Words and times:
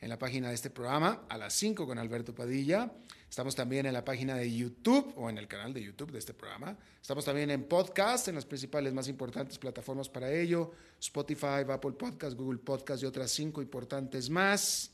en 0.00 0.08
la 0.08 0.18
página 0.18 0.48
de 0.48 0.54
este 0.54 0.70
programa, 0.70 1.26
a 1.28 1.36
las 1.36 1.52
5 1.54 1.86
con 1.86 1.98
Alberto 1.98 2.34
Padilla. 2.34 2.90
Estamos 3.28 3.54
también 3.54 3.84
en 3.86 3.92
la 3.92 4.04
página 4.04 4.34
de 4.34 4.50
YouTube 4.50 5.12
o 5.16 5.28
en 5.28 5.36
el 5.36 5.46
canal 5.46 5.74
de 5.74 5.82
YouTube 5.82 6.10
de 6.10 6.18
este 6.18 6.32
programa. 6.32 6.76
Estamos 7.00 7.24
también 7.24 7.50
en 7.50 7.64
podcast, 7.64 8.28
en 8.28 8.34
las 8.34 8.46
principales 8.46 8.94
más 8.94 9.08
importantes 9.08 9.58
plataformas 9.58 10.08
para 10.08 10.32
ello, 10.32 10.72
Spotify, 10.98 11.64
Apple 11.68 11.92
Podcast, 11.92 12.36
Google 12.36 12.58
Podcast 12.58 13.02
y 13.02 13.06
otras 13.06 13.30
cinco 13.30 13.60
importantes 13.60 14.30
más. 14.30 14.90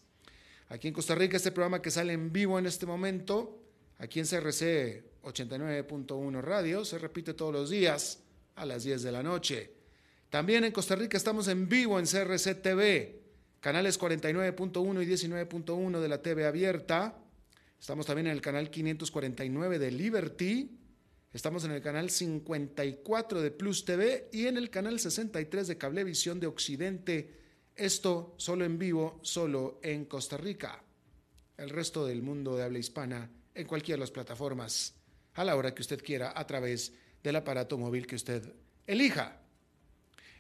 Aquí 0.68 0.88
en 0.88 0.94
Costa 0.94 1.14
Rica, 1.14 1.36
este 1.36 1.52
programa 1.52 1.80
que 1.80 1.92
sale 1.92 2.12
en 2.12 2.32
vivo 2.32 2.58
en 2.58 2.66
este 2.66 2.84
momento, 2.84 3.60
aquí 3.98 4.18
en 4.18 4.26
CRC 4.26 5.04
89.1 5.22 6.40
Radio, 6.40 6.84
se 6.84 6.98
repite 6.98 7.34
todos 7.34 7.52
los 7.52 7.70
días 7.70 8.18
a 8.56 8.66
las 8.66 8.82
10 8.82 9.02
de 9.02 9.12
la 9.12 9.22
noche. 9.22 9.70
También 10.30 10.64
en 10.64 10.72
Costa 10.72 10.96
Rica 10.96 11.16
estamos 11.16 11.46
en 11.46 11.68
vivo 11.68 11.98
en 12.00 12.06
CRC 12.06 12.56
TV, 12.56 13.25
canales 13.60 13.98
49.1 13.98 15.02
y 15.02 15.06
19.1 15.06 16.00
de 16.00 16.08
la 16.08 16.22
TV 16.22 16.46
abierta. 16.46 17.18
Estamos 17.78 18.06
también 18.06 18.28
en 18.28 18.32
el 18.32 18.40
canal 18.40 18.70
549 18.70 19.78
de 19.78 19.90
Liberty. 19.90 20.78
Estamos 21.32 21.64
en 21.64 21.72
el 21.72 21.82
canal 21.82 22.08
54 22.08 23.42
de 23.42 23.50
Plus 23.50 23.84
TV 23.84 24.28
y 24.32 24.46
en 24.46 24.56
el 24.56 24.70
canal 24.70 24.98
63 24.98 25.68
de 25.68 25.76
Cablevisión 25.76 26.40
de 26.40 26.46
Occidente. 26.46 27.34
Esto 27.74 28.34
solo 28.38 28.64
en 28.64 28.78
vivo, 28.78 29.20
solo 29.22 29.78
en 29.82 30.06
Costa 30.06 30.36
Rica. 30.36 30.82
El 31.58 31.70
resto 31.70 32.06
del 32.06 32.22
mundo 32.22 32.56
de 32.56 32.64
habla 32.64 32.78
hispana 32.78 33.30
en 33.54 33.66
cualquiera 33.66 33.96
de 33.96 34.00
las 34.00 34.10
plataformas, 34.10 34.94
a 35.34 35.44
la 35.44 35.56
hora 35.56 35.74
que 35.74 35.82
usted 35.82 36.02
quiera, 36.02 36.32
a 36.34 36.46
través 36.46 36.92
del 37.22 37.36
aparato 37.36 37.76
móvil 37.76 38.06
que 38.06 38.16
usted 38.16 38.52
elija. 38.86 39.40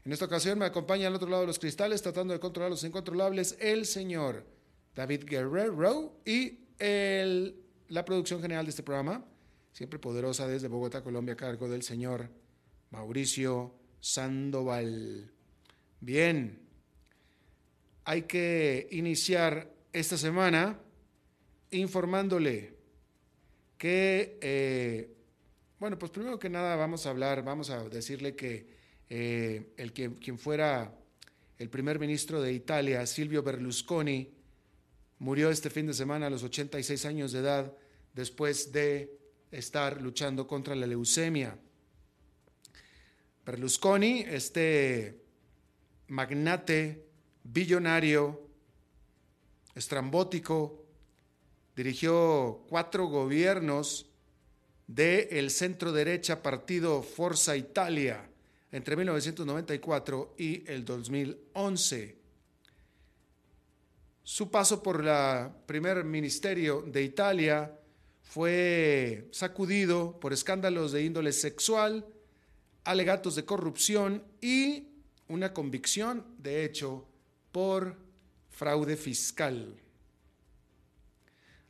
En 0.06 0.12
esta 0.12 0.26
ocasión 0.26 0.56
me 0.56 0.66
acompaña 0.66 1.08
al 1.08 1.16
otro 1.16 1.28
lado 1.28 1.40
de 1.40 1.48
los 1.48 1.58
cristales, 1.58 2.00
tratando 2.00 2.32
de 2.32 2.38
controlar 2.38 2.70
los 2.70 2.84
incontrolables, 2.84 3.56
el 3.58 3.86
señor 3.86 4.46
David 4.94 5.24
Guerrero 5.24 6.20
y 6.24 6.60
el, 6.78 7.60
la 7.88 8.04
producción 8.04 8.40
general 8.40 8.66
de 8.66 8.70
este 8.70 8.84
programa, 8.84 9.24
siempre 9.72 9.98
poderosa 9.98 10.46
desde 10.46 10.68
Bogotá, 10.68 11.02
Colombia, 11.02 11.34
a 11.34 11.36
cargo 11.36 11.68
del 11.68 11.82
señor 11.82 12.30
Mauricio 12.90 13.74
Sandoval. 13.98 15.32
Bien, 16.00 16.60
hay 18.04 18.22
que 18.22 18.86
iniciar 18.92 19.72
esta 19.92 20.16
semana 20.16 20.78
informándole 21.72 22.76
que, 23.76 24.38
eh, 24.40 25.16
bueno, 25.80 25.98
pues 25.98 26.12
primero 26.12 26.38
que 26.38 26.48
nada 26.48 26.76
vamos 26.76 27.06
a 27.06 27.10
hablar, 27.10 27.42
vamos 27.42 27.70
a 27.70 27.88
decirle 27.88 28.36
que 28.36 28.75
eh, 29.08 29.72
el 29.76 29.92
que, 29.92 30.14
quien 30.14 30.38
fuera 30.38 30.92
el 31.58 31.70
primer 31.70 31.98
ministro 31.98 32.42
de 32.42 32.52
Italia, 32.52 33.06
Silvio 33.06 33.42
Berlusconi, 33.42 34.30
murió 35.18 35.50
este 35.50 35.70
fin 35.70 35.86
de 35.86 35.94
semana 35.94 36.26
a 36.26 36.30
los 36.30 36.42
86 36.42 37.04
años 37.06 37.32
de 37.32 37.38
edad 37.38 37.72
después 38.14 38.72
de 38.72 39.16
estar 39.50 40.02
luchando 40.02 40.46
contra 40.46 40.74
la 40.74 40.86
leucemia. 40.86 41.56
Berlusconi, 43.44 44.24
este 44.28 45.22
magnate, 46.08 47.06
billonario, 47.44 48.48
estrambótico, 49.74 50.84
dirigió 51.76 52.64
cuatro 52.68 53.06
gobiernos 53.06 54.10
del 54.86 55.50
centro 55.50 55.92
derecha 55.92 56.42
partido 56.42 57.02
Forza 57.02 57.56
Italia 57.56 58.28
entre 58.72 58.96
1994 58.96 60.34
y 60.38 60.68
el 60.70 60.84
2011. 60.84 62.16
Su 64.22 64.50
paso 64.50 64.82
por 64.82 65.06
el 65.06 65.50
primer 65.66 66.04
ministerio 66.04 66.82
de 66.82 67.02
Italia 67.02 67.78
fue 68.22 69.28
sacudido 69.30 70.18
por 70.18 70.32
escándalos 70.32 70.92
de 70.92 71.04
índole 71.04 71.32
sexual, 71.32 72.04
alegatos 72.84 73.36
de 73.36 73.44
corrupción 73.44 74.24
y 74.40 74.88
una 75.28 75.52
convicción, 75.52 76.24
de 76.38 76.64
hecho, 76.64 77.06
por 77.52 77.96
fraude 78.50 78.96
fiscal. 78.96 79.76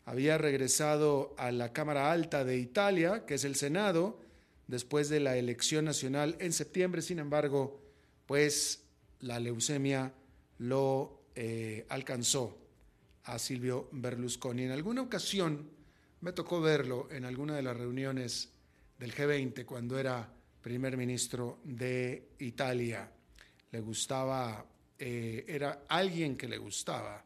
Había 0.04 0.38
regresado 0.38 1.34
a 1.36 1.50
la 1.50 1.72
Cámara 1.72 2.10
Alta 2.10 2.44
de 2.44 2.56
Italia, 2.56 3.26
que 3.26 3.34
es 3.34 3.44
el 3.44 3.56
Senado, 3.56 4.20
después 4.66 5.08
de 5.08 5.20
la 5.20 5.36
elección 5.36 5.84
nacional 5.84 6.36
en 6.40 6.52
septiembre. 6.52 7.02
Sin 7.02 7.18
embargo, 7.18 7.80
pues 8.26 8.84
la 9.20 9.40
leucemia 9.40 10.12
lo 10.58 11.22
eh, 11.34 11.86
alcanzó 11.88 12.58
a 13.24 13.38
Silvio 13.38 13.88
Berlusconi. 13.92 14.64
En 14.64 14.70
alguna 14.70 15.02
ocasión 15.02 15.68
me 16.20 16.32
tocó 16.32 16.60
verlo 16.60 17.08
en 17.10 17.24
alguna 17.24 17.56
de 17.56 17.62
las 17.62 17.76
reuniones 17.76 18.50
del 18.98 19.14
G20 19.14 19.64
cuando 19.64 19.98
era 19.98 20.32
primer 20.62 20.96
ministro 20.96 21.60
de 21.64 22.30
Italia. 22.38 23.10
Le 23.70 23.80
gustaba, 23.80 24.64
eh, 24.98 25.44
era 25.46 25.84
alguien 25.88 26.36
que 26.36 26.48
le 26.48 26.58
gustaba 26.58 27.22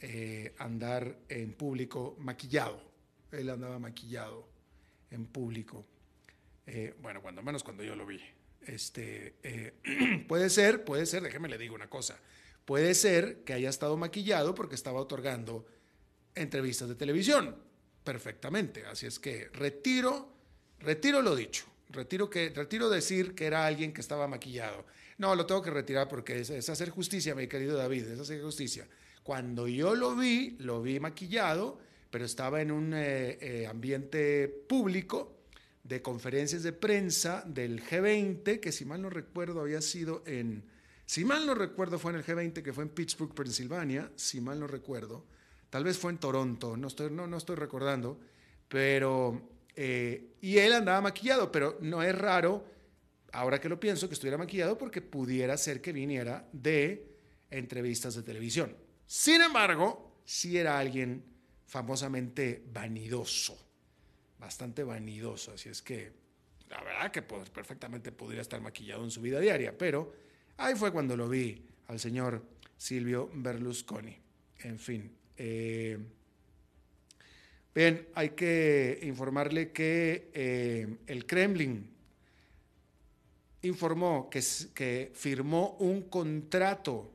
eh, 0.00 0.54
andar 0.58 1.20
en 1.28 1.52
público 1.54 2.16
maquillado. 2.18 2.80
Él 3.30 3.48
andaba 3.50 3.78
maquillado 3.78 4.46
en 5.10 5.26
público. 5.26 5.86
Bueno, 7.00 7.20
cuando 7.20 7.42
menos 7.42 7.62
cuando 7.62 7.82
yo 7.82 7.94
lo 7.94 8.06
vi. 8.06 8.20
Este, 8.66 9.34
puede 10.28 10.50
ser, 10.50 10.84
puede 10.84 11.06
ser, 11.06 11.22
déjeme 11.22 11.48
le 11.48 11.58
digo 11.58 11.74
una 11.74 11.88
cosa. 11.88 12.18
Puede 12.64 12.94
ser 12.94 13.44
que 13.44 13.52
haya 13.52 13.68
estado 13.68 13.96
maquillado 13.96 14.54
porque 14.54 14.74
estaba 14.74 15.00
otorgando 15.00 15.66
entrevistas 16.34 16.88
de 16.88 16.94
televisión. 16.94 17.56
Perfectamente. 18.02 18.86
Así 18.86 19.06
es 19.06 19.18
que 19.18 19.48
retiro, 19.52 20.32
retiro 20.78 21.22
lo 21.22 21.36
dicho. 21.36 21.64
Retiro, 21.90 22.28
que, 22.28 22.50
retiro 22.50 22.88
decir 22.88 23.34
que 23.34 23.46
era 23.46 23.66
alguien 23.66 23.92
que 23.92 24.00
estaba 24.00 24.26
maquillado. 24.26 24.84
No, 25.18 25.34
lo 25.34 25.46
tengo 25.46 25.62
que 25.62 25.70
retirar 25.70 26.08
porque 26.08 26.40
es, 26.40 26.68
hacer 26.68 26.90
justicia, 26.90 27.34
mi 27.34 27.46
querido 27.46 27.76
David, 27.76 28.08
es 28.08 28.20
hacer 28.20 28.42
justicia. 28.42 28.88
Cuando 29.22 29.68
yo 29.68 29.94
lo 29.94 30.16
vi, 30.16 30.56
lo 30.58 30.82
vi 30.82 30.98
maquillado, 30.98 31.78
pero 32.10 32.24
estaba 32.24 32.60
en 32.60 32.72
un 32.72 32.94
eh, 32.94 33.38
eh, 33.40 33.66
ambiente 33.66 34.48
público 34.48 35.33
de 35.84 36.00
conferencias 36.00 36.62
de 36.62 36.72
prensa 36.72 37.44
del 37.46 37.84
G20, 37.84 38.58
que 38.58 38.72
si 38.72 38.86
mal 38.86 39.02
no 39.02 39.10
recuerdo 39.10 39.60
había 39.60 39.82
sido 39.82 40.22
en, 40.26 40.64
si 41.04 41.24
mal 41.26 41.46
no 41.46 41.54
recuerdo 41.54 41.98
fue 41.98 42.12
en 42.12 42.18
el 42.18 42.24
G20, 42.24 42.62
que 42.62 42.72
fue 42.72 42.84
en 42.84 42.90
Pittsburgh, 42.90 43.34
Pensilvania, 43.34 44.10
si 44.16 44.40
mal 44.40 44.58
no 44.58 44.66
recuerdo, 44.66 45.26
tal 45.68 45.84
vez 45.84 45.98
fue 45.98 46.10
en 46.10 46.18
Toronto, 46.18 46.76
no 46.76 46.88
estoy, 46.88 47.10
no, 47.10 47.26
no 47.26 47.36
estoy 47.36 47.56
recordando, 47.56 48.18
pero, 48.66 49.56
eh, 49.76 50.36
y 50.40 50.56
él 50.56 50.72
andaba 50.72 51.02
maquillado, 51.02 51.52
pero 51.52 51.76
no 51.82 52.02
es 52.02 52.16
raro, 52.16 52.64
ahora 53.32 53.60
que 53.60 53.68
lo 53.68 53.78
pienso, 53.78 54.08
que 54.08 54.14
estuviera 54.14 54.38
maquillado 54.38 54.78
porque 54.78 55.02
pudiera 55.02 55.58
ser 55.58 55.82
que 55.82 55.92
viniera 55.92 56.48
de 56.50 57.14
entrevistas 57.50 58.14
de 58.14 58.22
televisión. 58.22 58.74
Sin 59.06 59.42
embargo, 59.42 60.22
sí 60.24 60.56
era 60.56 60.78
alguien 60.78 61.22
famosamente 61.66 62.64
vanidoso 62.72 63.63
bastante 64.38 64.84
vanidoso, 64.84 65.52
así 65.52 65.68
es 65.68 65.82
que 65.82 66.24
la 66.68 66.82
verdad 66.82 67.10
que 67.10 67.22
perfectamente 67.22 68.12
podría 68.12 68.40
estar 68.40 68.60
maquillado 68.60 69.04
en 69.04 69.10
su 69.10 69.20
vida 69.20 69.38
diaria, 69.40 69.76
pero 69.76 70.12
ahí 70.56 70.74
fue 70.74 70.92
cuando 70.92 71.16
lo 71.16 71.28
vi 71.28 71.64
al 71.88 72.00
señor 72.00 72.42
Silvio 72.76 73.30
Berlusconi. 73.32 74.18
En 74.60 74.78
fin. 74.78 75.10
Eh, 75.36 75.98
bien, 77.74 78.08
hay 78.14 78.30
que 78.30 78.98
informarle 79.02 79.72
que 79.72 80.30
eh, 80.32 80.96
el 81.06 81.26
Kremlin 81.26 81.90
informó 83.62 84.28
que, 84.30 84.42
que, 84.74 85.12
firmó 85.14 85.76
un 85.80 86.02
contrato 86.02 87.12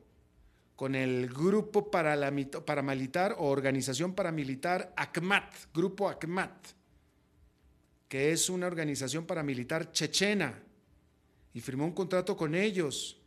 con 0.74 0.94
el 0.94 1.28
grupo 1.28 1.90
paramilitar 1.90 3.36
o 3.38 3.48
organización 3.48 4.14
paramilitar 4.14 4.92
AKMAT, 4.96 5.54
grupo 5.74 6.08
AKMAT 6.08 6.79
que 8.10 8.32
es 8.32 8.50
una 8.50 8.66
organización 8.66 9.24
paramilitar 9.24 9.92
chechena, 9.92 10.60
y 11.54 11.60
firmó 11.60 11.84
un 11.84 11.92
contrato 11.92 12.36
con 12.36 12.56
ellos 12.56 13.20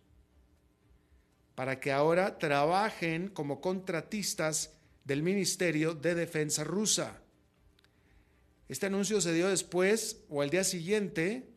para 1.56 1.80
que 1.80 1.94
ahora 1.94 2.38
trabajen 2.38 3.30
como 3.30 3.62
contratistas 3.62 4.74
del 5.06 5.24
Ministerio 5.24 5.94
de 5.96 6.16
Defensa 6.16 6.66
rusa. 6.66 7.22
Este 8.68 8.88
anuncio 8.88 9.22
se 9.22 9.34
dio 9.34 9.48
después 9.48 10.22
o 10.28 10.42
al 10.42 10.50
día 10.50 10.66
siguiente 10.66 11.48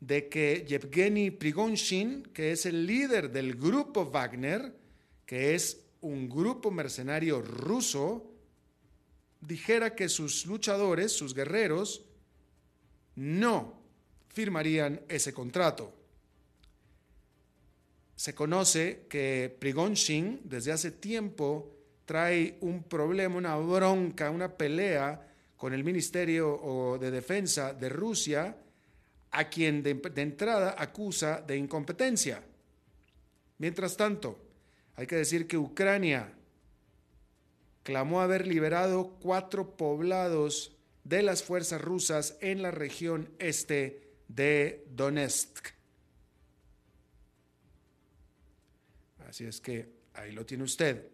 de 0.00 0.28
que 0.28 0.64
Yevgeny 0.66 1.30
Prigonshin, 1.30 2.24
que 2.34 2.50
es 2.50 2.66
el 2.66 2.84
líder 2.84 3.30
del 3.30 3.54
grupo 3.54 4.10
Wagner, 4.10 4.74
que 5.24 5.54
es 5.54 5.84
un 6.00 6.28
grupo 6.28 6.72
mercenario 6.72 7.42
ruso, 7.42 8.28
dijera 9.40 9.94
que 9.94 10.08
sus 10.08 10.46
luchadores, 10.46 11.12
sus 11.12 11.32
guerreros, 11.32 12.06
no 13.16 13.74
firmarían 14.28 15.00
ese 15.08 15.32
contrato. 15.32 15.92
Se 18.14 18.34
conoce 18.34 19.06
que 19.08 19.54
Prigonshin 19.58 20.40
desde 20.44 20.72
hace 20.72 20.92
tiempo 20.92 21.76
trae 22.04 22.56
un 22.60 22.84
problema, 22.84 23.36
una 23.36 23.56
bronca, 23.56 24.30
una 24.30 24.56
pelea 24.56 25.28
con 25.56 25.72
el 25.72 25.84
Ministerio 25.84 26.98
de 27.00 27.10
Defensa 27.10 27.72
de 27.74 27.88
Rusia, 27.88 28.56
a 29.30 29.48
quien 29.48 29.82
de, 29.82 29.94
de 29.94 30.22
entrada 30.22 30.76
acusa 30.78 31.40
de 31.40 31.56
incompetencia. 31.56 32.42
Mientras 33.58 33.96
tanto, 33.96 34.38
hay 34.96 35.06
que 35.06 35.16
decir 35.16 35.46
que 35.46 35.56
Ucrania 35.56 36.32
clamó 37.82 38.20
haber 38.20 38.46
liberado 38.46 39.16
cuatro 39.20 39.76
poblados 39.76 40.76
de 41.04 41.22
las 41.22 41.42
fuerzas 41.42 41.80
rusas 41.80 42.36
en 42.40 42.62
la 42.62 42.70
región 42.70 43.30
este 43.38 44.10
de 44.28 44.86
Donetsk. 44.90 45.68
Así 49.28 49.44
es 49.44 49.60
que 49.60 49.88
ahí 50.14 50.32
lo 50.32 50.44
tiene 50.44 50.64
usted. 50.64 51.08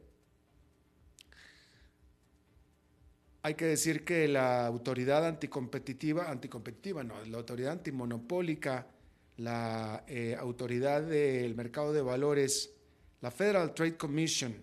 Hay 3.42 3.54
que 3.54 3.66
decir 3.66 4.04
que 4.04 4.28
la 4.28 4.66
autoridad 4.66 5.24
anticompetitiva, 5.26 6.30
anticompetitiva, 6.30 7.04
no, 7.04 7.24
la 7.24 7.38
autoridad 7.38 7.72
antimonopólica, 7.72 8.88
la 9.36 10.04
eh, 10.08 10.36
autoridad 10.38 11.02
del 11.02 11.54
mercado 11.54 11.92
de 11.92 12.02
valores, 12.02 12.74
la 13.20 13.30
Federal 13.30 13.72
Trade 13.74 13.96
Commission 13.96 14.54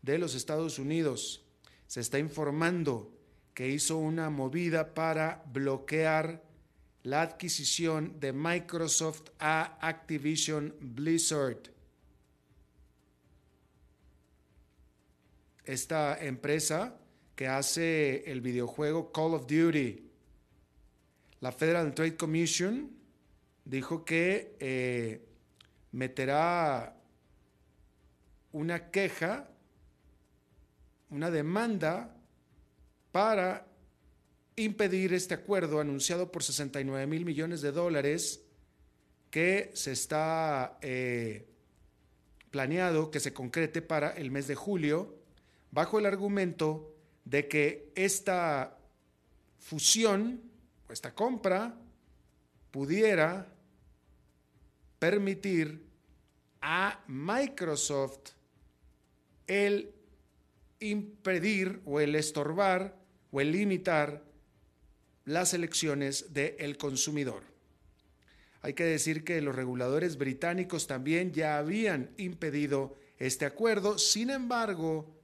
de 0.00 0.18
los 0.18 0.34
Estados 0.34 0.78
Unidos, 0.78 1.44
se 1.86 2.00
está 2.00 2.18
informando 2.18 3.15
que 3.56 3.70
hizo 3.70 3.96
una 3.96 4.28
movida 4.28 4.92
para 4.92 5.42
bloquear 5.50 6.42
la 7.04 7.22
adquisición 7.22 8.20
de 8.20 8.34
Microsoft 8.34 9.30
a 9.38 9.78
Activision 9.80 10.74
Blizzard. 10.78 11.62
Esta 15.64 16.22
empresa 16.22 16.98
que 17.34 17.48
hace 17.48 18.30
el 18.30 18.42
videojuego 18.42 19.10
Call 19.10 19.32
of 19.32 19.46
Duty, 19.46 20.06
la 21.40 21.50
Federal 21.50 21.94
Trade 21.94 22.18
Commission 22.18 22.90
dijo 23.64 24.04
que 24.04 24.54
eh, 24.60 25.26
meterá 25.92 26.94
una 28.52 28.90
queja, 28.90 29.48
una 31.08 31.30
demanda 31.30 32.15
para 33.16 33.66
impedir 34.56 35.14
este 35.14 35.32
acuerdo 35.32 35.80
anunciado 35.80 36.30
por 36.30 36.42
69 36.42 37.06
mil 37.06 37.24
millones 37.24 37.62
de 37.62 37.72
dólares 37.72 38.44
que 39.30 39.70
se 39.72 39.92
está 39.92 40.76
eh, 40.82 41.48
planeado 42.50 43.10
que 43.10 43.20
se 43.20 43.32
concrete 43.32 43.80
para 43.80 44.10
el 44.10 44.30
mes 44.30 44.48
de 44.48 44.54
julio, 44.54 45.16
bajo 45.70 45.98
el 45.98 46.04
argumento 46.04 46.94
de 47.24 47.48
que 47.48 47.90
esta 47.94 48.76
fusión 49.60 50.42
o 50.86 50.92
esta 50.92 51.14
compra 51.14 51.74
pudiera 52.70 53.50
permitir 54.98 55.86
a 56.60 57.02
Microsoft 57.06 58.32
el 59.46 59.94
impedir 60.80 61.80
o 61.86 61.98
el 61.98 62.14
estorbar 62.14 63.05
o 63.30 63.40
el 63.40 63.52
limitar 63.52 64.24
las 65.24 65.54
elecciones 65.54 66.32
del 66.32 66.78
consumidor. 66.78 67.42
Hay 68.62 68.74
que 68.74 68.84
decir 68.84 69.24
que 69.24 69.40
los 69.40 69.54
reguladores 69.54 70.16
británicos 70.18 70.86
también 70.86 71.32
ya 71.32 71.58
habían 71.58 72.10
impedido 72.16 72.96
este 73.18 73.44
acuerdo, 73.44 73.98
sin 73.98 74.30
embargo, 74.30 75.14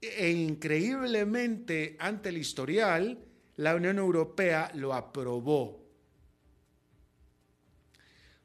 e 0.00 0.30
increíblemente 0.30 1.96
ante 1.98 2.30
el 2.30 2.38
historial, 2.38 3.18
la 3.56 3.74
Unión 3.74 3.98
Europea 3.98 4.70
lo 4.74 4.94
aprobó. 4.94 5.80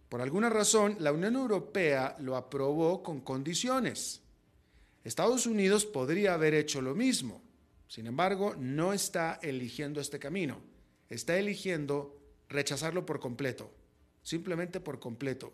Por 0.10 0.22
alguna 0.22 0.50
razón, 0.50 0.98
la 1.00 1.12
Unión 1.12 1.36
Europea 1.36 2.16
lo 2.20 2.36
aprobó 2.36 3.04
con 3.04 3.22
condiciones. 3.22 4.22
Estados 5.04 5.46
Unidos 5.46 5.86
podría 5.86 6.34
haber 6.34 6.54
hecho 6.54 6.82
lo 6.82 6.96
mismo. 6.96 7.42
Sin 7.88 8.08
embargo, 8.08 8.56
no 8.58 8.94
está 8.94 9.40
eligiendo 9.42 10.02
este 10.02 10.20
camino, 10.20 10.60
está 11.10 11.38
eligiendo 11.38 12.18
rechazarlo 12.50 13.06
por 13.06 13.20
completo, 13.20 13.72
simplemente 14.24 14.80
por 14.80 15.00
completo. 15.00 15.54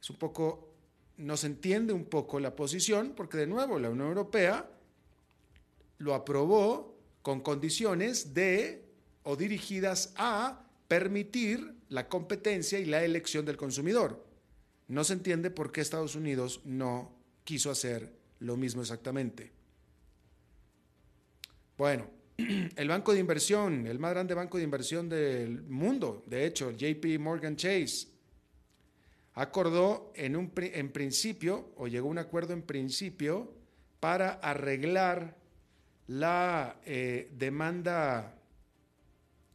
Es 0.00 0.10
un 0.10 0.16
poco, 0.16 0.74
nos 1.16 1.44
entiende 1.44 1.92
un 1.92 2.04
poco 2.04 2.38
la 2.38 2.54
posición, 2.54 3.14
porque 3.16 3.38
de 3.38 3.46
nuevo 3.46 3.78
la 3.78 3.90
Unión 3.90 4.08
Europea 4.08 4.70
lo 5.98 6.14
aprobó 6.14 6.98
con 7.22 7.40
condiciones 7.40 8.34
de 8.34 8.84
o 9.22 9.36
dirigidas 9.36 10.12
a 10.16 10.66
permitir 10.86 11.74
la 11.88 12.08
competencia 12.08 12.78
y 12.78 12.84
la 12.84 13.02
elección 13.02 13.46
del 13.46 13.56
consumidor. 13.56 14.22
No 14.88 15.02
se 15.02 15.14
entiende 15.14 15.50
por 15.50 15.72
qué 15.72 15.80
Estados 15.80 16.14
Unidos 16.14 16.60
no 16.64 17.14
quiso 17.44 17.70
hacer 17.70 18.12
lo 18.40 18.58
mismo 18.58 18.82
exactamente. 18.82 19.53
Bueno, 21.76 22.08
el 22.36 22.88
banco 22.88 23.12
de 23.12 23.18
inversión, 23.18 23.86
el 23.86 23.98
más 23.98 24.12
grande 24.12 24.34
banco 24.34 24.58
de 24.58 24.64
inversión 24.64 25.08
del 25.08 25.62
mundo, 25.62 26.22
de 26.26 26.46
hecho, 26.46 26.70
JP 26.70 27.18
Morgan 27.18 27.56
Chase, 27.56 28.08
acordó 29.34 30.12
en, 30.14 30.36
un, 30.36 30.52
en 30.56 30.92
principio, 30.92 31.72
o 31.76 31.88
llegó 31.88 32.06
a 32.06 32.10
un 32.12 32.18
acuerdo 32.18 32.52
en 32.52 32.62
principio, 32.62 33.52
para 33.98 34.34
arreglar 34.34 35.36
la 36.06 36.76
eh, 36.84 37.30
demanda 37.36 38.38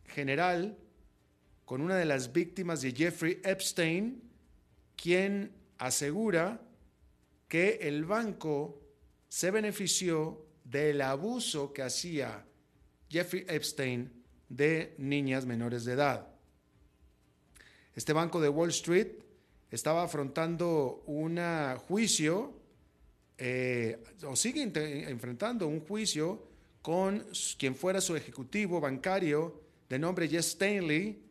general 0.07 0.77
con 1.63 1.81
una 1.81 1.95
de 1.95 2.05
las 2.05 2.33
víctimas 2.33 2.81
de 2.81 2.91
Jeffrey 2.91 3.39
Epstein, 3.45 4.21
quien 4.97 5.53
asegura 5.77 6.59
que 7.47 7.79
el 7.83 8.03
banco 8.03 8.81
se 9.29 9.51
benefició 9.51 10.48
del 10.69 11.01
abuso 11.01 11.73
que 11.73 11.81
hacía 11.81 12.45
Jeffrey 13.09 13.45
Epstein 13.47 14.11
de 14.47 14.93
niñas 14.97 15.45
menores 15.45 15.83
de 15.85 15.93
edad. 15.93 16.27
Este 17.95 18.13
banco 18.13 18.39
de 18.39 18.49
Wall 18.49 18.69
Street 18.69 19.07
estaba 19.71 20.03
afrontando 20.03 21.03
un 21.07 21.39
juicio, 21.87 22.53
eh, 23.37 24.03
o 24.25 24.35
sigue 24.35 24.63
enfrentando 25.09 25.67
un 25.67 25.79
juicio 25.81 26.47
con 26.81 27.25
quien 27.57 27.75
fuera 27.75 27.99
su 27.99 28.15
ejecutivo 28.15 28.79
bancario 28.79 29.61
de 29.89 29.99
nombre 29.99 30.27
Jess 30.27 30.49
Stanley, 30.49 31.23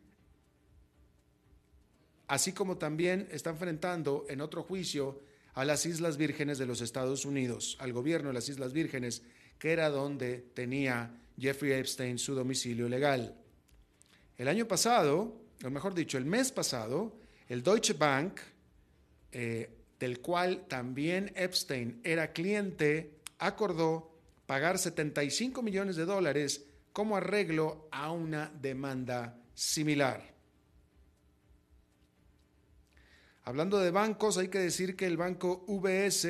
así 2.27 2.51
como 2.51 2.77
también 2.77 3.27
está 3.31 3.51
enfrentando 3.51 4.25
en 4.29 4.41
otro 4.41 4.63
juicio 4.63 5.21
a 5.53 5.65
las 5.65 5.85
Islas 5.85 6.17
Vírgenes 6.17 6.57
de 6.57 6.65
los 6.65 6.81
Estados 6.81 7.25
Unidos, 7.25 7.77
al 7.79 7.93
gobierno 7.93 8.29
de 8.29 8.33
las 8.33 8.49
Islas 8.49 8.73
Vírgenes, 8.73 9.23
que 9.57 9.71
era 9.71 9.89
donde 9.89 10.37
tenía 10.53 11.11
Jeffrey 11.37 11.73
Epstein 11.73 12.17
su 12.17 12.35
domicilio 12.35 12.87
legal. 12.87 13.35
El 14.37 14.47
año 14.47 14.67
pasado, 14.67 15.35
o 15.63 15.69
mejor 15.69 15.93
dicho, 15.93 16.17
el 16.17 16.25
mes 16.25 16.51
pasado, 16.51 17.17
el 17.47 17.63
Deutsche 17.63 17.93
Bank, 17.93 18.39
eh, 19.31 19.69
del 19.99 20.21
cual 20.21 20.65
también 20.67 21.31
Epstein 21.35 21.99
era 22.03 22.31
cliente, 22.31 23.19
acordó 23.39 24.17
pagar 24.45 24.79
75 24.79 25.61
millones 25.61 25.95
de 25.95 26.05
dólares 26.05 26.65
como 26.93 27.17
arreglo 27.17 27.87
a 27.91 28.11
una 28.11 28.51
demanda 28.61 29.37
similar. 29.53 30.28
Hablando 33.49 33.79
de 33.79 33.89
bancos, 33.89 34.37
hay 34.37 34.49
que 34.49 34.59
decir 34.59 34.95
que 34.95 35.07
el 35.07 35.17
banco 35.17 35.63
UBS 35.65 36.27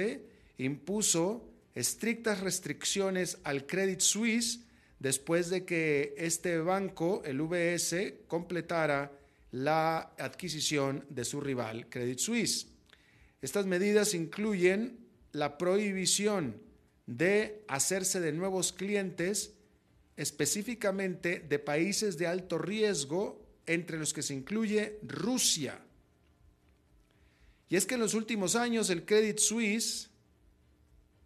impuso 0.58 1.50
estrictas 1.76 2.40
restricciones 2.40 3.40
al 3.44 3.66
Credit 3.66 4.00
Suisse 4.00 4.62
después 5.00 5.50
de 5.50 5.66
que 5.66 6.16
este 6.18 6.60
banco, 6.60 7.22
el 7.26 7.42
UBS, 7.42 8.24
completara 8.26 9.12
la 9.52 10.14
adquisición 10.18 11.04
de 11.10 11.26
su 11.26 11.42
rival, 11.42 11.90
Credit 11.90 12.20
Suisse. 12.20 12.68
Estas 13.42 13.66
medidas 13.66 14.14
incluyen 14.14 15.06
la 15.34 15.58
prohibición 15.58 16.56
de 17.06 17.66
hacerse 17.68 18.22
de 18.22 18.32
nuevos 18.32 18.72
clientes, 18.72 19.56
específicamente 20.16 21.42
de 21.42 21.60
países 21.60 22.18
de 22.18 22.28
alto 22.28 22.58
riesgo, 22.58 23.46
entre 23.66 23.98
los 23.98 24.14
que 24.14 24.22
se 24.22 24.36
incluye 24.36 25.00
Rusia. 25.04 25.82
Y 27.70 27.76
es 27.76 27.86
que 27.86 27.94
en 27.94 28.02
los 28.02 28.16
últimos 28.16 28.56
años 28.56 28.90
el 28.90 29.06
Credit 29.06 29.38
Suisse, 29.38 30.10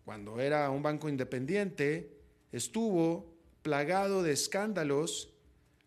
cuando 0.03 0.41
era 0.41 0.69
un 0.69 0.83
banco 0.83 1.07
independiente, 1.07 2.11
estuvo 2.51 3.33
plagado 3.61 4.21
de 4.21 4.33
escándalos, 4.33 5.29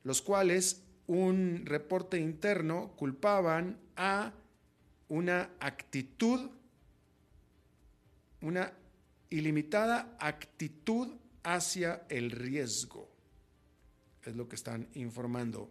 los 0.02 0.22
cuales 0.22 0.82
un 1.06 1.62
reporte 1.66 2.18
interno 2.18 2.94
culpaban 2.96 3.78
a 3.96 4.32
una 5.08 5.50
actitud, 5.60 6.50
una 8.40 8.72
ilimitada 9.28 10.16
actitud 10.18 11.14
hacia 11.42 12.06
el 12.08 12.30
riesgo. 12.30 13.10
Es 14.24 14.34
lo 14.34 14.48
que 14.48 14.56
están 14.56 14.88
informando. 14.94 15.70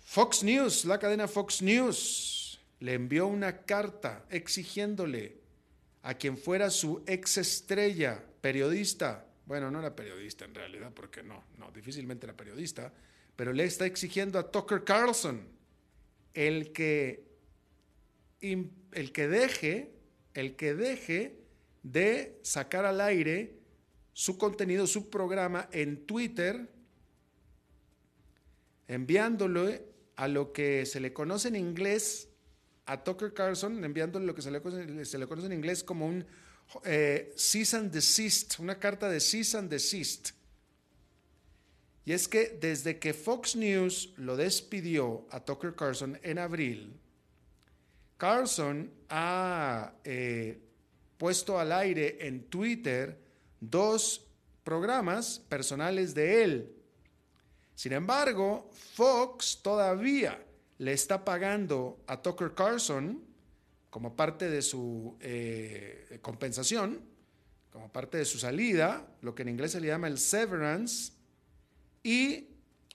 Fox 0.00 0.42
News, 0.42 0.84
la 0.84 0.98
cadena 0.98 1.26
Fox 1.26 1.60
News, 1.62 2.37
le 2.80 2.94
envió 2.94 3.26
una 3.26 3.62
carta 3.62 4.24
exigiéndole 4.30 5.38
a 6.02 6.14
quien 6.14 6.38
fuera 6.38 6.70
su 6.70 7.02
ex 7.06 7.38
estrella, 7.38 8.22
periodista, 8.40 9.26
bueno, 9.46 9.70
no 9.70 9.80
era 9.80 9.96
periodista 9.96 10.44
en 10.44 10.54
realidad, 10.54 10.92
porque 10.94 11.22
no, 11.22 11.42
no, 11.56 11.70
difícilmente 11.72 12.26
era 12.26 12.36
periodista, 12.36 12.92
pero 13.34 13.52
le 13.52 13.64
está 13.64 13.86
exigiendo 13.86 14.38
a 14.38 14.50
Tucker 14.50 14.84
Carlson 14.84 15.48
el 16.34 16.72
que, 16.72 17.24
el 18.40 19.12
que 19.12 19.28
deje, 19.28 19.92
el 20.34 20.54
que 20.54 20.74
deje 20.74 21.38
de 21.82 22.38
sacar 22.42 22.84
al 22.84 23.00
aire 23.00 23.58
su 24.12 24.36
contenido, 24.36 24.86
su 24.86 25.10
programa 25.10 25.68
en 25.72 26.04
Twitter, 26.04 26.68
enviándolo 28.86 29.70
a 30.16 30.28
lo 30.28 30.52
que 30.52 30.86
se 30.86 31.00
le 31.00 31.12
conoce 31.12 31.48
en 31.48 31.56
inglés 31.56 32.28
a 32.88 32.96
Tucker 33.04 33.34
Carlson 33.34 33.84
enviándole 33.84 34.24
lo 34.24 34.34
que 34.34 34.40
se 34.40 34.50
le, 34.50 34.62
conoce 34.62 35.46
en 35.46 35.52
inglés 35.52 35.84
como 35.84 36.06
un 36.06 36.24
eh, 36.84 37.34
cease 37.36 37.76
and 37.76 37.92
desist, 37.92 38.58
una 38.58 38.78
carta 38.78 39.10
de 39.10 39.20
cease 39.20 39.58
and 39.58 39.70
desist. 39.70 40.30
Y 42.06 42.12
es 42.12 42.26
que 42.26 42.56
desde 42.58 42.98
que 42.98 43.12
Fox 43.12 43.56
News 43.56 44.14
lo 44.16 44.38
despidió 44.38 45.26
a 45.30 45.44
Tucker 45.44 45.74
Carlson 45.74 46.18
en 46.22 46.38
abril, 46.38 46.98
Carlson 48.16 48.90
ha 49.10 49.92
eh, 50.02 50.58
puesto 51.18 51.58
al 51.58 51.72
aire 51.72 52.26
en 52.26 52.44
Twitter 52.44 53.18
dos 53.60 54.24
programas 54.64 55.38
personales 55.38 56.14
de 56.14 56.42
él. 56.42 56.72
Sin 57.74 57.92
embargo, 57.92 58.70
Fox 58.94 59.60
todavía 59.62 60.42
le 60.78 60.92
está 60.92 61.24
pagando 61.24 62.02
a 62.06 62.22
Tucker 62.22 62.54
Carlson 62.54 63.22
como 63.90 64.14
parte 64.14 64.48
de 64.48 64.62
su 64.62 65.16
eh, 65.20 66.18
compensación, 66.22 67.00
como 67.70 67.90
parte 67.90 68.18
de 68.18 68.24
su 68.24 68.38
salida, 68.38 69.06
lo 69.22 69.34
que 69.34 69.42
en 69.42 69.48
inglés 69.48 69.72
se 69.72 69.80
le 69.80 69.88
llama 69.88 70.08
el 70.08 70.18
severance, 70.18 71.12
y 72.02 72.48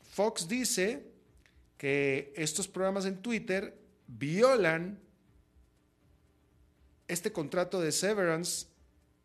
Fox 0.03 0.47
dice 0.47 1.11
que 1.77 2.33
estos 2.35 2.67
programas 2.67 3.05
en 3.05 3.21
Twitter 3.21 3.77
violan 4.07 4.99
este 7.07 7.31
contrato 7.31 7.81
de 7.81 7.91
severance, 7.91 8.67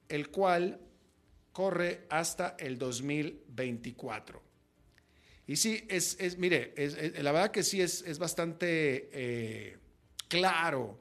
el 0.08 0.30
cual 0.30 0.80
corre 1.52 2.06
hasta 2.10 2.56
el 2.58 2.78
2024. 2.78 4.47
Y 5.48 5.56
sí, 5.56 5.82
es, 5.88 6.36
mire, 6.36 6.74
la 7.22 7.32
verdad 7.32 7.50
que 7.50 7.62
sí 7.62 7.80
es, 7.80 8.18
bastante 8.18 9.08
eh, 9.12 9.78
claro 10.28 11.00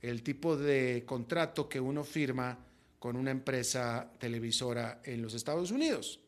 el 0.00 0.22
tipo 0.22 0.56
de 0.56 1.02
contrato 1.04 1.68
que 1.68 1.80
uno 1.80 2.04
firma 2.04 2.56
con 3.00 3.16
una 3.16 3.32
empresa 3.32 4.12
televisora 4.16 5.00
en 5.02 5.20
los 5.20 5.34
Estados 5.34 5.72
Unidos. 5.72 6.20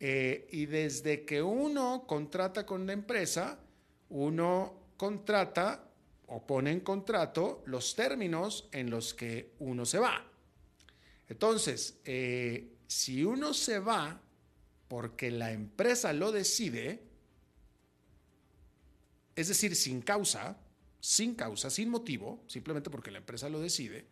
Eh, 0.00 0.48
y 0.50 0.66
desde 0.66 1.24
que 1.24 1.40
uno 1.40 2.06
contrata 2.08 2.66
con 2.66 2.82
una 2.82 2.92
empresa, 2.92 3.60
uno 4.08 4.90
contrata 4.96 5.88
o 6.26 6.44
pone 6.44 6.72
en 6.72 6.80
contrato 6.80 7.62
los 7.66 7.94
términos 7.94 8.68
en 8.72 8.90
los 8.90 9.14
que 9.14 9.52
uno 9.60 9.86
se 9.86 10.00
va. 10.00 10.26
Entonces, 11.28 12.00
eh, 12.04 12.78
si 12.88 13.22
uno 13.22 13.54
se 13.54 13.78
va 13.78 14.23
porque 14.94 15.32
la 15.32 15.50
empresa 15.50 16.12
lo 16.12 16.30
decide, 16.30 17.02
es 19.34 19.48
decir, 19.48 19.74
sin 19.74 20.02
causa, 20.02 20.56
sin 21.00 21.34
causa, 21.34 21.68
sin 21.68 21.88
motivo, 21.88 22.44
simplemente 22.46 22.90
porque 22.90 23.10
la 23.10 23.18
empresa 23.18 23.48
lo 23.48 23.58
decide, 23.58 24.06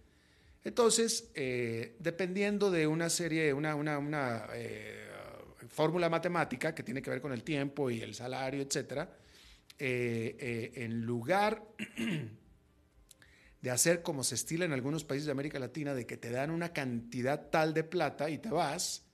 entonces, 0.65 1.31
eh, 1.37 1.95
dependiendo 2.01 2.73
de 2.73 2.89
una 2.89 3.11
serie, 3.11 3.53
una, 3.55 4.49
eh, 4.55 5.09
fórmula 5.69 6.09
matemática 6.09 6.75
que 6.75 6.83
tiene 6.83 7.01
que 7.01 7.11
ver 7.11 7.21
con 7.21 7.33
el 7.33 7.45
tiempo 7.45 7.89
y 7.89 8.01
el 8.01 8.17
salario, 8.17 8.61
etc., 8.61 9.09
eh, 9.79 10.73
en 10.75 11.03
lugar 11.03 11.65
de 13.63 13.71
hacer 13.71 14.03
como 14.03 14.25
se 14.25 14.35
estila 14.35 14.65
en 14.65 14.73
algunos 14.73 15.05
países 15.05 15.27
de 15.27 15.33
América 15.33 15.61
Latina, 15.61 15.95
de 15.95 16.07
que 16.07 16.17
te 16.17 16.31
dan 16.31 16.51
una 16.51 16.73
cantidad 16.73 17.51
tal 17.51 17.73
de 17.73 17.85
plata 17.85 18.31
y 18.31 18.39
te 18.39 18.51
vas, 18.51 19.07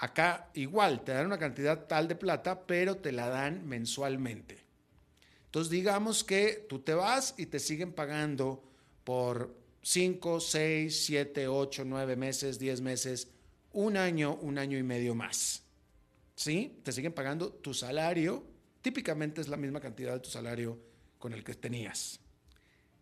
Acá 0.00 0.48
igual, 0.54 1.02
te 1.02 1.10
dan 1.10 1.26
una 1.26 1.38
cantidad 1.38 1.86
tal 1.86 2.06
de 2.06 2.14
plata, 2.14 2.66
pero 2.66 2.98
te 2.98 3.10
la 3.10 3.28
dan 3.28 3.66
mensualmente. 3.66 4.58
Entonces 5.46 5.70
digamos 5.70 6.22
que 6.22 6.66
tú 6.68 6.78
te 6.78 6.94
vas 6.94 7.34
y 7.36 7.46
te 7.46 7.58
siguen 7.58 7.92
pagando 7.92 8.62
por 9.02 9.56
5, 9.82 10.38
6, 10.38 11.04
7, 11.04 11.48
8, 11.48 11.84
9 11.84 12.14
meses, 12.14 12.60
10 12.60 12.80
meses, 12.80 13.28
un 13.72 13.96
año, 13.96 14.36
un 14.36 14.58
año 14.58 14.78
y 14.78 14.84
medio 14.84 15.16
más. 15.16 15.64
¿Sí? 16.36 16.78
Te 16.84 16.92
siguen 16.92 17.12
pagando 17.12 17.50
tu 17.50 17.74
salario, 17.74 18.46
típicamente 18.80 19.40
es 19.40 19.48
la 19.48 19.56
misma 19.56 19.80
cantidad 19.80 20.12
de 20.12 20.20
tu 20.20 20.30
salario 20.30 20.78
con 21.18 21.32
el 21.32 21.42
que 21.42 21.54
tenías. 21.54 22.20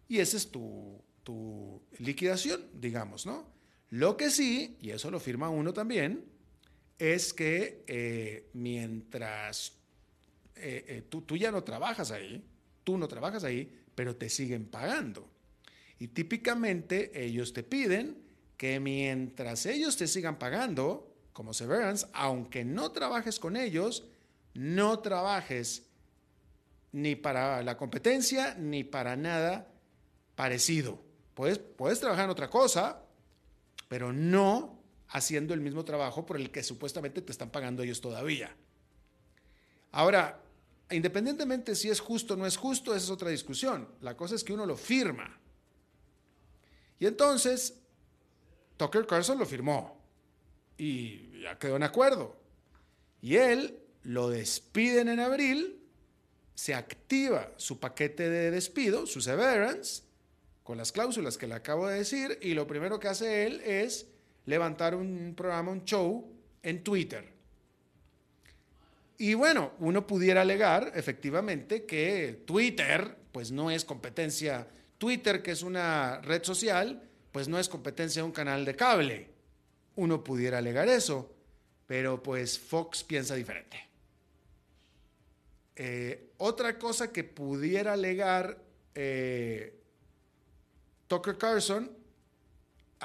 Y 0.08 0.20
esa 0.20 0.38
es 0.38 0.50
tu, 0.50 0.98
tu 1.22 1.82
liquidación, 1.98 2.70
digamos, 2.72 3.26
¿no? 3.26 3.52
Lo 3.90 4.16
que 4.16 4.30
sí, 4.30 4.78
y 4.80 4.90
eso 4.90 5.10
lo 5.10 5.20
firma 5.20 5.50
uno 5.50 5.74
también, 5.74 6.35
es 6.98 7.32
que 7.32 7.84
eh, 7.86 8.48
mientras 8.54 9.72
eh, 10.56 10.84
eh, 10.88 11.02
tú, 11.08 11.22
tú 11.22 11.36
ya 11.36 11.50
no 11.50 11.62
trabajas 11.62 12.10
ahí, 12.10 12.44
tú 12.84 12.96
no 12.96 13.08
trabajas 13.08 13.44
ahí, 13.44 13.84
pero 13.94 14.16
te 14.16 14.28
siguen 14.28 14.66
pagando. 14.66 15.28
Y 15.98 16.08
típicamente 16.08 17.24
ellos 17.24 17.52
te 17.52 17.62
piden 17.62 18.18
que 18.56 18.80
mientras 18.80 19.66
ellos 19.66 19.96
te 19.96 20.06
sigan 20.06 20.38
pagando, 20.38 21.12
como 21.32 21.52
severance, 21.52 22.06
aunque 22.14 22.64
no 22.64 22.92
trabajes 22.92 23.38
con 23.38 23.56
ellos, 23.56 24.04
no 24.54 25.00
trabajes 25.00 25.84
ni 26.92 27.14
para 27.14 27.62
la 27.62 27.76
competencia 27.76 28.54
ni 28.54 28.84
para 28.84 29.16
nada 29.16 29.68
parecido. 30.34 30.98
Puedes, 31.34 31.58
puedes 31.58 32.00
trabajar 32.00 32.24
en 32.24 32.30
otra 32.30 32.48
cosa, 32.48 33.02
pero 33.88 34.14
no 34.14 34.75
haciendo 35.08 35.54
el 35.54 35.60
mismo 35.60 35.84
trabajo 35.84 36.26
por 36.26 36.36
el 36.36 36.50
que 36.50 36.62
supuestamente 36.62 37.22
te 37.22 37.32
están 37.32 37.50
pagando 37.50 37.82
ellos 37.82 38.00
todavía. 38.00 38.54
Ahora, 39.92 40.40
independientemente 40.90 41.74
si 41.74 41.88
es 41.88 42.00
justo 42.00 42.34
o 42.34 42.36
no 42.36 42.46
es 42.46 42.56
justo, 42.56 42.94
esa 42.94 43.04
es 43.04 43.10
otra 43.10 43.30
discusión. 43.30 43.88
La 44.00 44.16
cosa 44.16 44.34
es 44.34 44.44
que 44.44 44.52
uno 44.52 44.66
lo 44.66 44.76
firma. 44.76 45.38
Y 46.98 47.06
entonces, 47.06 47.80
Tucker 48.76 49.06
Carlson 49.06 49.38
lo 49.38 49.46
firmó 49.46 50.00
y 50.76 51.40
ya 51.42 51.58
quedó 51.58 51.76
en 51.76 51.82
acuerdo. 51.82 52.36
Y 53.20 53.36
él 53.36 53.78
lo 54.02 54.28
despiden 54.28 55.08
en 55.08 55.20
abril, 55.20 55.82
se 56.54 56.74
activa 56.74 57.52
su 57.56 57.80
paquete 57.80 58.28
de 58.30 58.50
despido, 58.50 59.06
su 59.06 59.20
severance, 59.20 60.02
con 60.62 60.78
las 60.78 60.92
cláusulas 60.92 61.38
que 61.38 61.46
le 61.46 61.54
acabo 61.54 61.86
de 61.86 61.98
decir, 61.98 62.38
y 62.42 62.54
lo 62.54 62.66
primero 62.66 62.98
que 62.98 63.08
hace 63.08 63.46
él 63.46 63.60
es 63.60 64.06
levantar 64.46 64.94
un 64.94 65.34
programa, 65.36 65.72
un 65.72 65.84
show 65.84 66.26
en 66.62 66.82
Twitter. 66.82 67.36
Y 69.18 69.34
bueno, 69.34 69.72
uno 69.78 70.06
pudiera 70.06 70.42
alegar 70.42 70.92
efectivamente 70.94 71.84
que 71.84 72.42
Twitter, 72.44 73.16
pues 73.32 73.50
no 73.50 73.70
es 73.70 73.84
competencia, 73.84 74.66
Twitter, 74.98 75.42
que 75.42 75.52
es 75.52 75.62
una 75.62 76.20
red 76.20 76.42
social, 76.42 77.02
pues 77.32 77.48
no 77.48 77.58
es 77.58 77.68
competencia 77.68 78.22
de 78.22 78.26
un 78.26 78.32
canal 78.32 78.64
de 78.64 78.76
cable. 78.76 79.28
Uno 79.96 80.22
pudiera 80.22 80.58
alegar 80.58 80.88
eso, 80.88 81.34
pero 81.86 82.22
pues 82.22 82.58
Fox 82.58 83.04
piensa 83.04 83.34
diferente. 83.34 83.86
Eh, 85.76 86.32
otra 86.38 86.78
cosa 86.78 87.12
que 87.12 87.24
pudiera 87.24 87.94
alegar 87.94 88.58
eh, 88.94 89.78
Tucker 91.06 91.36
Carlson, 91.38 91.90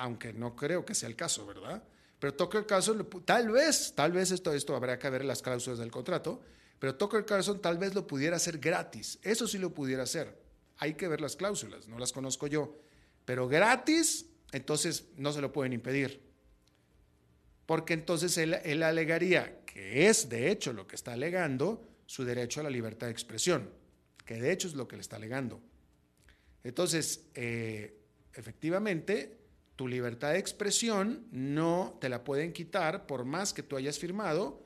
aunque 0.01 0.34
no 0.34 0.55
creo 0.55 0.84
que 0.84 0.96
sea 0.96 1.08
el 1.08 1.15
caso, 1.15 1.46
¿verdad? 1.46 1.84
Pero 2.20 2.34
Tucker 2.34 2.65
Carlson, 2.65 3.08
tal 3.24 3.51
vez, 3.51 3.93
tal 3.96 4.12
vez 4.12 4.31
esto, 4.31 4.51
esto 4.51 4.75
habrá 4.75 4.98
que 4.98 5.08
ver 5.12 5.24
las 5.24 5.43
cláusulas 5.43 5.77
del 5.77 5.91
contrato, 5.91 6.41
pero 6.79 6.96
Tucker 6.96 7.24
Carlson 7.24 7.62
tal 7.62 7.77
vez 7.77 7.93
lo 7.93 8.08
pudiera 8.08 8.38
hacer 8.38 8.58
gratis. 8.58 9.20
Eso 9.22 9.48
sí 9.48 9.60
lo 9.60 9.75
pudiera 9.75 10.01
hacer. 10.01 10.36
Hay 10.77 10.96
que 10.96 11.08
ver 11.08 11.22
las 11.22 11.36
cláusulas, 11.36 11.88
no 11.88 12.00
las 12.00 12.12
conozco 12.12 12.48
yo. 12.48 12.79
Pero 13.25 13.48
gratis, 13.48 14.25
entonces 14.51 15.05
no 15.17 15.31
se 15.31 15.41
lo 15.41 15.51
pueden 15.53 15.72
impedir. 15.72 16.20
Porque 17.67 17.93
entonces 17.93 18.36
él, 18.39 18.55
él 18.63 18.81
alegaría, 18.81 19.63
que 19.67 20.08
es 20.08 20.29
de 20.29 20.50
hecho 20.50 20.74
lo 20.74 20.88
que 20.88 20.96
está 20.96 21.13
alegando, 21.13 21.88
su 22.08 22.25
derecho 22.25 22.60
a 22.60 22.63
la 22.63 22.72
libertad 22.72 23.05
de 23.05 23.13
expresión, 23.13 23.70
que 24.25 24.41
de 24.41 24.51
hecho 24.51 24.67
es 24.67 24.74
lo 24.74 24.88
que 24.88 24.96
le 24.96 25.03
está 25.03 25.17
alegando. 25.17 25.62
Entonces, 26.63 27.27
eh, 27.36 28.00
efectivamente, 28.34 29.40
tu 29.75 29.87
libertad 29.87 30.33
de 30.33 30.39
expresión 30.39 31.27
no 31.31 31.97
te 31.99 32.09
la 32.09 32.23
pueden 32.23 32.53
quitar 32.53 33.07
por 33.07 33.25
más 33.25 33.53
que 33.53 33.63
tú 33.63 33.77
hayas 33.77 33.97
firmado, 33.97 34.63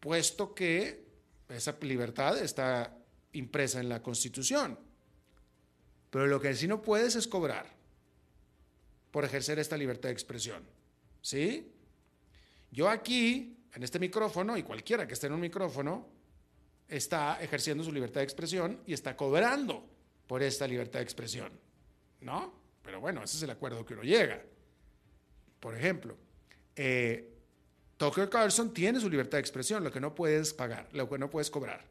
puesto 0.00 0.54
que 0.54 1.06
esa 1.48 1.76
libertad 1.80 2.38
está 2.38 2.96
impresa 3.32 3.80
en 3.80 3.88
la 3.88 4.02
Constitución. 4.02 4.78
Pero 6.10 6.26
lo 6.26 6.40
que 6.40 6.54
sí 6.54 6.66
no 6.66 6.82
puedes 6.82 7.16
es 7.16 7.26
cobrar 7.26 7.66
por 9.10 9.24
ejercer 9.24 9.58
esta 9.58 9.76
libertad 9.76 10.08
de 10.08 10.14
expresión. 10.14 10.62
¿Sí? 11.20 11.72
Yo 12.70 12.88
aquí, 12.88 13.58
en 13.74 13.82
este 13.82 13.98
micrófono, 13.98 14.56
y 14.56 14.62
cualquiera 14.62 15.06
que 15.06 15.14
esté 15.14 15.26
en 15.26 15.34
un 15.34 15.40
micrófono, 15.40 16.08
está 16.86 17.42
ejerciendo 17.42 17.84
su 17.84 17.92
libertad 17.92 18.20
de 18.20 18.24
expresión 18.24 18.80
y 18.86 18.92
está 18.92 19.16
cobrando 19.16 19.84
por 20.26 20.42
esta 20.42 20.66
libertad 20.66 21.00
de 21.00 21.04
expresión. 21.04 21.52
¿No? 22.20 22.57
Pero 22.88 23.02
bueno, 23.02 23.22
ese 23.22 23.36
es 23.36 23.42
el 23.42 23.50
acuerdo 23.50 23.84
que 23.84 23.92
uno 23.92 24.02
llega. 24.02 24.42
Por 25.60 25.76
ejemplo, 25.76 26.16
eh, 26.74 27.34
Tucker 27.98 28.30
Carlson 28.30 28.72
tiene 28.72 28.98
su 28.98 29.10
libertad 29.10 29.36
de 29.36 29.40
expresión, 29.40 29.84
lo 29.84 29.92
que 29.92 30.00
no 30.00 30.14
puedes 30.14 30.54
pagar, 30.54 30.88
lo 30.92 31.06
que 31.06 31.18
no 31.18 31.28
puedes 31.28 31.50
cobrar. 31.50 31.84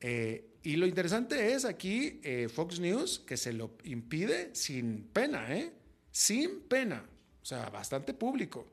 Eh, 0.00 0.56
y 0.64 0.74
lo 0.74 0.84
interesante 0.84 1.52
es 1.52 1.64
aquí 1.64 2.20
eh, 2.24 2.48
Fox 2.52 2.80
News 2.80 3.20
que 3.20 3.36
se 3.36 3.52
lo 3.52 3.76
impide 3.84 4.52
sin 4.52 5.04
pena, 5.12 5.56
¿eh? 5.56 5.72
Sin 6.10 6.62
pena. 6.62 7.04
O 7.40 7.46
sea, 7.46 7.70
bastante 7.70 8.14
público. 8.14 8.66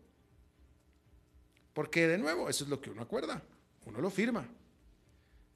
Porque 1.71 2.08
de 2.08 2.17
nuevo, 2.17 2.49
eso 2.49 2.63
es 2.63 2.69
lo 2.71 2.82
que 2.82 2.89
uno 2.89 3.04
acuerda. 3.04 3.43
Uno 3.86 4.02
lo 4.02 4.10
firma. 4.10 4.49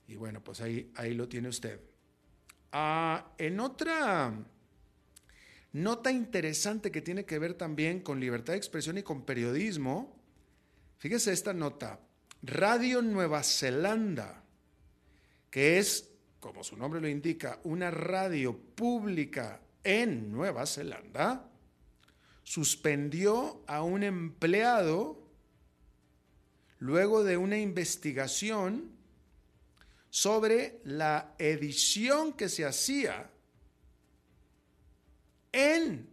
Y 0.07 0.15
bueno, 0.15 0.43
pues 0.43 0.61
ahí, 0.61 0.91
ahí 0.93 1.15
lo 1.15 1.27
tiene 1.27 1.49
usted. 1.49 1.79
Ah, 2.71 3.33
en 3.39 3.59
otra 3.59 4.31
nota 5.73 6.11
interesante 6.11 6.91
que 6.91 7.01
tiene 7.01 7.25
que 7.25 7.39
ver 7.39 7.55
también 7.55 7.99
con 7.99 8.19
libertad 8.19 8.53
de 8.53 8.57
expresión 8.57 8.97
y 8.97 9.03
con 9.03 9.25
periodismo, 9.25 10.15
fíjese 10.99 11.33
esta 11.33 11.53
nota, 11.53 11.99
Radio 12.43 13.01
Nueva 13.01 13.43
Zelanda, 13.43 14.43
que 15.49 15.79
es, 15.79 16.09
como 16.39 16.63
su 16.63 16.77
nombre 16.77 17.01
lo 17.01 17.07
indica, 17.07 17.59
una 17.63 17.89
radio 17.91 18.57
pública 18.57 19.61
en 19.83 20.31
Nueva 20.31 20.65
Zelanda, 20.65 21.49
suspendió 22.43 23.63
a 23.67 23.81
un 23.83 24.03
empleado 24.03 25.23
luego 26.79 27.23
de 27.23 27.37
una 27.37 27.57
investigación 27.57 28.91
sobre 30.09 30.81
la 30.83 31.33
edición 31.39 32.33
que 32.33 32.49
se 32.49 32.65
hacía 32.65 33.32
en 35.53 36.09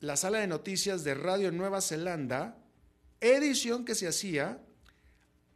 la 0.00 0.16
sala 0.16 0.40
de 0.40 0.46
noticias 0.46 1.02
de 1.04 1.14
Radio 1.14 1.50
Nueva 1.50 1.80
Zelanda, 1.80 2.58
edición 3.20 3.86
que 3.86 3.94
se 3.94 4.06
hacía 4.06 4.60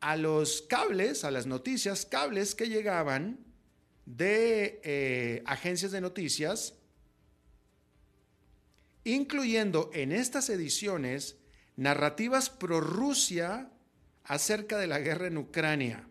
a 0.01 0.17
los 0.17 0.63
cables, 0.63 1.25
a 1.25 1.31
las 1.31 1.47
noticias, 1.47 2.07
cables 2.07 2.55
que 2.55 2.69
llegaban 2.69 3.41
de 4.07 4.81
eh, 4.85 5.43
agencias 5.45 5.93
de 5.93 6.01
noticias, 6.01 6.75
incluyendo 9.05 9.91
en 9.93 10.13
estas 10.13 10.49
ediciones 10.49 11.37
narrativas 11.77 12.49
pro 12.49 12.81
Rusia 12.81 13.71
acerca 14.25 14.79
de 14.79 14.87
la 14.87 15.01
guerra 15.01 15.27
en 15.27 15.39
Ucrania. 15.39 16.09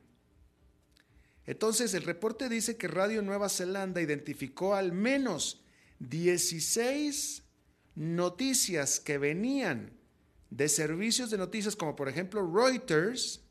Entonces, 1.46 1.94
el 1.94 2.04
reporte 2.04 2.50
dice 2.50 2.78
que 2.78 2.88
Radio 2.88 3.22
Nueva 3.22 3.48
Zelanda 3.48 4.02
identificó 4.02 4.76
al 4.76 4.92
menos 4.92 5.62
16 6.00 7.44
noticias 7.96 9.00
que 9.00 9.18
venían 9.18 9.92
de 10.50 10.70
servicios 10.70 11.30
de 11.30 11.38
noticias 11.38 11.76
como 11.76 11.96
por 11.96 12.08
ejemplo 12.08 12.50
Reuters, 12.50 13.42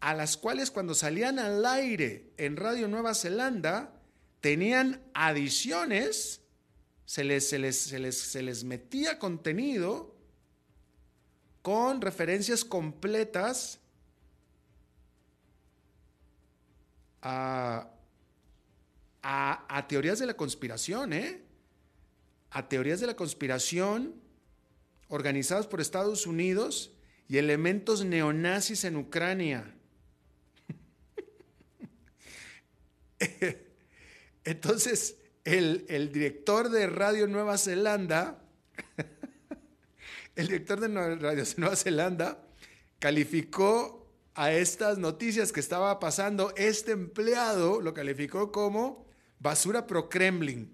a 0.00 0.14
las 0.14 0.36
cuales 0.36 0.70
cuando 0.70 0.94
salían 0.94 1.38
al 1.38 1.64
aire 1.64 2.30
en 2.36 2.56
Radio 2.56 2.86
Nueva 2.86 3.14
Zelanda 3.14 3.92
tenían 4.40 5.02
adiciones, 5.14 6.42
se 7.06 7.24
les, 7.24 7.48
se 7.48 7.58
les, 7.58 7.76
se 7.76 7.98
les, 7.98 8.16
se 8.16 8.42
les 8.42 8.62
metía 8.62 9.18
contenido 9.18 10.14
con 11.62 12.00
referencias 12.00 12.64
completas 12.64 13.80
a, 17.22 17.90
teorías 19.88 20.18
de 20.18 20.26
la 20.26 20.34
conspiración, 20.34 21.12
¿eh? 21.12 21.42
A 22.50 22.68
teorías 22.68 23.00
de 23.00 23.06
la 23.06 23.16
conspiración 23.16 24.14
organizadas 25.08 25.66
por 25.66 25.80
Estados 25.80 26.26
Unidos 26.26 26.92
y 27.28 27.38
elementos 27.38 28.04
neonazis 28.04 28.84
en 28.84 28.96
Ucrania. 28.96 29.74
Entonces, 34.44 35.16
el, 35.44 35.86
el, 35.88 36.12
director 36.12 36.68
de 36.70 36.86
Radio 36.86 37.26
Nueva 37.26 37.58
Zelanda, 37.58 38.42
el 40.36 40.46
director 40.46 40.78
de 40.80 41.16
Radio 41.16 41.44
Nueva 41.56 41.76
Zelanda, 41.76 42.46
calificó 42.98 44.06
a 44.34 44.52
estas 44.52 44.98
noticias 44.98 45.50
que 45.52 45.60
estaba 45.60 45.98
pasando, 45.98 46.52
este 46.56 46.92
empleado 46.92 47.80
lo 47.80 47.94
calificó 47.94 48.52
como 48.52 49.05
basura 49.38 49.86
pro 49.86 50.08
Kremlin. 50.08 50.72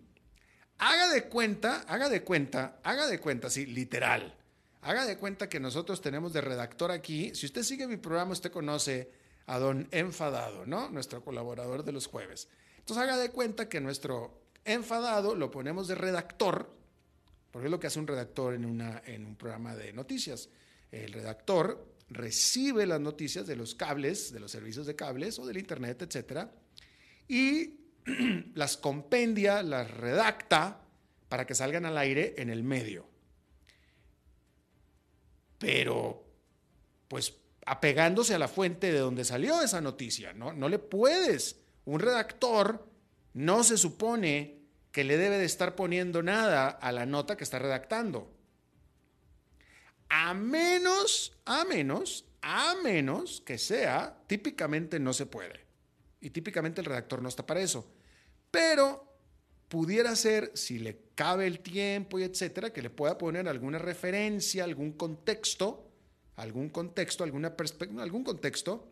Haga 0.78 1.08
de 1.08 1.24
cuenta, 1.28 1.82
haga 1.82 2.08
de 2.08 2.22
cuenta, 2.22 2.80
haga 2.82 3.06
de 3.06 3.20
cuenta, 3.20 3.50
sí, 3.50 3.66
literal. 3.66 4.36
Haga 4.82 5.06
de 5.06 5.16
cuenta 5.16 5.48
que 5.48 5.60
nosotros 5.60 6.00
tenemos 6.00 6.32
de 6.32 6.40
redactor 6.40 6.90
aquí. 6.90 7.34
Si 7.34 7.46
usted 7.46 7.62
sigue 7.62 7.86
mi 7.86 7.98
programa, 7.98 8.32
usted 8.32 8.50
conoce 8.50 9.12
a 9.46 9.58
don 9.58 9.88
Enfadado, 9.92 10.66
¿no? 10.66 10.88
Nuestro 10.90 11.24
colaborador 11.24 11.84
de 11.84 11.92
los 11.92 12.06
jueves. 12.06 12.48
Entonces 12.78 13.02
haga 13.02 13.16
de 13.16 13.30
cuenta 13.30 13.68
que 13.68 13.80
nuestro 13.80 14.42
enfadado 14.64 15.34
lo 15.36 15.50
ponemos 15.50 15.86
de 15.88 15.94
redactor, 15.94 16.74
porque 17.50 17.66
es 17.66 17.70
lo 17.70 17.78
que 17.78 17.86
hace 17.86 18.00
un 18.00 18.06
redactor 18.06 18.54
en, 18.54 18.64
una, 18.64 19.02
en 19.06 19.24
un 19.26 19.36
programa 19.36 19.76
de 19.76 19.92
noticias. 19.92 20.48
El 20.90 21.12
redactor 21.12 21.94
recibe 22.08 22.86
las 22.86 23.00
noticias 23.00 23.46
de 23.46 23.56
los 23.56 23.74
cables, 23.74 24.32
de 24.32 24.40
los 24.40 24.50
servicios 24.50 24.86
de 24.86 24.96
cables 24.96 25.38
o 25.38 25.46
del 25.46 25.58
internet, 25.58 26.02
etcétera, 26.02 26.52
y 27.28 27.81
las 28.54 28.76
compendia, 28.76 29.62
las 29.62 29.90
redacta 29.90 30.80
para 31.28 31.46
que 31.46 31.54
salgan 31.54 31.86
al 31.86 31.98
aire 31.98 32.34
en 32.38 32.50
el 32.50 32.62
medio. 32.62 33.06
Pero, 35.58 36.26
pues, 37.08 37.36
apegándose 37.64 38.34
a 38.34 38.38
la 38.38 38.48
fuente 38.48 38.92
de 38.92 38.98
donde 38.98 39.24
salió 39.24 39.62
esa 39.62 39.80
noticia, 39.80 40.32
¿no? 40.32 40.52
No 40.52 40.68
le 40.68 40.78
puedes. 40.78 41.60
Un 41.84 42.00
redactor 42.00 42.88
no 43.34 43.64
se 43.64 43.78
supone 43.78 44.62
que 44.90 45.04
le 45.04 45.16
debe 45.16 45.38
de 45.38 45.44
estar 45.44 45.74
poniendo 45.74 46.22
nada 46.22 46.68
a 46.68 46.92
la 46.92 47.06
nota 47.06 47.36
que 47.36 47.44
está 47.44 47.58
redactando. 47.58 48.30
A 50.08 50.34
menos, 50.34 51.38
a 51.46 51.64
menos, 51.64 52.26
a 52.42 52.74
menos 52.82 53.40
que 53.40 53.56
sea, 53.56 54.18
típicamente 54.26 55.00
no 55.00 55.14
se 55.14 55.26
puede. 55.26 55.64
Y 56.22 56.30
típicamente 56.30 56.80
el 56.80 56.86
redactor 56.86 57.20
no 57.20 57.28
está 57.28 57.44
para 57.44 57.60
eso. 57.60 57.86
Pero 58.50 59.12
pudiera 59.68 60.14
ser, 60.16 60.52
si 60.54 60.78
le 60.78 61.02
cabe 61.14 61.46
el 61.46 61.60
tiempo 61.60 62.18
y 62.18 62.22
etcétera, 62.22 62.72
que 62.72 62.80
le 62.80 62.90
pueda 62.90 63.18
poner 63.18 63.48
alguna 63.48 63.78
referencia, 63.78 64.64
algún 64.64 64.92
contexto, 64.92 65.90
algún 66.36 66.70
contexto, 66.70 67.24
alguna 67.24 67.56
perspectiva, 67.56 68.02
algún 68.02 68.24
contexto 68.24 68.88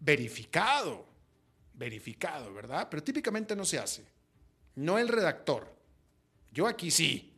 verificado, 0.00 1.06
verificado, 1.74 2.52
¿verdad? 2.54 2.88
Pero 2.90 3.02
típicamente 3.02 3.56
no 3.56 3.64
se 3.64 3.78
hace. 3.78 4.04
No 4.76 4.98
el 4.98 5.08
redactor. 5.08 5.74
Yo 6.52 6.66
aquí 6.66 6.90
sí, 6.90 7.32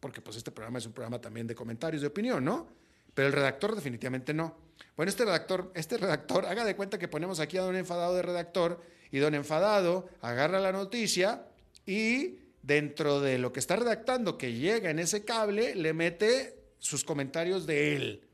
porque 0.00 0.20
pues 0.20 0.36
este 0.36 0.50
programa 0.50 0.78
es 0.78 0.86
un 0.86 0.92
programa 0.92 1.20
también 1.20 1.46
de 1.46 1.54
comentarios 1.54 2.02
de 2.02 2.08
opinión, 2.08 2.44
¿no? 2.44 2.68
Pero 3.14 3.28
el 3.28 3.34
redactor 3.34 3.74
definitivamente 3.74 4.34
no. 4.34 4.69
Bueno, 4.96 5.10
este 5.10 5.24
redactor, 5.24 5.72
este 5.74 5.96
redactor, 5.96 6.46
haga 6.46 6.64
de 6.64 6.76
cuenta 6.76 6.98
que 6.98 7.08
ponemos 7.08 7.40
aquí 7.40 7.56
a 7.56 7.62
don 7.62 7.76
enfadado 7.76 8.14
de 8.14 8.22
redactor 8.22 8.82
y 9.10 9.18
don 9.18 9.34
enfadado 9.34 10.08
agarra 10.20 10.60
la 10.60 10.72
noticia 10.72 11.46
y 11.86 12.38
dentro 12.62 13.20
de 13.20 13.38
lo 13.38 13.52
que 13.52 13.60
está 13.60 13.76
redactando 13.76 14.36
que 14.36 14.52
llega 14.52 14.90
en 14.90 14.98
ese 14.98 15.24
cable 15.24 15.74
le 15.74 15.92
mete 15.92 16.56
sus 16.78 17.04
comentarios 17.04 17.66
de 17.66 17.96
él, 17.96 18.28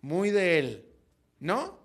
muy 0.00 0.30
de 0.30 0.58
él, 0.58 0.84
¿no? 1.40 1.80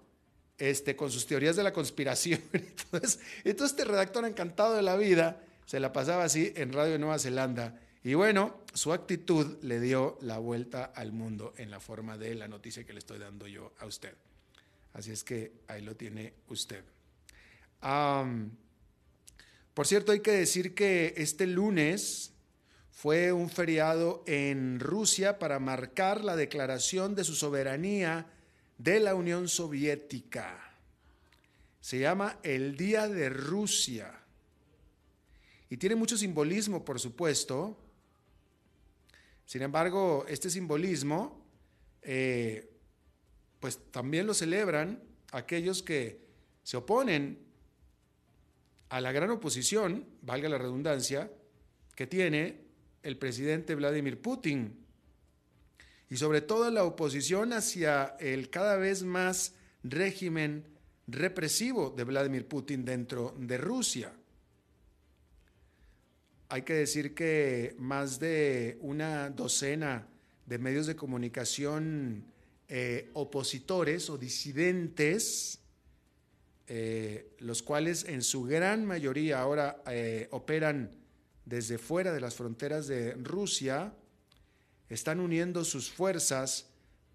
Este, 0.58 0.96
con 0.96 1.10
sus 1.10 1.26
teorías 1.26 1.56
de 1.56 1.64
la 1.64 1.74
conspiración. 1.74 2.40
Entonces, 2.54 3.20
entonces 3.44 3.78
este 3.78 3.86
redactor 3.90 4.26
encantado 4.26 4.76
de 4.76 4.84
la 4.84 4.96
vida 4.96 5.42
se 5.66 5.80
la 5.80 5.92
pasaba 5.92 6.24
así 6.24 6.54
en 6.56 6.74
Radio 6.74 7.00
Nueva 7.00 7.18
Zelanda 7.18 7.80
y 8.04 8.16
bueno, 8.16 8.62
su 8.74 8.94
actitud 8.94 9.58
le 9.62 9.80
dio 9.80 10.18
la 10.22 10.40
vuelta 10.40 10.86
al 10.86 11.12
mundo 11.12 11.54
en 11.58 11.70
la 11.70 11.80
forma 11.80 12.18
de 12.18 12.34
la 12.34 12.48
noticia 12.48 12.84
que 12.84 12.94
le 12.94 13.00
estoy 13.00 13.20
dando 13.20 13.48
yo 13.48 13.74
a 13.80 13.86
usted. 13.86 14.16
Así 14.94 15.12
es 15.12 15.24
que 15.24 15.52
ahí 15.68 15.82
lo 15.82 15.96
tiene 15.96 16.34
usted. 16.48 16.84
por 19.74 19.88
cierto, 19.88 20.12
hay 20.12 20.22
que 20.22 20.32
decir 20.32 20.74
que 20.74 21.14
este 21.18 21.46
lunes 21.46 22.34
fue 22.92 23.32
un 23.32 23.50
feriado 23.50 24.24
en 24.26 24.80
Rusia 24.80 25.38
para 25.38 25.60
marcar 25.60 26.24
la 26.24 26.36
declaración 26.36 27.16
de 27.16 27.24
su 27.24 27.36
soberanía 27.36 28.26
de 28.80 29.00
la 29.00 29.14
Unión 29.14 29.48
Soviética. 29.48 30.76
Se 31.80 32.00
llama 32.00 32.40
el 32.42 32.78
Día 32.78 33.08
de 33.08 33.30
Rusia. 33.30 34.12
Y 35.70 35.78
tiene 35.78 35.96
mucho 35.96 36.18
simbolismo, 36.18 36.84
por 36.84 37.00
supuesto, 37.00 37.78
sin 39.52 39.64
embargo, 39.64 40.24
este 40.30 40.50
simbolismo, 40.50 41.46
eh, 42.04 42.72
pues 43.60 43.92
también 43.92 44.26
lo 44.26 44.34
celebran 44.34 45.04
aquellos 45.34 45.84
que 45.84 46.22
se 46.64 46.78
oponen 46.78 47.38
a 48.88 49.02
la 49.02 49.12
gran 49.12 49.30
oposición, 49.30 50.06
valga 50.22 50.48
la 50.48 50.58
redundancia, 50.58 51.30
que 51.98 52.08
tiene 52.08 52.62
el 53.04 53.18
presidente 53.18 53.76
Vladimir 53.76 54.22
Putin. 54.22 54.86
Y 56.10 56.16
sobre 56.16 56.40
todo 56.40 56.72
la 56.72 56.86
oposición 56.86 57.52
hacia 57.52 58.16
el 58.22 58.50
cada 58.50 58.78
vez 58.78 59.04
más 59.04 59.54
régimen 59.84 60.64
represivo 61.08 61.90
de 61.90 62.06
Vladimir 62.06 62.48
Putin 62.48 62.86
dentro 62.86 63.36
de 63.38 63.58
Rusia 63.58 64.14
hay 66.52 66.64
que 66.64 66.74
decir 66.74 67.16
que 67.16 67.76
más 67.80 68.20
de 68.20 68.78
una 68.82 69.30
docena 69.30 70.06
de 70.46 70.58
medios 70.58 70.86
de 70.86 70.98
comunicación 70.98 72.26
eh, 72.68 73.10
opositores 73.14 74.10
o 74.10 74.18
disidentes, 74.18 75.60
eh, 76.68 77.32
los 77.40 77.64
cuales 77.64 78.04
en 78.04 78.22
su 78.22 78.44
gran 78.44 78.86
mayoría 78.86 79.40
ahora 79.40 79.82
eh, 79.88 80.28
operan 80.32 80.92
desde 81.46 81.78
fuera 81.78 82.12
de 82.12 82.20
las 82.20 82.36
fronteras 82.36 82.86
de 82.86 83.14
Rusia, 83.14 83.94
están 84.90 85.22
uniendo 85.22 85.64
sus 85.64 85.90
fuerzas 85.90 86.68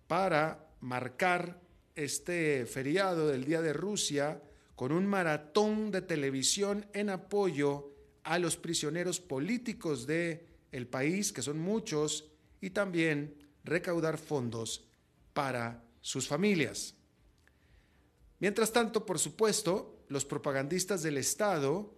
para 0.06 0.66
marcar 0.80 1.60
este 1.94 2.64
feriado 2.64 3.28
del 3.28 3.44
Día 3.44 3.60
de 3.60 3.74
Rusia 3.74 4.40
con 4.76 4.92
un 4.92 5.06
maratón 5.06 5.90
de 5.90 6.00
televisión 6.00 6.86
en 6.94 7.10
apoyo 7.10 7.95
a 8.26 8.40
los 8.40 8.56
prisioneros 8.56 9.20
políticos 9.20 10.04
del 10.04 10.44
el 10.72 10.88
país, 10.88 11.32
que 11.32 11.42
son 11.42 11.60
muchos, 11.60 12.28
y 12.60 12.70
también 12.70 13.36
recaudar 13.62 14.18
fondos 14.18 14.84
para 15.32 15.84
sus 16.00 16.26
familias. 16.26 16.94
Mientras 18.40 18.72
tanto, 18.72 19.06
por 19.06 19.20
supuesto, 19.20 20.04
los 20.08 20.24
propagandistas 20.24 21.04
del 21.04 21.18
Estado 21.18 21.94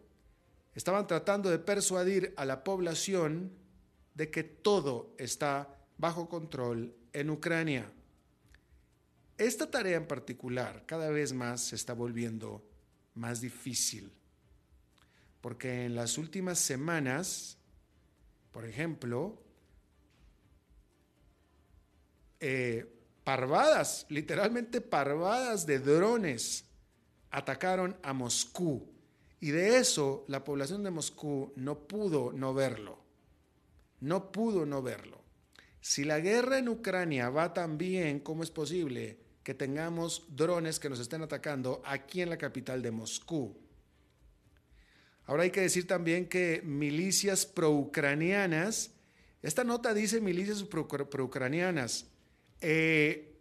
estaban 0.75 1.07
tratando 1.07 1.49
de 1.49 1.59
persuadir 1.59 2.35
a 2.37 2.45
la 2.45 2.63
población 2.63 3.51
de 4.15 4.31
que 4.31 4.45
todo 4.45 5.15
está 5.17 5.75
bajo 5.97 6.29
control 6.29 6.95
en 7.15 7.31
Ucrania. 7.31 7.91
Esta 9.39 9.71
tarea 9.71 9.97
en 9.97 10.07
particular 10.07 10.85
cada 10.85 11.09
vez 11.09 11.33
más 11.33 11.63
se 11.63 11.77
está 11.77 11.95
volviendo 11.95 12.63
más 13.15 13.41
difícil 13.41 14.13
porque 15.41 15.85
en 15.85 15.95
las 15.95 16.19
últimas 16.19 16.59
semanas, 16.59 17.59
por 18.53 18.65
ejemplo, 18.65 19.41
eh, 22.41 22.87
parvadas, 23.25 24.07
literalmente 24.09 24.81
parvadas 24.81 25.67
de 25.67 25.79
drones 25.79 26.65
atacaron 27.31 27.97
a 28.03 28.13
Moscú. 28.13 28.89
Y 29.41 29.51
de 29.51 29.79
eso 29.79 30.25
la 30.29 30.43
población 30.43 30.83
de 30.83 30.91
Moscú 30.91 31.53
no 31.57 31.87
pudo 31.87 32.33
no 32.33 32.55
verlo. 32.55 32.99
No 34.01 34.33
pudo 34.33 34.67
no 34.67 34.83
verlo. 34.83 35.23
Si 35.81 36.05
la 36.05 36.21
guerra 36.21 36.59
en 36.59 36.69
Ucrania 36.69 37.31
va 37.31 37.53
tan 37.53 37.79
bien, 37.79 38.21
¿cómo 38.21 38.43
es 38.43 38.51
posible 38.51 39.19
que 39.43 39.55
tengamos 39.55 40.27
drones 40.29 40.79
que 40.79 40.91
nos 40.91 40.99
estén 40.99 41.23
atacando 41.23 41.83
aquí 41.85 42.21
en 42.21 42.31
la 42.31 42.39
capital 42.39 42.83
de 42.83 42.91
Moscú? 42.91 43.68
Ahora 45.29 45.43
hay 45.43 45.51
que 45.51 45.61
decir 45.61 45.87
también 45.87 46.27
que 46.27 46.63
milicias 46.65 47.45
pro-ucranianas, 47.45 48.93
esta 49.43 49.63
nota 49.63 49.93
dice 49.93 50.23
milicias 50.23 50.63
pro-ucranianas, 50.63 52.07
eh, 52.63 53.37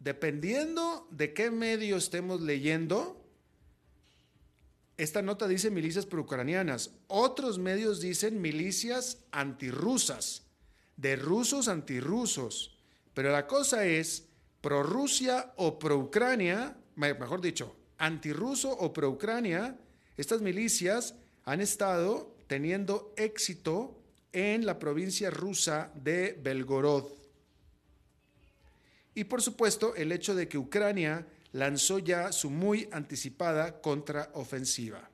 dependiendo 0.00 1.06
de 1.12 1.32
qué 1.32 1.52
medio 1.52 1.98
estemos 1.98 2.40
leyendo, 2.40 3.24
esta 4.96 5.22
nota 5.22 5.46
dice 5.46 5.70
milicias 5.70 6.04
pro-ucranianas, 6.04 6.90
otros 7.06 7.60
medios 7.60 8.00
dicen 8.00 8.40
milicias 8.40 9.18
antirrusas, 9.30 10.42
de 10.96 11.14
rusos 11.14 11.68
antirrusos, 11.68 12.76
pero 13.14 13.30
la 13.30 13.46
cosa 13.46 13.86
es 13.86 14.26
pro-Rusia 14.60 15.52
o 15.58 15.78
pro-Ucrania, 15.78 16.76
mejor 16.96 17.40
dicho, 17.40 17.76
antirruso 17.98 18.72
o 18.72 18.92
pro-Ucrania, 18.92 19.78
estas 20.16 20.40
milicias 20.40 21.14
han 21.44 21.60
estado 21.60 22.34
teniendo 22.46 23.12
éxito 23.16 24.00
en 24.32 24.66
la 24.66 24.78
provincia 24.78 25.30
rusa 25.30 25.90
de 25.94 26.38
Belgorod. 26.42 27.06
Y 29.14 29.24
por 29.24 29.42
supuesto 29.42 29.94
el 29.94 30.12
hecho 30.12 30.34
de 30.34 30.48
que 30.48 30.58
Ucrania 30.58 31.26
lanzó 31.52 32.00
ya 32.00 32.32
su 32.32 32.50
muy 32.50 32.88
anticipada 32.90 33.80
contraofensiva. 33.80 35.08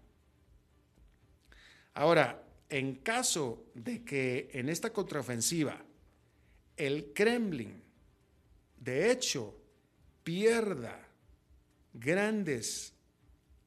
Ahora, 1.95 2.43
en 2.71 2.97
caso 2.97 3.67
de 3.75 4.05
que 4.05 4.49
en 4.53 4.69
esta 4.69 4.91
contraofensiva 4.91 5.85
el 6.77 7.13
Kremlin, 7.13 7.83
de 8.79 9.11
hecho, 9.11 9.55
pierda 10.25 10.99
grandes 11.93 12.95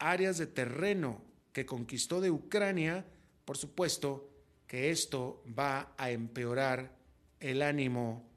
áreas 0.03 0.37
de 0.37 0.47
terreno 0.47 1.21
que 1.53 1.65
conquistó 1.65 2.19
de 2.19 2.29
Ucrania, 2.29 3.05
por 3.45 3.57
supuesto 3.57 4.29
que 4.67 4.91
esto 4.91 5.43
va 5.57 5.93
a 5.97 6.11
empeorar 6.11 6.93
el 7.39 7.61
ánimo 7.61 8.27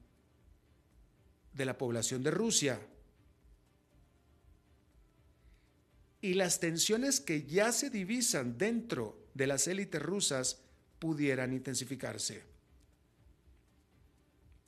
de 1.52 1.64
la 1.64 1.76
población 1.76 2.22
de 2.22 2.30
Rusia. 2.30 2.80
Y 6.20 6.34
las 6.34 6.60
tensiones 6.60 7.20
que 7.20 7.44
ya 7.44 7.72
se 7.72 7.90
divisan 7.90 8.58
dentro 8.58 9.26
de 9.34 9.46
las 9.46 9.66
élites 9.66 10.00
rusas 10.00 10.60
pudieran 10.98 11.52
intensificarse. 11.52 12.42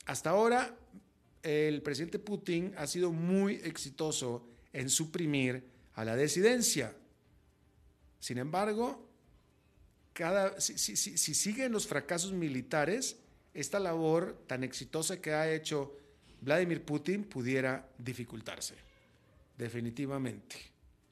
Hasta 0.07 0.31
ahora, 0.31 0.77
el 1.43 1.81
presidente 1.83 2.19
Putin 2.19 2.75
ha 2.77 2.87
sido 2.87 3.13
muy 3.13 3.57
exitoso 3.57 4.49
en 4.73 4.91
suprimir 4.91 5.78
a 5.99 6.05
la 6.05 6.15
desidencia. 6.15 6.95
Sin 8.21 8.39
embargo, 8.39 9.05
cada, 10.13 10.61
si, 10.61 10.79
si, 10.79 11.35
siguen 11.35 11.73
los 11.73 11.89
fracasos 11.89 12.33
militares, 12.33 13.17
esta 13.53 13.81
labor 13.81 14.45
tan 14.47 14.63
exitosa 14.63 15.21
que 15.21 15.33
ha 15.33 15.53
hecho 15.53 15.99
Vladimir 16.41 16.85
Putin 16.85 17.25
pudiera 17.25 17.89
dificultarse. 17.99 18.77
Definitivamente. 19.57 20.55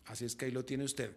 Así 0.05 0.25
es 0.25 0.37
que 0.37 0.44
ahí 0.44 0.53
lo 0.53 0.64
tiene 0.64 0.85
usted. 0.85 1.11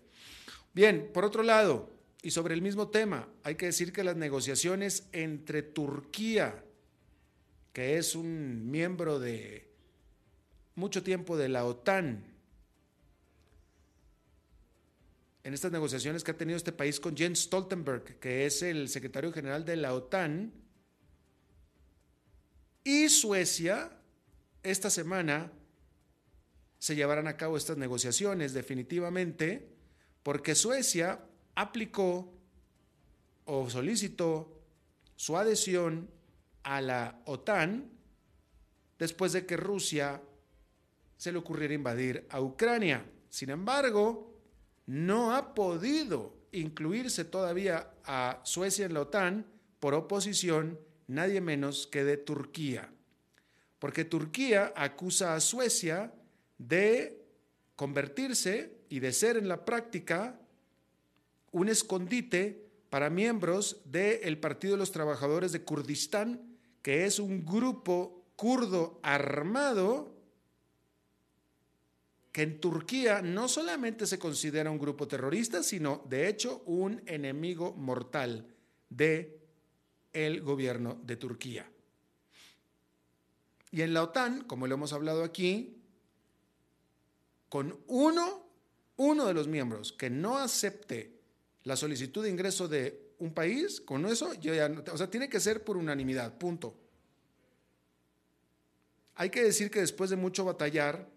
Bien, 0.73 1.11
por 1.13 1.23
otro 1.23 1.43
lado, 1.43 1.91
y 2.23 2.31
sobre 2.31 2.55
el 2.55 2.63
mismo 2.63 2.87
tema, 2.87 3.29
hay 3.43 3.53
que 3.53 3.67
decir 3.67 3.93
que 3.93 4.03
las 4.03 4.15
negociaciones 4.15 5.03
entre 5.11 5.61
Turquía, 5.61 6.63
que 7.71 7.99
es 7.99 8.15
un 8.15 8.71
miembro 8.71 9.19
de 9.19 9.69
mucho 10.73 11.03
tiempo 11.03 11.37
de 11.37 11.49
la 11.49 11.65
OTAN, 11.65 12.38
en 15.43 15.53
estas 15.53 15.71
negociaciones 15.71 16.23
que 16.23 16.31
ha 16.31 16.37
tenido 16.37 16.57
este 16.57 16.71
país 16.71 16.99
con 16.99 17.15
Jens 17.15 17.39
Stoltenberg, 17.43 18.19
que 18.19 18.45
es 18.45 18.61
el 18.61 18.89
secretario 18.89 19.31
general 19.31 19.65
de 19.65 19.75
la 19.77 19.93
OTAN, 19.93 20.51
y 22.83 23.09
Suecia, 23.09 23.91
esta 24.63 24.89
semana 24.89 25.51
se 26.77 26.95
llevarán 26.95 27.27
a 27.27 27.37
cabo 27.37 27.57
estas 27.57 27.77
negociaciones 27.77 28.53
definitivamente, 28.53 29.69
porque 30.23 30.55
Suecia 30.55 31.19
aplicó 31.55 32.33
o 33.45 33.69
solicitó 33.69 34.61
su 35.15 35.37
adhesión 35.37 36.09
a 36.63 36.81
la 36.81 37.21
OTAN 37.25 37.91
después 38.97 39.33
de 39.33 39.45
que 39.45 39.57
Rusia 39.57 40.21
se 41.17 41.31
le 41.31 41.37
ocurriera 41.37 41.73
invadir 41.73 42.25
a 42.29 42.39
Ucrania. 42.41 43.05
Sin 43.29 43.49
embargo, 43.49 44.38
no 44.89 45.35
ha 45.35 45.53
podido 45.53 46.33
incluirse 46.51 47.23
todavía 47.23 47.91
a 48.05 48.41
Suecia 48.43 48.87
en 48.87 48.95
la 48.95 49.01
OTAN 49.01 49.45
por 49.79 49.93
oposición 49.93 50.79
nadie 51.05 51.41
menos 51.41 51.85
que 51.85 52.03
de 52.03 52.17
Turquía. 52.17 52.91
Porque 53.77 54.03
Turquía 54.03 54.73
acusa 54.75 55.35
a 55.35 55.41
Suecia 55.41 56.11
de 56.57 57.23
convertirse 57.75 58.79
y 58.89 58.99
de 58.99 59.13
ser 59.13 59.37
en 59.37 59.47
la 59.47 59.63
práctica 59.63 60.39
un 61.51 61.69
escondite 61.69 62.65
para 62.89 63.11
miembros 63.11 63.83
del 63.85 64.39
Partido 64.39 64.73
de 64.73 64.79
los 64.79 64.91
Trabajadores 64.91 65.51
de 65.51 65.63
Kurdistán, 65.63 66.57
que 66.81 67.05
es 67.05 67.19
un 67.19 67.45
grupo 67.45 68.25
kurdo 68.35 68.99
armado 69.03 70.18
que 72.31 72.43
en 72.43 72.59
Turquía 72.59 73.21
no 73.21 73.47
solamente 73.47 74.05
se 74.05 74.19
considera 74.19 74.69
un 74.69 74.77
grupo 74.77 75.07
terrorista, 75.07 75.63
sino 75.63 76.05
de 76.07 76.27
hecho 76.27 76.61
un 76.65 77.01
enemigo 77.05 77.73
mortal 77.73 78.47
de 78.89 79.39
el 80.13 80.41
gobierno 80.41 80.99
de 81.03 81.15
Turquía. 81.15 81.69
Y 83.71 83.81
en 83.81 83.93
la 83.93 84.03
OTAN, 84.03 84.43
como 84.45 84.67
lo 84.67 84.75
hemos 84.75 84.93
hablado 84.93 85.23
aquí, 85.23 85.77
con 87.49 87.79
uno, 87.87 88.45
uno 88.97 89.25
de 89.25 89.33
los 89.33 89.47
miembros 89.47 89.93
que 89.93 90.09
no 90.09 90.37
acepte 90.37 91.19
la 91.63 91.75
solicitud 91.75 92.23
de 92.23 92.29
ingreso 92.29 92.67
de 92.67 93.09
un 93.19 93.33
país, 93.33 93.81
con 93.81 94.05
eso, 94.05 94.31
o 94.31 94.97
sea, 94.97 95.09
tiene 95.09 95.29
que 95.29 95.39
ser 95.39 95.63
por 95.63 95.77
unanimidad, 95.77 96.37
punto. 96.37 96.75
Hay 99.15 99.29
que 99.29 99.43
decir 99.43 99.69
que 99.69 99.81
después 99.81 100.09
de 100.09 100.15
mucho 100.15 100.45
batallar, 100.45 101.09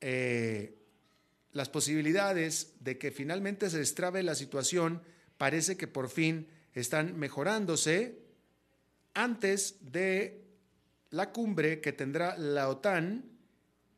eh, 0.00 0.78
las 1.52 1.68
posibilidades 1.68 2.74
de 2.80 2.98
que 2.98 3.10
finalmente 3.10 3.70
se 3.70 3.78
destrabe 3.78 4.22
la 4.22 4.34
situación 4.34 5.02
parece 5.38 5.76
que 5.76 5.88
por 5.88 6.08
fin 6.08 6.48
están 6.74 7.18
mejorándose 7.18 8.18
antes 9.14 9.76
de 9.80 10.44
la 11.10 11.32
cumbre 11.32 11.80
que 11.80 11.92
tendrá 11.92 12.36
la 12.36 12.68
OTAN 12.68 13.24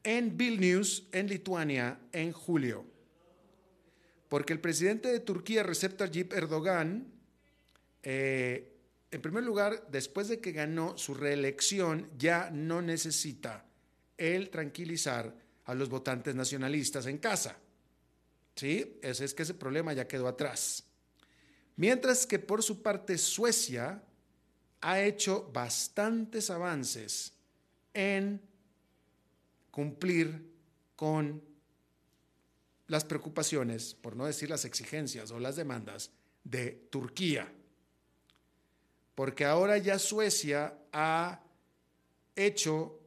en 0.03 0.37
Vilnius, 0.37 1.09
en 1.13 1.29
Lituania, 1.29 1.99
en 2.13 2.33
julio. 2.33 2.87
Porque 4.29 4.53
el 4.53 4.61
presidente 4.61 5.09
de 5.09 5.21
Turquía, 5.21 5.63
Recep 5.63 5.97
Tayyip 5.97 6.33
Erdogan, 6.33 7.13
eh, 8.03 8.73
en 9.11 9.21
primer 9.21 9.43
lugar, 9.43 9.89
después 9.91 10.29
de 10.29 10.41
que 10.41 10.53
ganó 10.53 10.97
su 10.97 11.15
reelección, 11.15 12.09
ya 12.17 12.49
no 12.51 12.81
necesita 12.81 13.67
el 14.17 14.51
tranquilizar 14.51 15.35
a 15.65 15.75
los 15.75 15.89
votantes 15.89 16.35
nacionalistas 16.35 17.07
en 17.07 17.19
casa. 17.19 17.57
¿Sí? 18.55 18.99
Ese 19.03 19.25
es 19.25 19.35
que 19.35 19.45
ese 19.45 19.55
problema 19.55 19.93
ya 19.93 20.09
quedó 20.09 20.29
atrás. 20.29 20.85
Mientras 21.77 22.27
que 22.27 22.39
por 22.39 22.63
su 22.63 22.83
parte 22.83 23.17
Suecia 23.17 24.03
ha 24.81 25.01
hecho 25.01 25.51
bastantes 25.53 26.51
avances 26.51 27.33
en 27.95 28.41
cumplir 29.71 30.51
con 30.97 31.43
las 32.87 33.05
preocupaciones, 33.05 33.95
por 33.95 34.17
no 34.17 34.27
decir 34.27 34.51
las 34.51 34.65
exigencias 34.65 35.31
o 35.31 35.39
las 35.39 35.57
demandas 35.57 36.11
de 36.45 36.89
Turquía. 36.91 37.51
Porque 39.15 39.45
ahora 39.45 39.79
ya 39.79 39.99
Suecia 39.99 40.77
ha 40.93 41.41
hecho 42.35 43.00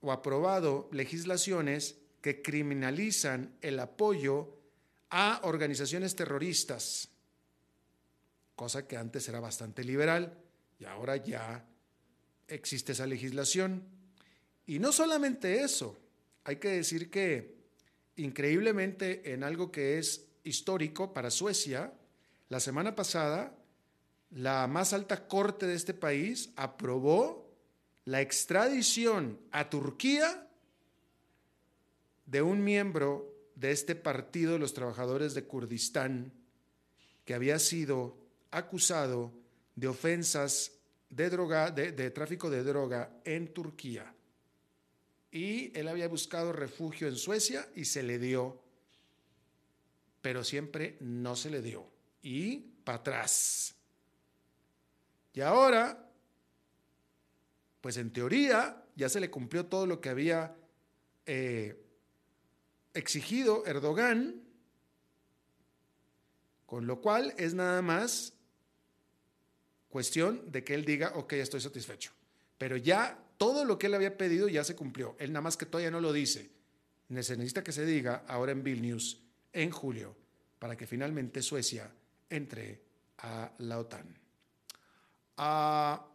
o 0.00 0.12
aprobado 0.12 0.88
legislaciones 0.92 1.96
que 2.20 2.42
criminalizan 2.42 3.56
el 3.60 3.80
apoyo 3.80 4.56
a 5.10 5.40
organizaciones 5.44 6.14
terroristas, 6.14 7.08
cosa 8.54 8.86
que 8.86 8.96
antes 8.96 9.28
era 9.28 9.40
bastante 9.40 9.84
liberal 9.84 10.38
y 10.78 10.84
ahora 10.84 11.16
ya 11.16 11.66
existe 12.46 12.92
esa 12.92 13.06
legislación. 13.06 13.82
Y 14.66 14.78
no 14.78 14.92
solamente 14.92 15.62
eso, 15.62 15.98
hay 16.44 16.56
que 16.56 16.68
decir 16.68 17.10
que 17.10 17.58
increíblemente 18.16 19.32
en 19.32 19.44
algo 19.44 19.72
que 19.72 19.98
es 19.98 20.26
histórico 20.44 21.12
para 21.12 21.30
Suecia, 21.30 21.92
la 22.48 22.60
semana 22.60 22.94
pasada 22.94 23.56
la 24.30 24.66
más 24.68 24.92
alta 24.92 25.26
corte 25.26 25.66
de 25.66 25.74
este 25.74 25.94
país 25.94 26.50
aprobó 26.56 27.49
la 28.04 28.20
extradición 28.20 29.38
a 29.50 29.68
Turquía 29.68 30.48
de 32.26 32.42
un 32.42 32.62
miembro 32.62 33.34
de 33.54 33.72
este 33.72 33.94
partido 33.94 34.54
de 34.54 34.58
los 34.58 34.72
trabajadores 34.72 35.34
de 35.34 35.44
Kurdistán 35.44 36.32
que 37.24 37.34
había 37.34 37.58
sido 37.58 38.16
acusado 38.50 39.32
de 39.74 39.88
ofensas 39.88 40.72
de, 41.10 41.28
droga, 41.28 41.70
de, 41.70 42.10
tráfico 42.10 42.50
de 42.50 42.62
droga 42.62 43.20
en 43.24 43.52
Turquía. 43.52 44.14
Y 45.30 45.76
él 45.78 45.88
había 45.88 46.08
buscado 46.08 46.52
refugio 46.52 47.08
en 47.08 47.16
Suecia 47.16 47.68
y 47.74 47.84
se 47.84 48.02
le 48.02 48.18
dio, 48.18 48.60
pero 50.22 50.42
siempre 50.42 50.96
no 51.00 51.36
se 51.36 51.50
le 51.50 51.62
dio. 51.62 51.86
Y 52.22 52.58
para 52.84 52.98
atrás. 52.98 53.74
Y 55.32 55.40
ahora 55.40 56.09
pues 57.80 57.96
en 57.96 58.12
teoría 58.12 58.84
ya 58.96 59.08
se 59.08 59.20
le 59.20 59.30
cumplió 59.30 59.66
todo 59.66 59.86
lo 59.86 60.00
que 60.00 60.08
había 60.08 60.54
eh, 61.26 61.82
exigido 62.94 63.64
Erdogan, 63.66 64.42
con 66.66 66.86
lo 66.86 67.00
cual 67.00 67.34
es 67.36 67.54
nada 67.54 67.82
más 67.82 68.34
cuestión 69.88 70.50
de 70.50 70.64
que 70.64 70.74
él 70.74 70.84
diga, 70.84 71.12
ok, 71.14 71.32
estoy 71.34 71.60
satisfecho. 71.60 72.12
Pero 72.58 72.76
ya 72.76 73.18
todo 73.36 73.64
lo 73.64 73.78
que 73.78 73.86
él 73.86 73.94
había 73.94 74.16
pedido 74.16 74.48
ya 74.48 74.64
se 74.64 74.76
cumplió. 74.76 75.16
Él 75.18 75.32
nada 75.32 75.42
más 75.42 75.56
que 75.56 75.66
todavía 75.66 75.90
no 75.90 76.00
lo 76.00 76.12
dice. 76.12 76.50
necesita 77.08 77.64
que 77.64 77.72
se 77.72 77.84
diga 77.84 78.24
ahora 78.28 78.52
en 78.52 78.62
Vilnius, 78.62 79.20
en 79.52 79.70
julio, 79.70 80.14
para 80.58 80.76
que 80.76 80.86
finalmente 80.86 81.42
Suecia 81.42 81.90
entre 82.28 82.82
a 83.18 83.50
la 83.58 83.78
OTAN. 83.78 84.14
Ah, 85.38 86.06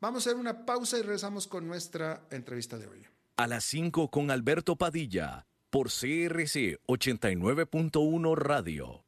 Vamos 0.00 0.26
a 0.26 0.30
hacer 0.30 0.40
una 0.40 0.64
pausa 0.64 0.96
y 0.96 1.02
regresamos 1.02 1.48
con 1.48 1.66
nuestra 1.66 2.22
entrevista 2.30 2.78
de 2.78 2.86
hoy. 2.86 3.04
A 3.36 3.48
las 3.48 3.64
5 3.64 4.10
con 4.10 4.30
Alberto 4.30 4.76
Padilla 4.76 5.46
por 5.70 5.88
CRC 5.88 6.78
89.1 6.86 8.36
Radio. 8.36 9.07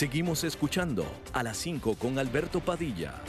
Seguimos 0.00 0.44
escuchando 0.44 1.04
a 1.34 1.42
las 1.42 1.58
5 1.58 1.96
con 1.96 2.18
Alberto 2.18 2.60
Padilla. 2.60 3.20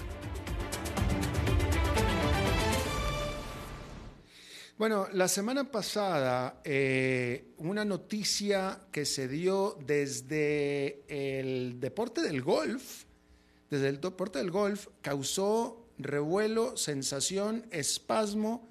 Bueno, 4.78 5.10
la 5.12 5.28
semana 5.28 5.70
pasada 5.70 6.62
eh, 6.64 7.52
una 7.58 7.84
noticia 7.84 8.88
que 8.90 9.04
se 9.04 9.28
dio 9.28 9.78
desde 9.86 11.04
el 11.10 11.82
deporte 11.82 12.22
del 12.22 12.42
golf, 12.42 13.04
desde 13.70 13.90
el 13.90 14.00
deporte 14.00 14.40
del 14.40 14.50
golf, 14.50 14.88
causó 15.02 15.90
revuelo, 15.98 16.78
sensación, 16.78 17.68
espasmo 17.72 18.70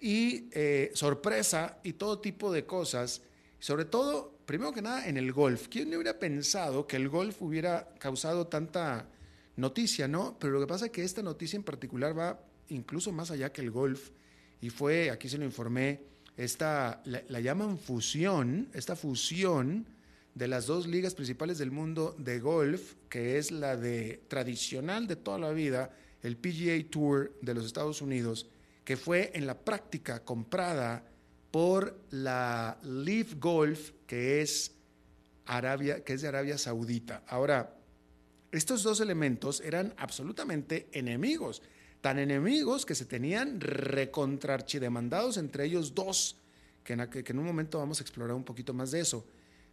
y 0.00 0.48
eh, 0.50 0.90
sorpresa 0.94 1.78
y 1.84 1.92
todo 1.92 2.18
tipo 2.18 2.50
de 2.50 2.66
cosas, 2.66 3.22
sobre 3.66 3.84
todo 3.84 4.38
primero 4.46 4.72
que 4.72 4.80
nada, 4.80 5.08
en 5.08 5.16
el 5.16 5.32
golf. 5.32 5.66
¿Quién 5.66 5.88
hubiera 5.88 6.20
pensado 6.20 6.86
que 6.86 6.94
el 6.94 7.08
golf 7.08 7.42
hubiera 7.42 7.88
causado 7.98 8.46
tanta 8.46 9.08
noticia, 9.56 10.06
no? 10.06 10.36
Pero 10.38 10.52
lo 10.52 10.60
que 10.60 10.68
pasa 10.68 10.86
es 10.86 10.92
que 10.92 11.02
esta 11.02 11.20
noticia 11.20 11.56
en 11.56 11.64
particular 11.64 12.16
va 12.16 12.38
incluso 12.68 13.10
más 13.10 13.32
allá 13.32 13.50
que 13.50 13.62
el 13.62 13.72
golf. 13.72 14.10
Y 14.60 14.70
fue, 14.70 15.10
aquí 15.10 15.28
se 15.28 15.36
lo 15.36 15.44
informé, 15.44 16.00
esta, 16.36 17.02
la, 17.06 17.40
llaman 17.40 17.76
fusión, 17.76 18.68
esta 18.72 18.94
fusión 18.94 19.88
de 20.36 20.46
las 20.46 20.66
dos 20.66 20.86
ligas 20.86 21.16
principales 21.16 21.58
del 21.58 21.72
mundo 21.72 22.14
de 22.18 22.38
golf, 22.38 22.94
que 23.08 23.36
es 23.36 23.50
la 23.50 23.76
de 23.76 24.22
tradicional 24.28 25.08
de 25.08 25.16
toda 25.16 25.38
la 25.38 25.50
vida, 25.50 25.90
el 26.22 26.36
PGA 26.36 26.88
Tour 26.88 27.36
de 27.42 27.54
los 27.54 27.66
Estados 27.66 28.00
Unidos, 28.00 28.46
que 28.84 28.96
fue 28.96 29.32
en 29.34 29.44
la 29.44 29.58
práctica 29.58 30.22
comprada 30.22 31.04
por 31.56 31.98
la 32.10 32.76
Leaf 32.82 33.36
Golf, 33.40 33.92
que 34.06 34.42
es, 34.42 34.72
Arabia, 35.46 36.04
que 36.04 36.12
es 36.12 36.20
de 36.20 36.28
Arabia 36.28 36.58
Saudita. 36.58 37.22
Ahora, 37.26 37.78
estos 38.52 38.82
dos 38.82 39.00
elementos 39.00 39.62
eran 39.62 39.94
absolutamente 39.96 40.90
enemigos, 40.92 41.62
tan 42.02 42.18
enemigos 42.18 42.84
que 42.84 42.94
se 42.94 43.06
tenían 43.06 43.58
recontrarchidemandados 43.58 45.38
entre 45.38 45.64
ellos 45.64 45.94
dos, 45.94 46.36
que 46.84 46.92
en, 46.92 47.08
que 47.08 47.24
en 47.26 47.38
un 47.38 47.46
momento 47.46 47.78
vamos 47.78 48.00
a 48.00 48.02
explorar 48.02 48.36
un 48.36 48.44
poquito 48.44 48.74
más 48.74 48.90
de 48.90 49.00
eso. 49.00 49.26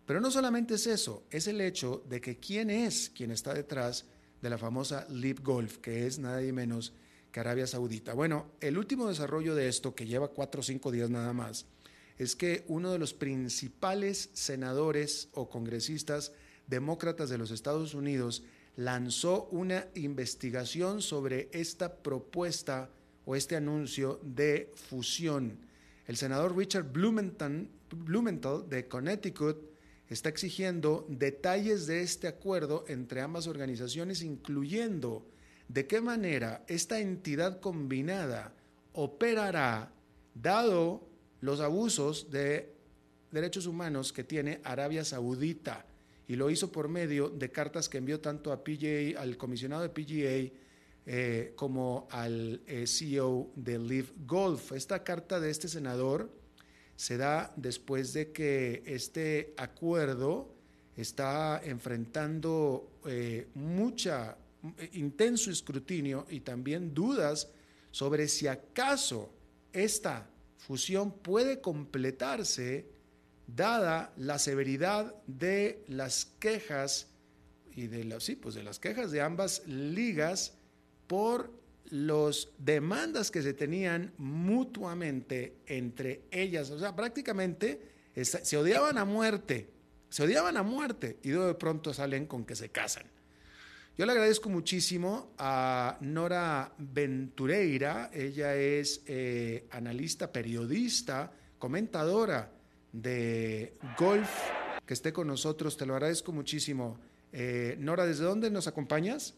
Pero 0.05 0.21
no 0.21 0.31
solamente 0.31 0.75
es 0.75 0.87
eso, 0.87 1.25
es 1.29 1.47
el 1.47 1.59
hecho 1.59 2.01
de 2.07 2.21
que 2.21 2.37
quién 2.37 2.69
es 2.69 3.09
quien 3.09 3.29
está 3.29 3.53
detrás 3.53 4.05
de 4.41 4.49
la 4.49 4.57
famosa 4.57 5.05
Leaf 5.09 5.41
Golf, 5.41 5.79
que 5.79 6.07
es 6.07 6.17
nada 6.17 6.39
menos 6.53 6.93
que 7.29 7.41
Arabia 7.41 7.67
Saudita. 7.67 8.13
Bueno, 8.13 8.51
el 8.61 8.77
último 8.77 9.09
desarrollo 9.09 9.53
de 9.53 9.67
esto, 9.67 9.93
que 9.93 10.05
lleva 10.05 10.29
cuatro 10.29 10.61
o 10.61 10.63
cinco 10.63 10.89
días 10.89 11.09
nada 11.09 11.33
más, 11.33 11.65
es 12.17 12.35
que 12.35 12.63
uno 12.67 12.91
de 12.91 12.99
los 12.99 13.13
principales 13.13 14.29
senadores 14.33 15.29
o 15.33 15.49
congresistas 15.49 16.31
demócratas 16.67 17.29
de 17.29 17.37
los 17.37 17.51
Estados 17.51 17.93
Unidos 17.93 18.43
lanzó 18.75 19.47
una 19.51 19.87
investigación 19.95 21.01
sobre 21.01 21.49
esta 21.51 21.97
propuesta 21.97 22.89
o 23.25 23.35
este 23.35 23.55
anuncio 23.55 24.19
de 24.23 24.71
fusión. 24.75 25.59
El 26.07 26.17
senador 26.17 26.57
Richard 26.57 26.91
Blumenthal, 26.91 27.69
de 28.69 28.87
Connecticut 28.87 29.57
está 30.09 30.29
exigiendo 30.29 31.05
detalles 31.09 31.87
de 31.87 32.01
este 32.01 32.27
acuerdo 32.27 32.83
entre 32.87 33.21
ambas 33.21 33.47
organizaciones, 33.47 34.21
incluyendo 34.21 35.25
de 35.67 35.87
qué 35.87 36.01
manera 36.01 36.63
esta 36.67 36.99
entidad 36.99 37.59
combinada 37.59 38.53
operará 38.93 39.91
dado 40.35 41.07
los 41.43 41.59
abusos 41.59 42.31
de 42.31 42.73
derechos 43.29 43.65
humanos 43.65 44.13
que 44.13 44.23
tiene 44.23 44.61
Arabia 44.63 45.03
Saudita 45.03 45.85
y 46.25 46.37
lo 46.37 46.49
hizo 46.49 46.71
por 46.71 46.87
medio 46.87 47.27
de 47.27 47.51
cartas 47.51 47.89
que 47.89 47.97
envió 47.97 48.21
tanto 48.21 48.53
a 48.53 48.63
al 49.17 49.37
comisionado 49.37 49.81
de 49.81 49.89
PGA, 49.89 50.53
eh, 51.05 51.51
como 51.57 52.07
al 52.11 52.61
eh, 52.65 52.87
CEO 52.87 53.51
de 53.57 53.77
Live 53.77 54.13
Golf. 54.25 54.71
Esta 54.71 55.03
carta 55.03 55.41
de 55.41 55.49
este 55.49 55.67
senador 55.67 56.31
se 56.95 57.17
da 57.17 57.51
después 57.57 58.13
de 58.13 58.31
que 58.31 58.81
este 58.85 59.53
acuerdo 59.57 60.55
está 60.95 61.59
enfrentando 61.61 63.01
eh, 63.05 63.49
mucha 63.55 64.37
intenso 64.93 65.51
escrutinio 65.51 66.25
y 66.29 66.39
también 66.39 66.93
dudas 66.93 67.49
sobre 67.91 68.29
si 68.29 68.47
acaso 68.47 69.29
esta 69.73 70.29
fusión 70.65 71.11
puede 71.11 71.59
completarse 71.59 72.87
dada 73.47 74.13
la 74.15 74.39
severidad 74.39 75.13
de 75.27 75.83
las 75.87 76.25
quejas 76.39 77.07
y 77.75 77.87
de 77.87 78.05
las, 78.05 78.23
sí, 78.23 78.35
pues 78.35 78.55
de 78.55 78.63
las 78.63 78.79
quejas 78.79 79.11
de 79.11 79.21
ambas 79.21 79.67
ligas 79.67 80.53
por 81.07 81.51
las 81.89 82.47
demandas 82.57 83.29
que 83.29 83.41
se 83.41 83.53
tenían 83.53 84.13
mutuamente 84.17 85.57
entre 85.65 86.23
ellas. 86.31 86.69
O 86.69 86.79
sea, 86.79 86.95
prácticamente 86.95 87.81
se 88.15 88.57
odiaban 88.57 88.97
a 88.97 89.05
muerte, 89.05 89.69
se 90.09 90.23
odiaban 90.23 90.55
a 90.55 90.63
muerte 90.63 91.19
y 91.23 91.29
de 91.29 91.53
pronto 91.55 91.93
salen 91.93 92.25
con 92.25 92.45
que 92.45 92.55
se 92.55 92.69
casan. 92.69 93.03
Yo 93.95 94.07
le 94.07 94.11
agradezco 94.11 94.49
muchísimo 94.49 95.33
a 95.37 95.97
Nora 96.01 96.73
Ventureira, 96.79 98.09
ella 98.11 98.55
es 98.55 99.03
eh, 99.05 99.67
analista, 99.69 100.31
periodista, 100.31 101.31
comentadora 101.59 102.49
de 102.91 103.77
golf, 103.95 104.31
que 104.83 104.95
esté 104.95 105.13
con 105.13 105.27
nosotros, 105.27 105.77
te 105.77 105.85
lo 105.85 105.93
agradezco 105.93 106.31
muchísimo. 106.31 106.97
Eh, 107.31 107.75
Nora, 107.77 108.07
¿desde 108.07 108.23
dónde 108.23 108.49
nos 108.49 108.65
acompañas? 108.65 109.35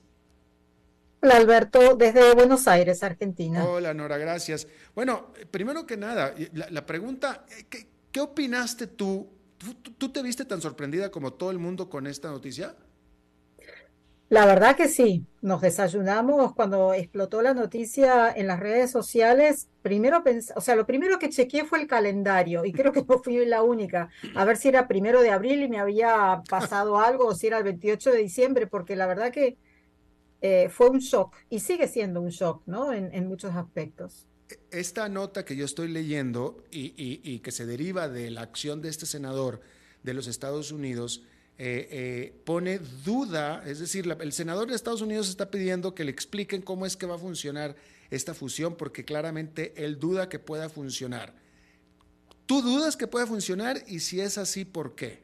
Hola 1.22 1.36
Alberto, 1.36 1.98
desde 1.98 2.34
Buenos 2.34 2.66
Aires, 2.70 3.04
Argentina. 3.04 3.66
Hola 3.66 3.94
Nora, 3.94 4.18
gracias. 4.18 4.70
Bueno, 4.96 5.34
primero 5.52 5.86
que 5.86 5.98
nada, 5.98 6.34
la, 6.54 6.86
pregunta, 6.86 7.46
¿qué, 7.68 7.88
¿qué, 8.10 8.22
opinaste 8.22 8.88
tú? 8.88 9.28
¿Tú 9.98 10.14
te 10.14 10.24
viste 10.24 10.46
tan 10.46 10.62
sorprendida 10.62 11.12
como 11.12 11.34
todo 11.34 11.52
el 11.52 11.60
mundo 11.60 11.90
con 11.90 12.08
esta 12.08 12.30
noticia? 12.30 12.74
La 14.36 14.46
verdad 14.46 14.76
que 14.76 14.90
sí, 14.90 15.26
nos 15.42 15.62
desayunamos 15.62 16.54
cuando 16.56 16.94
explotó 16.94 17.42
la 17.42 17.54
noticia 17.54 18.30
en 18.36 18.48
las 18.48 18.60
redes 18.60 18.92
sociales. 18.92 19.70
Primero 19.82 20.22
o 20.58 20.60
sea, 20.60 20.76
lo 20.76 20.86
primero 20.86 21.20
que 21.20 21.30
chequeé 21.30 21.64
fue 21.64 21.80
el 21.80 21.88
calendario 21.88 22.66
y 22.66 22.74
creo 22.74 22.92
que 22.92 23.02
no 23.08 23.24
fui 23.24 23.46
la 23.46 23.64
única. 23.64 24.10
A 24.36 24.44
ver 24.44 24.58
si 24.58 24.68
era 24.68 24.90
primero 24.90 25.22
de 25.22 25.30
abril 25.30 25.64
y 25.64 25.70
me 25.70 25.80
había 25.80 26.44
pasado 26.50 27.00
algo 27.00 27.28
o 27.28 27.34
si 27.34 27.48
era 27.48 27.60
el 27.60 27.64
28 27.64 28.12
de 28.12 28.18
diciembre, 28.18 28.68
porque 28.68 28.98
la 28.98 29.08
verdad 29.08 29.32
que 29.32 29.56
eh, 30.42 30.68
fue 30.68 30.90
un 30.90 31.00
shock 31.00 31.34
y 31.50 31.62
sigue 31.62 31.88
siendo 31.88 32.20
un 32.20 32.28
shock, 32.28 32.62
¿no? 32.66 32.92
En, 32.92 33.14
en 33.14 33.30
muchos 33.30 33.56
aspectos. 33.56 34.28
esta 34.70 35.08
nota 35.08 35.46
que 35.46 35.56
yo 35.56 35.64
estoy 35.64 35.88
leyendo 35.88 36.62
y, 36.72 37.40
que 37.40 37.52
se 37.54 37.66
deriva 37.66 38.10
de 38.10 38.32
la 38.32 38.42
acción 38.42 38.82
de 38.82 38.90
este 38.90 39.06
senador 39.06 39.62
de 40.04 40.14
los 40.14 40.28
Estados 40.28 40.74
Unidos, 40.74 41.24
eh, 41.58 41.88
eh, 41.90 42.34
pone 42.44 42.80
duda, 42.80 43.64
es 43.66 43.80
decir, 43.80 44.14
el 44.20 44.34
senador 44.34 44.68
de 44.68 44.76
Estados 44.76 45.02
Unidos 45.02 45.30
está 45.30 45.50
pidiendo 45.50 45.96
que 45.96 46.04
le 46.04 46.12
expliquen 46.12 46.62
cómo 46.62 46.86
es 46.86 46.98
que 46.98 47.06
va 47.06 47.16
a 47.16 47.20
funcionar 47.20 47.78
esta 48.10 48.34
fusión, 48.34 48.76
porque 48.76 49.06
claramente 49.06 49.74
él 49.78 49.98
duda 49.98 50.28
que 50.28 50.38
pueda 50.38 50.68
funcionar. 50.68 51.34
¿Tú 52.46 52.62
dudas 52.62 52.98
que 52.98 53.08
pueda 53.08 53.26
funcionar? 53.26 53.82
Y 53.88 54.02
si 54.02 54.20
es 54.20 54.38
así, 54.38 54.66
¿por 54.66 54.96
qué? 54.96 55.24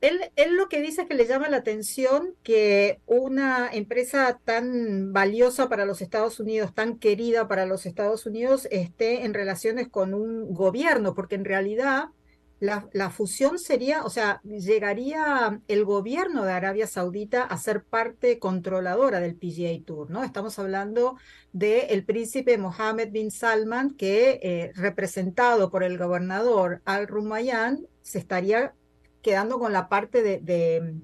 Él, 0.00 0.18
él, 0.36 0.54
lo 0.56 0.68
que 0.68 0.80
dice 0.80 1.02
es 1.02 1.08
que 1.08 1.14
le 1.14 1.26
llama 1.26 1.48
la 1.48 1.58
atención 1.58 2.34
que 2.42 3.00
una 3.04 3.68
empresa 3.70 4.40
tan 4.44 5.12
valiosa 5.12 5.68
para 5.68 5.84
los 5.84 6.00
Estados 6.00 6.40
Unidos, 6.40 6.72
tan 6.72 6.98
querida 6.98 7.48
para 7.48 7.66
los 7.66 7.84
Estados 7.84 8.24
Unidos, 8.24 8.66
esté 8.70 9.24
en 9.24 9.34
relaciones 9.34 9.88
con 9.88 10.14
un 10.14 10.54
gobierno, 10.54 11.14
porque 11.14 11.34
en 11.34 11.44
realidad 11.44 12.10
la, 12.60 13.10
fusión 13.10 13.58
sería, 13.58 14.02
o 14.04 14.10
sea, 14.10 14.40
llegaría 14.42 15.60
el 15.68 15.84
gobierno 15.84 16.44
de 16.44 16.52
Arabia 16.52 16.88
Saudita 16.88 17.44
a 17.44 17.56
ser 17.56 17.84
parte 17.84 18.38
controladora 18.40 19.20
del 19.20 19.36
PGA 19.36 19.84
Tour, 19.84 20.10
¿no? 20.10 20.24
Estamos 20.24 20.58
hablando 20.58 21.16
del 21.52 22.04
príncipe 22.04 22.58
Mohammed 22.58 23.12
bin 23.12 23.30
Salman, 23.30 23.94
que 23.94 24.40
eh, 24.42 24.72
representado 24.74 25.70
por 25.70 25.84
el 25.84 25.98
gobernador 25.98 26.82
Al 26.84 27.06
Rumayyan, 27.06 27.86
se 28.02 28.18
estaría 28.18 28.74
quedando 29.22 29.60
con 29.60 29.72
la 29.72 29.88
parte 29.88 30.22
de, 30.22 30.94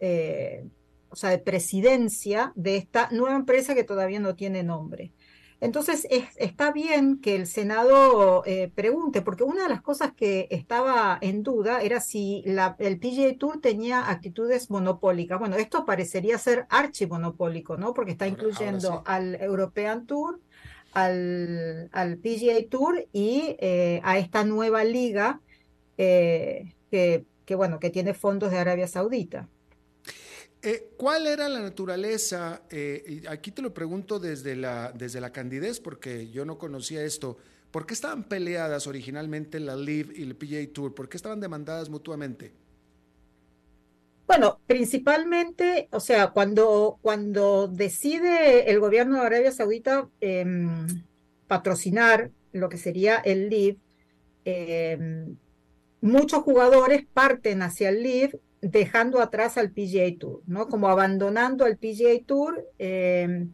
eh, 0.00 0.64
o 1.10 1.16
sea, 1.16 1.30
de 1.30 1.38
presidencia 1.38 2.52
de 2.54 2.76
esta 2.76 3.10
nueva 3.10 3.36
empresa 3.36 3.74
que 3.74 3.84
todavía 3.84 4.20
no 4.20 4.36
tiene 4.36 4.62
nombre. 4.62 5.12
Entonces, 5.64 6.06
está 6.36 6.72
bien 6.72 7.22
que 7.22 7.36
el 7.36 7.46
Senado 7.46 8.42
eh, 8.44 8.70
pregunte, 8.74 9.22
porque 9.22 9.44
una 9.44 9.62
de 9.62 9.70
las 9.70 9.80
cosas 9.80 10.12
que 10.12 10.46
estaba 10.50 11.16
en 11.22 11.42
duda 11.42 11.80
era 11.80 12.00
si 12.00 12.44
el 12.44 12.98
PGA 12.98 13.38
Tour 13.38 13.62
tenía 13.62 14.10
actitudes 14.10 14.68
monopólicas. 14.68 15.38
Bueno, 15.38 15.56
esto 15.56 15.86
parecería 15.86 16.36
ser 16.36 16.66
archimonopólico, 16.68 17.78
¿no? 17.78 17.94
Porque 17.94 18.12
está 18.12 18.26
incluyendo 18.28 19.02
al 19.06 19.36
European 19.36 20.04
Tour, 20.04 20.38
al, 20.92 21.88
PGA 22.22 22.68
Tour 22.68 23.06
y 23.14 23.56
eh, 23.58 24.02
a 24.04 24.18
esta 24.18 24.44
nueva 24.44 24.84
liga 24.84 25.40
eh, 25.96 26.74
que, 26.90 27.24
que, 27.46 27.54
bueno, 27.54 27.80
que 27.80 27.88
tiene 27.88 28.12
fondos 28.12 28.50
de 28.50 28.58
Arabia 28.58 28.86
Saudita. 28.86 29.48
Eh, 30.66 30.94
¿Cuál 30.96 31.26
era 31.26 31.46
la 31.50 31.60
naturaleza? 31.60 32.62
Eh, 32.70 33.22
aquí 33.28 33.50
te 33.50 33.60
lo 33.60 33.74
pregunto 33.74 34.18
desde 34.18 34.56
la, 34.56 34.92
desde 34.92 35.20
la 35.20 35.30
candidez, 35.30 35.78
porque 35.78 36.30
yo 36.30 36.46
no 36.46 36.56
conocía 36.56 37.04
esto. 37.04 37.36
¿Por 37.70 37.84
qué 37.84 37.92
estaban 37.92 38.24
peleadas 38.24 38.86
originalmente 38.86 39.60
la 39.60 39.76
LIV 39.76 40.12
y 40.16 40.22
el 40.22 40.34
PGA 40.36 40.72
Tour? 40.72 40.94
¿Por 40.94 41.10
qué 41.10 41.18
estaban 41.18 41.38
demandadas 41.38 41.90
mutuamente? 41.90 42.54
Bueno, 44.26 44.58
principalmente, 44.66 45.88
o 45.92 46.00
sea, 46.00 46.28
cuando, 46.30 46.98
cuando 47.02 47.68
decide 47.68 48.70
el 48.70 48.80
gobierno 48.80 49.20
de 49.20 49.26
Arabia 49.26 49.52
Saudita 49.52 50.08
em, 50.22 50.86
patrocinar 51.46 52.30
lo 52.52 52.70
que 52.70 52.78
sería 52.78 53.16
el 53.16 53.50
LIV, 53.50 53.78
em, 54.46 55.36
muchos 56.00 56.42
jugadores 56.42 57.04
parten 57.12 57.60
hacia 57.60 57.90
el 57.90 58.02
LIV 58.02 58.40
dejando 58.70 59.20
atrás 59.20 59.58
al 59.58 59.70
PGA 59.70 60.18
Tour, 60.18 60.42
¿no? 60.46 60.68
Como 60.68 60.88
abandonando 60.88 61.64
al 61.64 61.76
PGA 61.76 62.24
Tour 62.26 62.66
eh, 62.78 63.46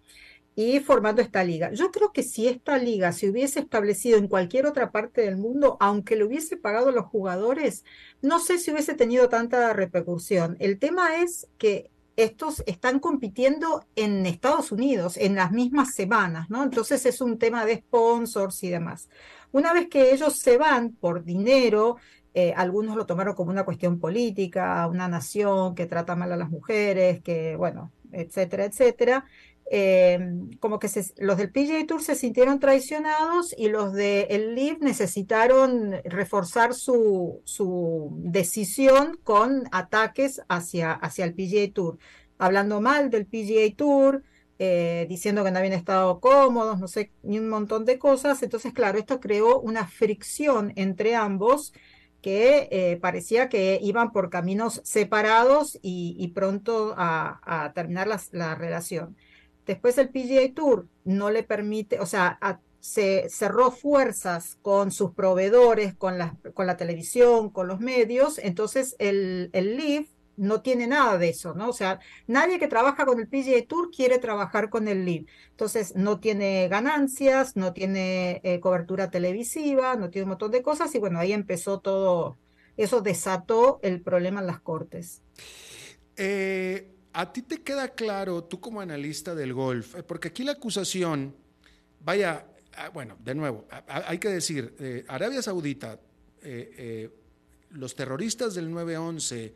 y 0.54 0.80
formando 0.80 1.22
esta 1.22 1.42
liga. 1.42 1.72
Yo 1.72 1.90
creo 1.90 2.12
que 2.12 2.22
si 2.22 2.46
esta 2.46 2.78
liga 2.78 3.12
se 3.12 3.28
hubiese 3.28 3.60
establecido 3.60 4.18
en 4.18 4.28
cualquier 4.28 4.66
otra 4.66 4.90
parte 4.92 5.22
del 5.22 5.36
mundo, 5.36 5.76
aunque 5.80 6.16
le 6.16 6.24
hubiese 6.24 6.56
pagado 6.56 6.90
a 6.90 6.92
los 6.92 7.06
jugadores, 7.06 7.84
no 8.22 8.38
sé 8.38 8.58
si 8.58 8.70
hubiese 8.70 8.94
tenido 8.94 9.28
tanta 9.28 9.72
repercusión. 9.72 10.56
El 10.60 10.78
tema 10.78 11.22
es 11.22 11.48
que 11.58 11.90
estos 12.16 12.62
están 12.66 13.00
compitiendo 13.00 13.86
en 13.96 14.26
Estados 14.26 14.72
Unidos 14.72 15.16
en 15.16 15.34
las 15.34 15.52
mismas 15.52 15.94
semanas, 15.94 16.50
¿no? 16.50 16.62
Entonces 16.62 17.06
es 17.06 17.20
un 17.20 17.38
tema 17.38 17.64
de 17.64 17.76
sponsors 17.78 18.62
y 18.62 18.68
demás. 18.68 19.08
Una 19.52 19.72
vez 19.72 19.88
que 19.88 20.12
ellos 20.12 20.38
se 20.38 20.58
van 20.58 20.92
por 20.92 21.24
dinero, 21.24 21.96
eh, 22.34 22.52
algunos 22.56 22.96
lo 22.96 23.06
tomaron 23.06 23.34
como 23.34 23.50
una 23.50 23.64
cuestión 23.64 23.98
política, 23.98 24.86
una 24.86 25.08
nación 25.08 25.74
que 25.74 25.86
trata 25.86 26.16
mal 26.16 26.32
a 26.32 26.36
las 26.36 26.50
mujeres, 26.50 27.20
que 27.22 27.56
bueno, 27.56 27.92
etcétera, 28.12 28.64
etcétera. 28.64 29.24
Em, 29.72 30.50
como 30.58 30.80
que 30.80 30.88
los 31.18 31.36
del 31.36 31.52
PGA 31.52 31.86
Tour 31.86 32.02
se 32.02 32.16
sintieron 32.16 32.58
traicionados 32.58 33.54
y 33.56 33.68
los 33.68 33.92
del 33.92 34.26
el 34.28 34.54
LIV 34.56 34.80
necesitaron 34.80 35.92
reforzar 36.04 36.74
su, 36.74 37.40
su 37.44 38.10
decisión 38.16 39.16
con 39.22 39.68
ataques 39.70 40.42
hacia, 40.48 40.92
hacia 40.92 41.24
el 41.24 41.34
PGA 41.34 41.72
Tour, 41.72 41.98
hablando 42.38 42.80
mal 42.80 43.10
del 43.10 43.26
PGA 43.26 43.72
Tour, 43.76 44.24
eh, 44.58 45.06
diciendo 45.08 45.44
que 45.44 45.52
no 45.52 45.58
habían 45.58 45.72
estado 45.74 46.20
cómodos, 46.20 46.80
no 46.80 46.88
sé, 46.88 47.12
ni 47.22 47.38
un 47.38 47.48
montón 47.48 47.84
de 47.84 47.98
cosas. 47.98 48.42
Entonces, 48.42 48.72
claro, 48.72 48.98
esto 48.98 49.20
creó 49.20 49.60
una 49.60 49.86
fricción 49.86 50.72
entre 50.76 51.14
ambos 51.14 51.72
que 52.22 52.68
eh, 52.70 52.98
parecía 53.00 53.48
que 53.48 53.78
iban 53.82 54.12
por 54.12 54.30
caminos 54.30 54.80
separados 54.84 55.78
y, 55.82 56.28
pronto 56.34 56.94
a, 56.96 57.72
terminar 57.74 58.08
la 58.32 58.54
relación. 58.54 59.16
Después 59.66 59.98
el 59.98 60.08
PGA 60.08 60.52
Tour 60.54 60.88
no 61.04 61.30
le 61.30 61.42
permite, 61.42 62.00
o 62.00 62.06
sea, 62.06 62.38
se 62.80 63.28
cerró 63.28 63.70
fuerzas 63.70 64.58
con 64.62 64.90
sus 64.90 65.12
proveedores, 65.12 65.94
con 65.94 66.18
la, 66.18 66.36
televisión, 66.76 67.50
con 67.50 67.68
los 67.68 67.80
medios, 67.80 68.38
entonces 68.38 68.96
el, 68.98 69.50
el 69.52 69.76
no 70.40 70.62
tiene 70.62 70.86
nada 70.86 71.18
de 71.18 71.28
eso, 71.28 71.54
¿no? 71.54 71.68
O 71.68 71.72
sea, 71.74 72.00
nadie 72.26 72.58
que 72.58 72.66
trabaja 72.66 73.04
con 73.04 73.20
el 73.20 73.28
PGA 73.28 73.66
Tour 73.68 73.90
quiere 73.94 74.18
trabajar 74.18 74.70
con 74.70 74.88
el 74.88 75.04
LIV. 75.04 75.26
Entonces, 75.50 75.94
no 75.96 76.18
tiene 76.18 76.66
ganancias, 76.68 77.56
no 77.56 77.74
tiene 77.74 78.40
eh, 78.42 78.58
cobertura 78.58 79.10
televisiva, 79.10 79.96
no 79.96 80.08
tiene 80.08 80.24
un 80.24 80.30
montón 80.30 80.50
de 80.50 80.62
cosas 80.62 80.94
y 80.94 80.98
bueno, 80.98 81.18
ahí 81.18 81.34
empezó 81.34 81.80
todo, 81.80 82.38
eso 82.78 83.02
desató 83.02 83.80
el 83.82 84.00
problema 84.00 84.40
en 84.40 84.46
las 84.46 84.60
cortes. 84.60 85.20
Eh, 86.16 86.90
¿A 87.12 87.32
ti 87.32 87.42
te 87.42 87.60
queda 87.60 87.88
claro, 87.88 88.44
tú 88.44 88.60
como 88.60 88.80
analista 88.80 89.34
del 89.34 89.52
golf, 89.52 89.94
eh, 89.94 90.02
porque 90.02 90.28
aquí 90.28 90.42
la 90.42 90.52
acusación, 90.52 91.36
vaya, 92.02 92.46
ah, 92.76 92.88
bueno, 92.88 93.18
de 93.22 93.34
nuevo, 93.34 93.66
hay 93.86 94.18
que 94.18 94.30
decir, 94.30 95.04
Arabia 95.06 95.42
Saudita, 95.42 96.00
los 97.72 97.94
terroristas 97.94 98.54
del 98.54 98.70
9-11, 98.70 99.52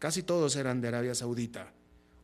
Casi 0.00 0.22
todos 0.22 0.56
eran 0.56 0.80
de 0.80 0.88
Arabia 0.88 1.14
Saudita. 1.14 1.74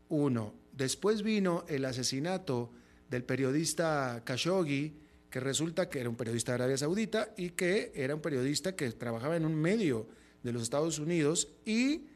Uno. 0.08 0.54
Después 0.72 1.22
vino 1.22 1.66
el 1.68 1.84
asesinato 1.84 2.70
del 3.10 3.22
periodista 3.22 4.22
Khashoggi, 4.24 4.94
que 5.28 5.40
resulta 5.40 5.90
que 5.90 6.00
era 6.00 6.08
un 6.08 6.16
periodista 6.16 6.52
de 6.52 6.56
Arabia 6.56 6.78
Saudita 6.78 7.34
y 7.36 7.50
que 7.50 7.92
era 7.94 8.14
un 8.14 8.22
periodista 8.22 8.74
que 8.74 8.90
trabajaba 8.92 9.36
en 9.36 9.44
un 9.44 9.54
medio 9.54 10.08
de 10.42 10.52
los 10.52 10.62
Estados 10.62 10.98
Unidos 10.98 11.48
y 11.66 12.06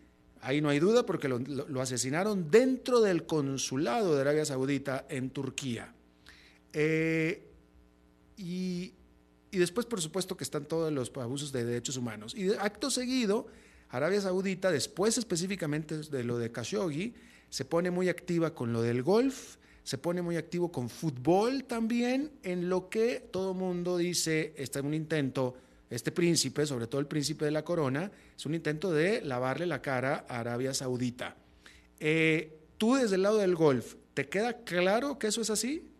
ahí 0.40 0.62
no 0.62 0.70
hay 0.70 0.78
duda 0.78 1.04
porque 1.04 1.28
lo, 1.28 1.80
asesinaron 1.82 2.50
dentro 2.50 3.02
del 3.02 3.26
consulado 3.26 4.14
de 4.14 4.22
Arabia 4.22 4.46
Saudita 4.46 5.04
en 5.10 5.28
Turquía. 5.28 5.92
Eh, 6.72 7.46
y, 8.38 8.94
y, 9.50 9.58
después, 9.58 9.84
por 9.84 10.00
supuesto, 10.00 10.38
que 10.38 10.44
están 10.44 10.64
todos 10.64 10.90
los 10.90 11.12
abusos 11.16 11.52
de 11.52 11.66
derechos 11.66 11.98
humanos. 11.98 12.34
Y 12.34 12.48
acto 12.54 12.90
seguido, 12.90 13.48
Arabia 13.90 14.20
Saudita, 14.20 14.70
después 14.70 15.18
específicamente 15.18 15.98
de 15.98 16.24
lo 16.24 16.38
de 16.38 16.52
Khashoggi, 16.52 17.14
se 17.48 17.64
pone 17.64 17.90
muy 17.90 18.08
activa 18.08 18.54
con 18.54 18.72
lo 18.72 18.82
del 18.82 19.02
golf, 19.02 19.56
se 19.82 19.98
pone 19.98 20.22
muy 20.22 20.36
activo 20.36 20.70
con 20.70 20.88
fútbol 20.88 21.64
también, 21.64 22.30
en 22.42 22.68
lo 22.68 22.88
que 22.88 23.26
todo 23.30 23.54
mundo 23.54 23.96
dice, 23.96 24.54
está 24.56 24.78
en 24.78 24.86
un 24.86 24.94
intento, 24.94 25.56
este 25.90 26.12
príncipe, 26.12 26.66
sobre 26.66 26.86
todo 26.86 27.00
el 27.00 27.08
príncipe 27.08 27.44
de 27.44 27.50
la 27.50 27.64
corona, 27.64 28.10
es 28.36 28.46
un 28.46 28.54
intento 28.54 28.92
de 28.92 29.22
lavarle 29.22 29.66
la 29.66 29.82
cara 29.82 30.24
a 30.28 30.38
Arabia 30.38 30.72
Saudita. 30.72 31.36
Eh, 31.98 32.56
tú 32.78 32.94
desde 32.94 33.16
el 33.16 33.22
lado 33.22 33.38
del 33.38 33.56
golf, 33.56 33.96
¿te 34.14 34.28
queda 34.28 34.58
claro 34.62 35.18
que 35.18 35.26
eso 35.26 35.40
es 35.40 35.50
así? 35.50 35.90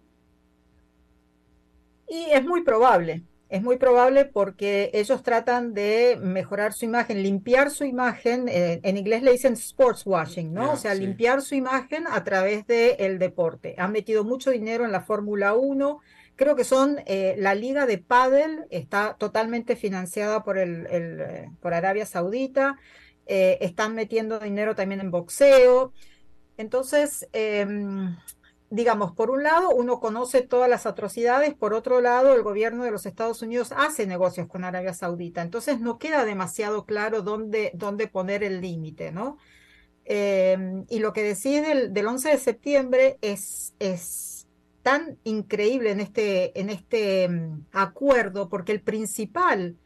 Y 2.09 2.26
es 2.30 2.45
muy 2.45 2.62
probable. 2.62 3.22
Es 3.51 3.63
muy 3.63 3.79
probable 3.79 4.27
porque 4.27 4.93
ellos 4.95 5.25
tratan 5.25 5.75
de 5.75 6.17
mejorar 6.23 6.73
su 6.73 6.85
imagen, 6.85 7.21
limpiar 7.21 7.73
su 7.73 7.83
imagen, 7.83 8.49
eh, 8.49 8.79
en 8.85 8.97
inglés 8.97 9.25
le 9.25 9.33
dicen 9.33 9.55
sports 9.55 10.07
washing, 10.07 10.55
¿no? 10.55 10.75
o 10.75 10.77
sea, 10.77 10.95
limpiar 10.95 11.43
su 11.43 11.57
imagen 11.57 12.07
a 12.09 12.23
través 12.23 12.65
del 12.69 13.19
deporte. 13.19 13.75
Han 13.77 13.91
metido 13.91 14.23
mucho 14.23 14.53
dinero 14.53 14.85
en 14.85 14.93
la 14.93 15.01
Fórmula 15.01 15.55
1, 15.55 15.99
creo 16.37 16.55
que 16.55 16.63
son, 16.63 17.01
eh, 17.07 17.35
la 17.39 17.57
liga 17.57 17.87
de 17.87 17.99
pádel 17.99 18.67
está 18.71 19.17
totalmente 19.19 19.75
financiada 19.75 20.45
por, 20.45 20.57
el, 20.57 20.87
eh, 20.89 21.51
por 21.61 21.75
Arabia 21.75 22.07
Saudita, 22.07 22.79
están 23.27 23.95
metiendo 23.95 24.41
dinero 24.41 24.75
también 24.75 25.01
en 25.01 25.13
boxeo. 25.13 25.93
Entonces, 26.57 27.29
em, 27.33 28.17
digamos, 28.71 29.12
por 29.12 29.31
un 29.31 29.43
lado, 29.43 29.71
uno 29.71 29.99
conoce 29.99 30.43
todas 30.43 30.71
las 30.71 30.87
atrocidades, 30.87 31.55
por 31.55 31.75
otro 31.75 32.01
lado, 32.01 32.35
el 32.35 32.43
gobierno 32.43 32.85
de 32.85 32.93
los 32.93 33.05
Estados 33.05 33.43
Unidos 33.43 33.75
hace 33.77 34.07
negocios 34.07 34.47
con 34.47 34.64
Arabia 34.64 34.95
Saudita, 34.95 35.43
entonces 35.43 35.81
no 35.81 35.99
queda 35.99 36.25
demasiado 36.25 36.87
claro 36.87 37.23
dónde, 37.23 37.73
dónde 37.75 38.07
poner 38.07 38.45
el 38.45 38.61
límite, 38.61 39.11
¿no? 39.11 39.39
Em, 40.05 40.87
y 40.89 41.01
lo 41.01 41.12
que 41.12 41.23
decís 41.23 41.62
del, 41.62 41.93
del 41.93 42.07
11 42.07 42.31
de 42.31 42.39
septiembre 42.39 43.18
es, 43.21 43.75
es 43.81 44.47
tan 44.83 45.18
increíble 45.25 45.91
en 45.91 46.01
este, 46.01 46.59
en 46.59 46.71
este 46.71 47.29
mm, 47.29 47.66
acuerdo, 47.73 48.49
porque 48.49 48.73
el 48.73 48.81
principal 48.81 49.77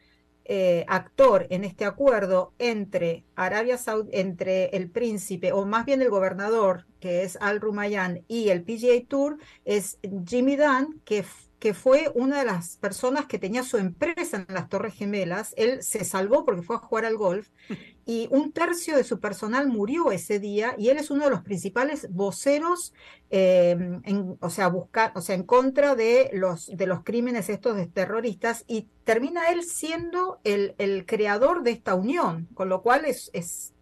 eh, 0.45 0.85
actor 0.87 1.47
en 1.49 1.63
este 1.63 1.85
acuerdo 1.85 2.53
entre 2.59 3.23
Arabia 3.35 3.77
Saudita, 3.77 4.17
entre 4.17 4.65
el 4.67 4.89
príncipe, 4.89 5.51
o 5.51 5.65
más 5.65 5.85
bien 5.85 6.01
el 6.01 6.09
gobernador, 6.09 6.85
que 6.99 7.23
es 7.23 7.37
Al 7.41 7.59
Rumayyan, 7.59 8.23
y 8.27 8.49
el 8.49 8.63
PGA 8.63 9.05
Tour, 9.07 9.37
es 9.65 9.99
Jimmy 10.25 10.55
Dunn, 10.55 11.01
que 11.05 11.25
que 11.59 11.73
fue 11.73 12.11
una 12.13 12.37
de 12.37 12.45
las 12.45 12.77
personas 12.77 13.25
que 13.25 13.39
tenía 13.39 13.63
su 13.63 13.77
empresa 13.77 14.45
en 14.47 14.53
las 14.53 14.69
Torres 14.69 14.93
Gemelas. 14.93 15.51
Él 15.57 15.81
se 15.81 16.05
salvó 16.05 16.45
porque 16.45 16.61
fue 16.61 16.75
a 16.75 16.79
jugar 16.79 17.05
al 17.05 17.17
golf 17.17 17.47
y 18.05 18.27
un 18.29 18.51
tercio 18.51 18.95
de 18.95 19.03
su 19.03 19.19
personal 19.19 19.67
murió 19.67 20.11
ese 20.11 20.39
día 20.39 20.75
y 20.77 20.89
él 20.89 20.97
es 20.97 21.09
uno 21.09 21.25
de 21.25 21.31
los 21.31 21.41
principales 21.41 22.07
voceros, 22.11 22.93
em, 23.31 24.01
en, 24.03 24.37
o, 24.39 24.49
sea, 24.49 24.67
buscar, 24.67 25.11
o 25.15 25.21
sea, 25.21 25.35
en 25.35 25.43
contra 25.43 25.95
de 25.95 26.29
los, 26.33 26.67
de 26.67 26.85
los 26.85 27.03
crímenes 27.03 27.49
estos 27.49 27.75
terroristas 27.93 28.63
y 28.67 28.87
termina 29.03 29.49
él 29.49 29.63
siendo 29.63 30.39
el, 30.43 30.75
el 30.77 31.05
creador 31.05 31.63
de 31.63 31.71
esta 31.71 31.95
unión, 31.95 32.47
con 32.53 32.69
lo 32.69 32.83
cual 32.83 33.05
es, 33.05 33.31
es 33.33 33.73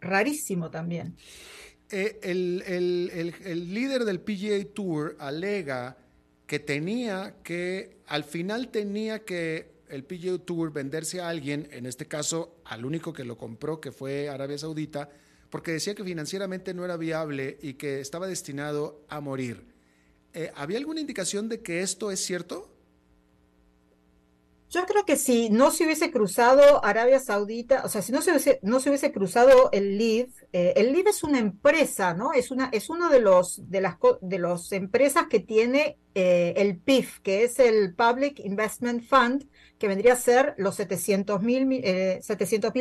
rarísimo 0.00 0.70
también. 0.70 1.16
Eh, 1.90 2.18
el, 2.22 2.62
el, 2.66 3.34
el 3.44 3.74
líder 3.74 4.04
del 4.04 4.20
PGA 4.20 4.64
Tour 4.74 5.16
alega 5.18 5.96
que 6.46 6.58
tenía 6.58 7.36
que, 7.42 7.96
al 8.06 8.24
final 8.24 8.68
tenía 8.68 9.24
que 9.24 9.72
el 9.92 10.04
PGA 10.04 10.38
Tour 10.38 10.72
venderse 10.72 11.20
a 11.20 11.28
alguien, 11.28 11.68
en 11.70 11.84
este 11.84 12.08
caso 12.08 12.56
al 12.64 12.84
único 12.84 13.12
que 13.12 13.24
lo 13.24 13.36
compró, 13.36 13.80
que 13.80 13.92
fue 13.92 14.30
Arabia 14.30 14.56
Saudita, 14.56 15.10
porque 15.50 15.72
decía 15.72 15.94
que 15.94 16.02
financieramente 16.02 16.72
no 16.72 16.84
era 16.84 16.96
viable 16.96 17.58
y 17.60 17.74
que 17.74 18.00
estaba 18.00 18.26
destinado 18.26 19.04
a 19.08 19.20
morir. 19.20 19.66
Eh, 20.32 20.50
¿Había 20.54 20.78
alguna 20.78 21.00
indicación 21.00 21.50
de 21.50 21.60
que 21.60 21.82
esto 21.82 22.10
es 22.10 22.24
cierto? 22.24 22.72
Yo 24.70 24.86
creo 24.86 25.04
que 25.04 25.16
si 25.16 25.50
no 25.50 25.70
se 25.70 25.84
hubiese 25.84 26.10
cruzado 26.10 26.82
Arabia 26.82 27.20
Saudita, 27.20 27.82
o 27.84 27.90
sea, 27.90 28.00
si 28.00 28.10
no 28.10 28.22
se 28.22 28.30
hubiese, 28.30 28.58
no 28.62 28.80
se 28.80 28.88
hubiese 28.88 29.12
cruzado 29.12 29.68
el 29.72 29.98
LIV, 29.98 30.32
eh, 30.54 30.72
el 30.76 30.94
LIV 30.94 31.08
es 31.08 31.22
una 31.22 31.38
empresa, 31.38 32.14
¿no? 32.14 32.32
Es 32.32 32.50
una, 32.50 32.70
es 32.72 32.88
uno 32.88 33.10
de 33.10 33.20
los 33.20 33.60
de 33.68 33.82
las 33.82 33.96
de 34.22 34.38
las 34.38 34.72
empresas 34.72 35.26
que 35.28 35.40
tiene 35.40 35.98
eh, 36.14 36.54
el 36.56 36.78
PIF, 36.78 37.20
que 37.20 37.44
es 37.44 37.58
el 37.58 37.94
Public 37.94 38.40
Investment 38.40 39.04
Fund, 39.04 39.46
que 39.82 39.88
vendría 39.88 40.12
a 40.12 40.16
ser 40.16 40.54
los 40.58 40.76
700 40.76 41.42
mil 41.42 41.66
eh, 41.82 42.20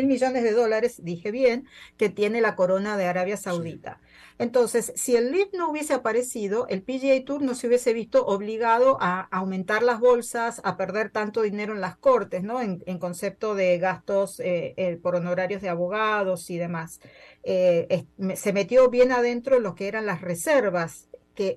millones 0.04 0.44
de 0.44 0.52
dólares, 0.52 1.02
dije 1.04 1.32
bien, 1.32 1.66
que 1.98 2.10
tiene 2.10 2.42
la 2.42 2.56
corona 2.56 2.96
de 2.96 3.08
Arabia 3.08 3.38
Saudita. 3.38 4.00
Entonces, 4.38 4.94
si 4.96 5.16
el 5.16 5.32
LIV 5.32 5.50
no 5.54 5.72
hubiese 5.72 5.96
aparecido, 5.96 6.68
el 6.68 6.84
PGA 6.84 7.26
Tour 7.26 7.42
no 7.42 7.56
se 7.56 7.66
hubiese 7.66 7.94
visto 7.94 8.24
obligado 8.28 9.00
a 9.02 9.22
aumentar 9.32 9.82
las 9.82 10.00
bolsas, 10.00 10.62
a 10.64 10.78
perder 10.78 11.10
tanto 11.10 11.42
dinero 11.42 11.74
en 11.74 11.82
las 11.82 11.98
cortes, 11.98 12.44
¿no? 12.44 12.62
En, 12.62 13.00
concepto 13.00 13.56
de 13.56 13.80
gastos 13.80 14.40
eh, 14.40 14.76
eh, 14.78 15.00
por 15.02 15.16
honorarios 15.16 15.64
de 15.64 15.70
abogados 15.70 16.52
y 16.52 16.60
demás. 16.60 17.02
Eh, 17.42 18.06
se 18.36 18.54
metió 18.54 18.92
bien 18.92 19.12
adentro 19.12 19.60
lo 19.60 19.74
que 19.74 19.88
eran 19.88 20.06
las 20.06 20.22
reservas 20.22 21.08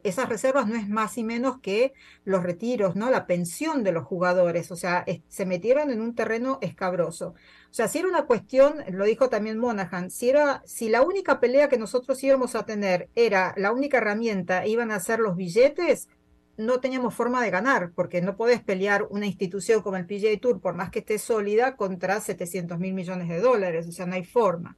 esas 0.05 0.28
reservas 0.28 0.66
no 0.66 0.76
es 0.76 0.89
más 0.89 1.18
y 1.18 1.24
menos 1.24 1.61
que 1.61 1.93
los 2.24 2.43
retiros, 2.43 2.97
¿no? 2.97 3.11
La 3.11 3.26
pensión 3.26 3.82
de 3.82 3.93
los 3.93 4.05
jugadores, 4.05 4.70
o 4.70 4.76
sea, 4.76 5.05
se 5.28 5.47
metieron 5.47 5.91
en 5.91 6.01
un 6.01 6.14
terreno 6.14 6.59
escabroso. 6.61 7.28
O 7.28 7.74
sea, 7.74 7.89
si 7.89 7.99
era 7.99 8.09
una 8.09 8.26
cuestión, 8.26 8.85
lo 8.91 9.05
dijo 9.05 9.28
también 9.28 9.59
Monaghan, 9.59 10.11
si, 10.11 10.30
era, 10.30 10.62
si 10.64 10.89
la 10.89 11.03
única 11.03 11.41
pelea 11.41 11.68
que 11.68 11.78
nosotros 11.78 12.22
íbamos 12.22 12.55
a 12.55 12.64
tener 12.64 13.09
era 13.14 13.55
la 13.57 13.72
única 13.72 13.99
herramienta, 13.99 14.66
iban 14.66 14.91
a 14.91 15.01
ser 15.01 15.18
los 15.18 15.37
billetes, 15.37 16.09
no 16.57 16.80
teníamos 16.80 17.14
forma 17.14 17.43
de 17.43 17.51
ganar, 17.51 17.93
porque 17.95 18.22
no 18.22 18.37
podés 18.37 18.62
pelear 18.62 19.07
una 19.11 19.26
institución 19.26 19.82
como 19.82 19.97
el 19.97 20.07
PGA 20.07 20.39
Tour, 20.41 20.61
por 20.61 20.74
más 20.74 20.91
que 20.91 21.01
esté 21.01 21.18
sólida, 21.18 21.76
contra 21.76 22.20
700 22.20 22.78
mil 22.78 22.95
millones 22.95 23.28
de 23.28 23.41
dólares, 23.41 23.89
o 23.89 23.93
sea, 23.93 24.07
no 24.07 24.14
hay 24.14 24.24
forma. 24.24 24.76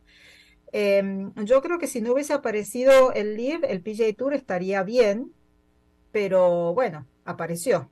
Em, 0.72 1.32
yo 1.44 1.62
creo 1.62 1.78
que 1.78 1.86
si 1.86 2.00
no 2.00 2.12
hubiese 2.12 2.32
aparecido 2.32 3.12
el 3.12 3.36
LIV, 3.36 3.64
el 3.64 3.82
PGA 3.82 4.12
Tour 4.16 4.34
estaría 4.34 4.82
bien, 4.82 5.32
pero 6.12 6.74
bueno, 6.74 7.06
apareció. 7.24 7.90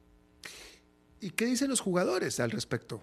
¿Y 1.20 1.30
qué 1.30 1.46
dicen 1.46 1.70
los 1.70 1.80
jugadores 1.80 2.40
al 2.40 2.50
respecto? 2.50 3.00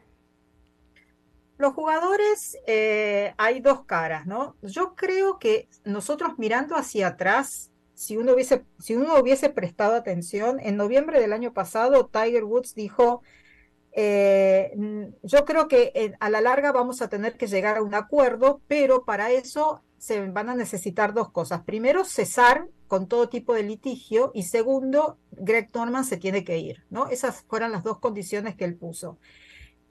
Los 1.58 1.74
jugadores, 1.74 2.58
eh, 2.66 3.34
hay 3.38 3.62
dos 3.62 3.86
caras, 3.86 4.26
¿no? 4.26 4.56
Yo 4.64 4.96
creo 4.96 5.38
que 5.38 5.70
nosotros 5.86 6.34
mirando 6.38 6.76
hacia 6.76 7.08
atrás, 7.08 7.72
si 7.94 8.18
uno 8.18 8.34
hubiese, 8.34 8.66
si 8.80 8.96
uno 8.96 9.16
hubiese 9.20 9.50
prestado 9.50 9.94
atención, 9.96 10.60
en 10.60 10.76
noviembre 10.76 11.20
del 11.20 11.34
año 11.34 11.54
pasado, 11.54 12.08
Tiger 12.08 12.44
Woods 12.46 12.74
dijo, 12.74 13.22
eh, 13.92 14.72
yo 15.24 15.46
creo 15.46 15.68
que 15.68 15.92
eh, 15.96 16.14
a 16.20 16.30
la 16.30 16.42
larga 16.42 16.72
vamos 16.72 17.02
a 17.02 17.10
tener 17.10 17.38
que 17.38 17.48
llegar 17.48 17.78
a 17.78 17.84
un 17.84 17.94
acuerdo, 17.94 18.62
pero 18.68 19.04
para 19.04 19.32
eso 19.32 19.82
se 19.98 20.28
van 20.30 20.50
a 20.50 20.56
necesitar 20.56 21.14
dos 21.14 21.32
cosas. 21.32 21.64
Primero, 21.64 22.06
cesar 22.06 22.68
con 22.88 23.08
todo 23.08 23.30
tipo 23.30 23.54
de 23.54 23.64
litigio 23.64 24.32
y 24.34 24.44
segundo, 24.44 25.18
Greg 25.32 25.70
Norman 25.74 26.06
se 26.06 26.18
tiene 26.18 26.44
que 26.44 26.58
ir, 26.58 26.84
¿no? 26.90 27.08
Esas 27.08 27.44
fueron 27.48 27.72
las 27.72 27.84
dos 27.84 28.00
condiciones 28.00 28.56
que 28.56 28.66
él 28.66 28.76
puso 28.76 29.18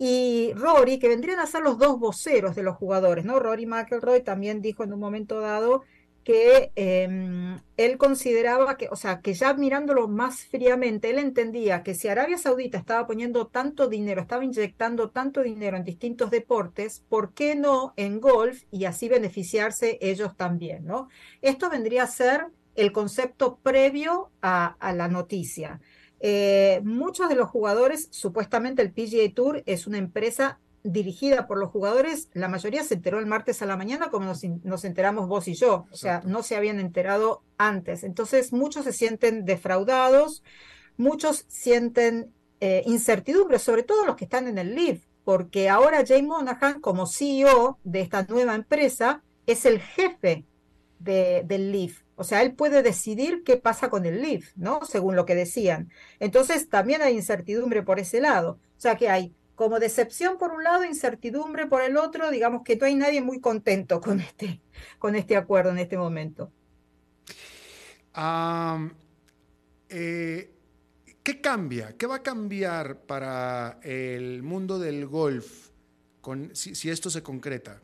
y 0.03 0.55
Rory, 0.55 0.99
que 0.99 1.09
vendrían 1.09 1.41
a 1.41 1.47
ser 1.47 1.61
los 1.61 1.77
dos 1.77 2.01
voceros 2.01 2.57
de 2.57 2.63
los 2.63 2.75
jugadores, 2.79 3.27
¿no? 3.27 3.39
Rory 3.39 3.67
McElroy 3.67 4.23
también 4.23 4.63
dijo 4.63 4.83
en 4.83 4.95
un 4.95 4.99
momento 4.99 5.41
dado 5.41 5.83
que 6.25 6.73
em, 6.77 7.61
él 7.77 7.99
consideraba 7.99 8.77
que, 8.77 8.89
o 8.91 8.97
sea, 8.97 9.21
que 9.21 9.35
ya 9.35 9.55
mirándolo 9.55 10.09
más 10.09 10.45
fríamente, 10.45 11.11
él 11.11 11.19
entendía 11.19 11.83
que 11.83 11.95
si 11.95 12.09
Arabia 12.09 12.39
Saudita 12.39 12.79
estaba 12.79 13.07
poniendo 13.07 13.47
tanto 13.47 13.89
dinero, 13.89 14.21
estaba 14.21 14.45
inyectando 14.45 15.11
tanto 15.11 15.43
dinero 15.43 15.77
en 15.77 15.85
distintos 15.85 16.31
deportes, 16.31 17.05
¿por 17.09 17.33
qué 17.33 17.55
no 17.55 17.95
en 17.97 18.21
golf 18.21 18.65
y 18.71 18.85
así 18.85 19.09
beneficiarse 19.09 19.99
ellos 20.01 20.37
también, 20.37 20.85
¿no? 20.85 21.09
Esto 21.43 21.71
vendría 21.71 22.05
a 22.05 22.07
ser 22.07 22.47
el 22.77 22.93
concepto 22.93 23.59
previo 23.63 24.31
a 24.43 24.93
la 24.95 25.09
noticia. 25.09 25.81
Eh, 26.21 26.83
muchos 26.85 27.31
de 27.31 27.35
los 27.35 27.49
jugadores, 27.49 28.09
supuestamente 28.11 28.83
el 28.83 28.93
PGA 28.93 29.35
Tour 29.35 29.63
es 29.65 29.87
una 29.87 29.99
empresa 29.99 30.61
dirigida 30.83 31.47
por 31.47 31.59
los 31.59 31.71
jugadores, 31.71 32.29
la 32.33 32.49
mayoría 32.49 32.83
se 32.85 32.95
enteró 32.95 33.19
el 33.19 33.27
martes 33.27 33.61
a 33.63 33.67
la 33.67 33.77
mañana 33.77 34.11
como 34.11 34.27
nos, 34.27 34.85
enteramos 34.85 35.29
vos 35.29 35.49
y 35.49 35.55
yo, 35.55 35.87
o 35.91 35.97
sea, 35.97 36.23
no 36.25 36.43
se 36.43 36.57
habían 36.57 36.81
enterado 36.81 37.43
antes. 37.59 38.03
Entonces, 38.03 38.53
muchos 38.53 38.85
se 38.85 38.93
sienten 38.93 39.45
defraudados, 39.45 40.43
muchos 40.97 41.45
sienten 41.49 42.33
eh, 42.61 42.83
incertidumbre, 42.87 43.59
sobre 43.59 43.83
todo 43.83 44.05
los 44.05 44.17
que 44.17 44.25
están 44.25 44.49
en 44.49 44.59
el 44.59 44.75
LIV, 44.75 45.03
porque 45.25 45.69
ahora 45.69 46.05
Jay 46.07 46.23
Monahan, 46.23 46.81
como 46.81 47.07
CEO 47.07 47.79
de 47.85 48.01
esta 48.01 48.23
nueva 48.25 48.55
empresa, 48.55 49.23
es 49.47 49.67
el 49.67 49.81
jefe 49.81 50.45
del 50.99 51.73
LIV. 51.73 52.05
O 52.17 52.25
sea, 52.25 52.43
él 52.43 52.53
puede 52.53 52.83
decidir 52.83 53.43
qué 53.45 53.57
pasa 53.57 53.89
con 53.89 54.05
el 54.05 54.21
LIV, 54.21 54.45
¿no? 54.57 54.85
Según 54.85 55.17
lo 55.17 55.25
que 55.25 55.35
decían. 55.35 55.91
Entonces, 56.19 56.69
también 56.69 57.01
hay 57.01 57.15
incertidumbre 57.15 57.83
por 57.83 57.99
ese 57.99 58.21
lado. 58.21 58.59
O 58.77 58.81
sea, 58.81 58.97
que 58.97 59.09
hay 59.09 59.35
como 59.61 59.79
decepción 59.79 60.39
por 60.39 60.53
un 60.53 60.65
lado, 60.65 60.85
incertidumbre 60.85 61.67
por 61.67 61.83
el 61.83 61.99
otro, 61.99 62.31
digamos 62.31 62.63
que 62.65 62.77
no 62.77 62.87
hay 62.87 62.95
nadie 62.95 63.21
muy 63.21 63.43
contento 63.43 64.01
con 64.01 64.19
este, 64.19 64.63
con 64.99 65.15
este 65.15 65.37
acuerdo 65.37 65.71
en 65.73 65.79
este 65.81 65.99
momento. 65.99 66.51
Eh, 69.91 70.51
¿Qué 71.23 71.41
cambia? 71.43 71.95
¿Qué 71.99 72.07
va 72.07 72.17
a 72.17 72.23
cambiar 72.23 73.03
para 73.03 73.81
el 73.83 74.43
mundo 74.43 74.79
del 74.79 75.07
golf 75.07 75.69
con, 76.23 76.57
si 76.57 76.89
esto 76.89 77.11
se 77.11 77.23
concreta? 77.23 77.83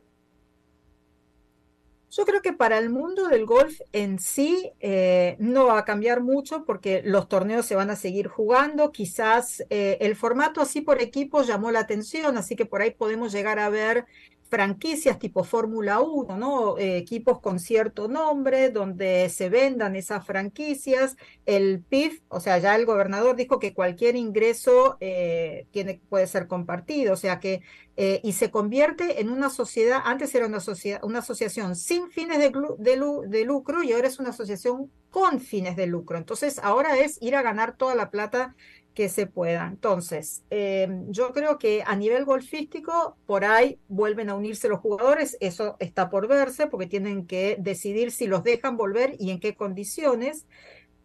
Yo 2.11 2.25
creo 2.25 2.41
que 2.41 2.53
para 2.53 2.79
el 2.79 2.89
mundo 2.89 3.29
del 3.29 3.45
golf 3.45 3.81
en 3.93 4.19
sí 4.19 4.73
eh, 4.81 5.37
no 5.39 5.67
va 5.67 5.79
a 5.79 5.85
cambiar 5.85 6.23
mucho 6.23 6.65
porque 6.65 7.03
los 7.05 7.29
torneos 7.29 7.67
se 7.67 7.75
van 7.75 7.91
a 7.91 7.97
seguir 7.97 8.29
jugando. 8.29 8.93
Quizás 8.93 9.65
eh, 9.71 9.99
el 10.01 10.17
formato 10.17 10.61
así 10.61 10.81
por 10.81 11.03
equipo 11.03 11.43
llamó 11.43 11.71
la 11.73 11.81
atención, 11.81 12.39
así 12.39 12.57
que 12.57 12.65
por 12.65 12.81
ahí 12.81 12.93
podemos 12.93 13.33
llegar 13.33 13.59
a 13.59 13.69
ver 13.71 14.07
franquicias 14.49 15.19
tipo 15.19 15.45
Fórmula 15.45 16.01
1, 16.01 16.37
¿no? 16.37 16.79
Eh, 16.79 16.99
equipos 16.99 17.41
con 17.41 17.59
cierto 17.59 18.09
nombre 18.09 18.71
donde 18.71 19.29
se 19.29 19.49
vendan 19.49 19.97
esas 19.97 20.25
franquicias. 20.27 21.17
El 21.45 21.83
PIF, 21.83 22.21
o 22.29 22.41
sea, 22.41 22.59
ya 22.59 22.77
el 22.77 22.87
gobernador 22.87 23.37
dijo 23.37 23.59
que 23.59 23.75
cualquier 23.75 24.17
ingreso 24.17 24.97
eh, 25.01 25.67
tiene, 25.71 26.01
puede 26.09 26.27
ser 26.27 26.47
compartido, 26.47 27.15
o 27.15 27.17
sea 27.17 27.41
que, 27.41 27.63
eh, 27.97 28.21
y 28.23 28.33
se 28.33 28.51
convierte 28.51 29.21
en 29.21 29.31
una 29.31 29.51
sociedad, 29.51 30.01
antes 30.05 30.35
era 30.35 30.47
una, 30.47 30.61
sociedad, 30.61 31.01
una 31.03 31.21
asociación 31.21 31.77
sin 31.77 32.11
fines 32.11 32.39
de, 32.39 32.53
de 32.79 33.45
lucro 33.45 33.83
y 33.83 33.93
ahora 33.93 34.09
es 34.09 34.19
una 34.19 34.31
asociación 34.31 34.91
con 35.11 35.41
fines 35.41 35.77
de 35.77 35.87
lucro. 35.87 36.19
Entonces, 36.19 36.61
ahora 36.63 36.99
es 36.99 37.17
ir 37.23 37.37
a 37.37 37.43
ganar 37.43 37.77
toda 37.79 37.95
la 37.95 38.11
plata 38.11 38.55
que 38.97 39.11
se 39.11 39.27
pueda. 39.27 39.69
Entonces, 39.69 40.43
em, 40.49 41.13
yo 41.13 41.33
creo 41.35 41.59
que 41.59 41.85
a 41.87 41.95
nivel 41.95 42.25
golfístico, 42.25 43.19
por 43.27 43.45
ahí 43.45 43.79
vuelven 43.89 44.31
a 44.31 44.35
unirse 44.35 44.69
los 44.71 44.81
jugadores, 44.81 45.37
eso 45.41 45.77
está 45.81 46.09
por 46.09 46.27
verse, 46.27 46.67
porque 46.67 46.87
tienen 46.87 47.27
que 47.27 47.59
decidir 47.61 48.11
si 48.11 48.27
los 48.27 48.43
dejan 48.43 48.79
volver 48.79 49.15
y 49.19 49.31
en 49.31 49.39
qué 49.39 49.55
condiciones. 49.55 50.47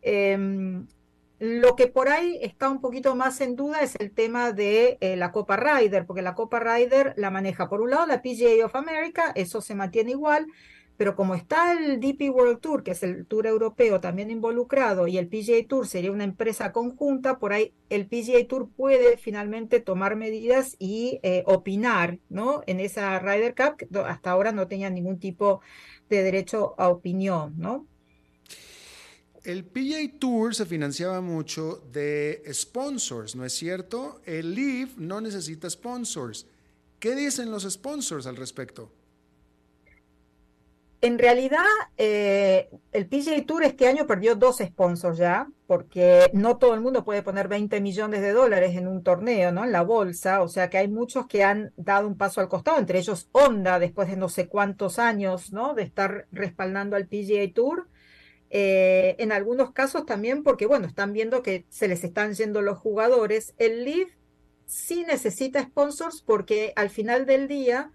Em, 0.02 0.88
lo 1.40 1.76
que 1.76 1.88
por 1.88 2.08
ahí 2.08 2.40
está 2.42 2.70
un 2.70 2.80
poquito 2.80 3.14
más 3.16 3.42
en 3.42 3.58
duda 3.58 3.82
es 3.82 3.96
el 4.00 4.12
tema 4.12 4.54
de 4.54 4.98
eh, 5.02 5.18
la 5.18 5.34
Copa 5.34 5.58
Ryder, 5.58 6.06
porque 6.06 6.22
la 6.22 6.34
Copa 6.34 6.62
Ryder 6.62 7.14
la 7.18 7.30
maneja 7.30 7.68
por 7.68 7.82
un 7.82 7.90
lado 7.90 8.06
la 8.06 8.22
PGA 8.22 8.66
of 8.66 8.76
America, 8.76 9.34
eso 9.36 9.60
se 9.60 9.76
mantiene 9.76 10.12
igual, 10.12 10.48
pero 10.98 11.16
como 11.16 11.36
está 11.36 11.74
el 11.74 12.00
DP 12.00 12.30
World 12.30 12.60
Tour, 12.60 12.84
que 12.84 12.92
es 12.92 13.04
el 13.04 13.26
tour 13.26 13.48
europeo 13.48 14.00
también 14.00 14.30
involucrado, 14.30 15.08
y 15.08 15.18
el 15.18 15.28
PGA 15.28 15.68
Tour 15.68 15.88
sería 15.88 16.12
una 16.12 16.24
empresa 16.24 16.72
conjunta, 16.72 17.40
por 17.40 17.54
ahí 17.54 17.74
el 17.90 18.08
PGA 18.08 18.48
Tour 18.48 18.70
puede 18.70 19.18
finalmente 19.18 19.80
tomar 19.80 20.16
medidas 20.16 20.76
y 20.80 21.20
eh, 21.24 21.44
opinar, 21.48 22.20
¿no? 22.30 22.64
En 22.68 22.80
esa 22.80 23.18
Ryder 23.20 23.56
Cup, 23.56 23.78
que 23.78 23.88
hasta 24.00 24.32
ahora 24.32 24.52
no 24.52 24.68
tenía 24.68 24.90
ningún 24.90 25.20
tipo 25.20 25.62
de 26.10 26.24
derecho 26.24 26.76
a 26.78 26.90
opinión, 26.90 27.54
¿no? 27.58 27.88
El 29.44 29.66
PGA 29.66 30.20
Tour 30.20 30.54
se 30.54 30.68
financiaba 30.68 31.20
mucho 31.20 31.84
de 31.92 32.44
sponsors, 32.54 33.36
¿no 33.36 33.44
es 33.44 33.54
cierto? 33.54 34.22
El 34.26 34.54
Leaf 34.54 34.98
no 34.98 35.20
necesita 35.20 35.68
sponsors. 35.68 36.46
¿Qué 37.00 37.16
dicen 37.16 37.50
los 37.50 37.64
sponsors 37.64 38.28
al 38.28 38.36
respecto? 38.36 38.92
En 41.04 41.18
realidad, 41.18 41.66
eh, 41.98 42.70
el 42.92 43.08
PGA 43.08 43.44
Tour 43.48 43.64
este 43.64 43.88
año 43.88 44.06
perdió 44.06 44.36
dos 44.36 44.60
sponsors 44.60 45.18
ya, 45.18 45.48
porque 45.66 46.30
no 46.34 46.58
todo 46.58 46.76
el 46.76 46.82
mundo 46.82 47.04
puede 47.04 47.24
poner 47.24 47.48
20 47.48 47.82
millones 47.82 48.22
de 48.22 48.32
dólares 48.34 48.76
en 48.76 48.88
un 48.88 49.02
torneo, 49.02 49.52
¿no? 49.52 49.64
En 49.64 49.72
la 49.72 49.82
bolsa, 49.82 50.44
o 50.44 50.48
sea 50.48 50.70
que 50.70 50.78
hay 50.78 50.88
muchos 50.88 51.26
que 51.26 51.44
han 51.44 51.74
dado 51.76 52.08
un 52.08 52.18
paso 52.18 52.40
al 52.40 52.50
costado, 52.50 52.78
entre 52.78 53.00
ellos 53.00 53.30
Honda, 53.32 53.80
después 53.80 54.10
de 54.10 54.16
no 54.16 54.30
sé 54.30 54.48
cuántos 54.48 55.00
años, 55.00 55.52
¿no? 55.52 55.74
De 55.74 55.82
estar 55.82 56.28
respaldando 56.32 56.96
al 56.96 57.08
PGA 57.08 57.52
Tour. 57.52 57.88
Eh, 58.52 59.16
en 59.18 59.32
algunos 59.32 59.72
casos 59.72 60.06
también 60.06 60.44
porque, 60.44 60.68
bueno, 60.68 60.86
están 60.86 61.14
viendo 61.14 61.42
que 61.42 61.66
se 61.70 61.88
les 61.88 62.04
están 62.04 62.34
yendo 62.36 62.62
los 62.62 62.78
jugadores. 62.78 63.56
El 63.58 63.86
Leaf 63.86 64.10
sí 64.66 65.04
necesita 65.08 65.64
sponsors 65.64 66.22
porque 66.22 66.74
al 66.76 66.90
final 66.92 67.26
del 67.26 67.48
día 67.48 67.92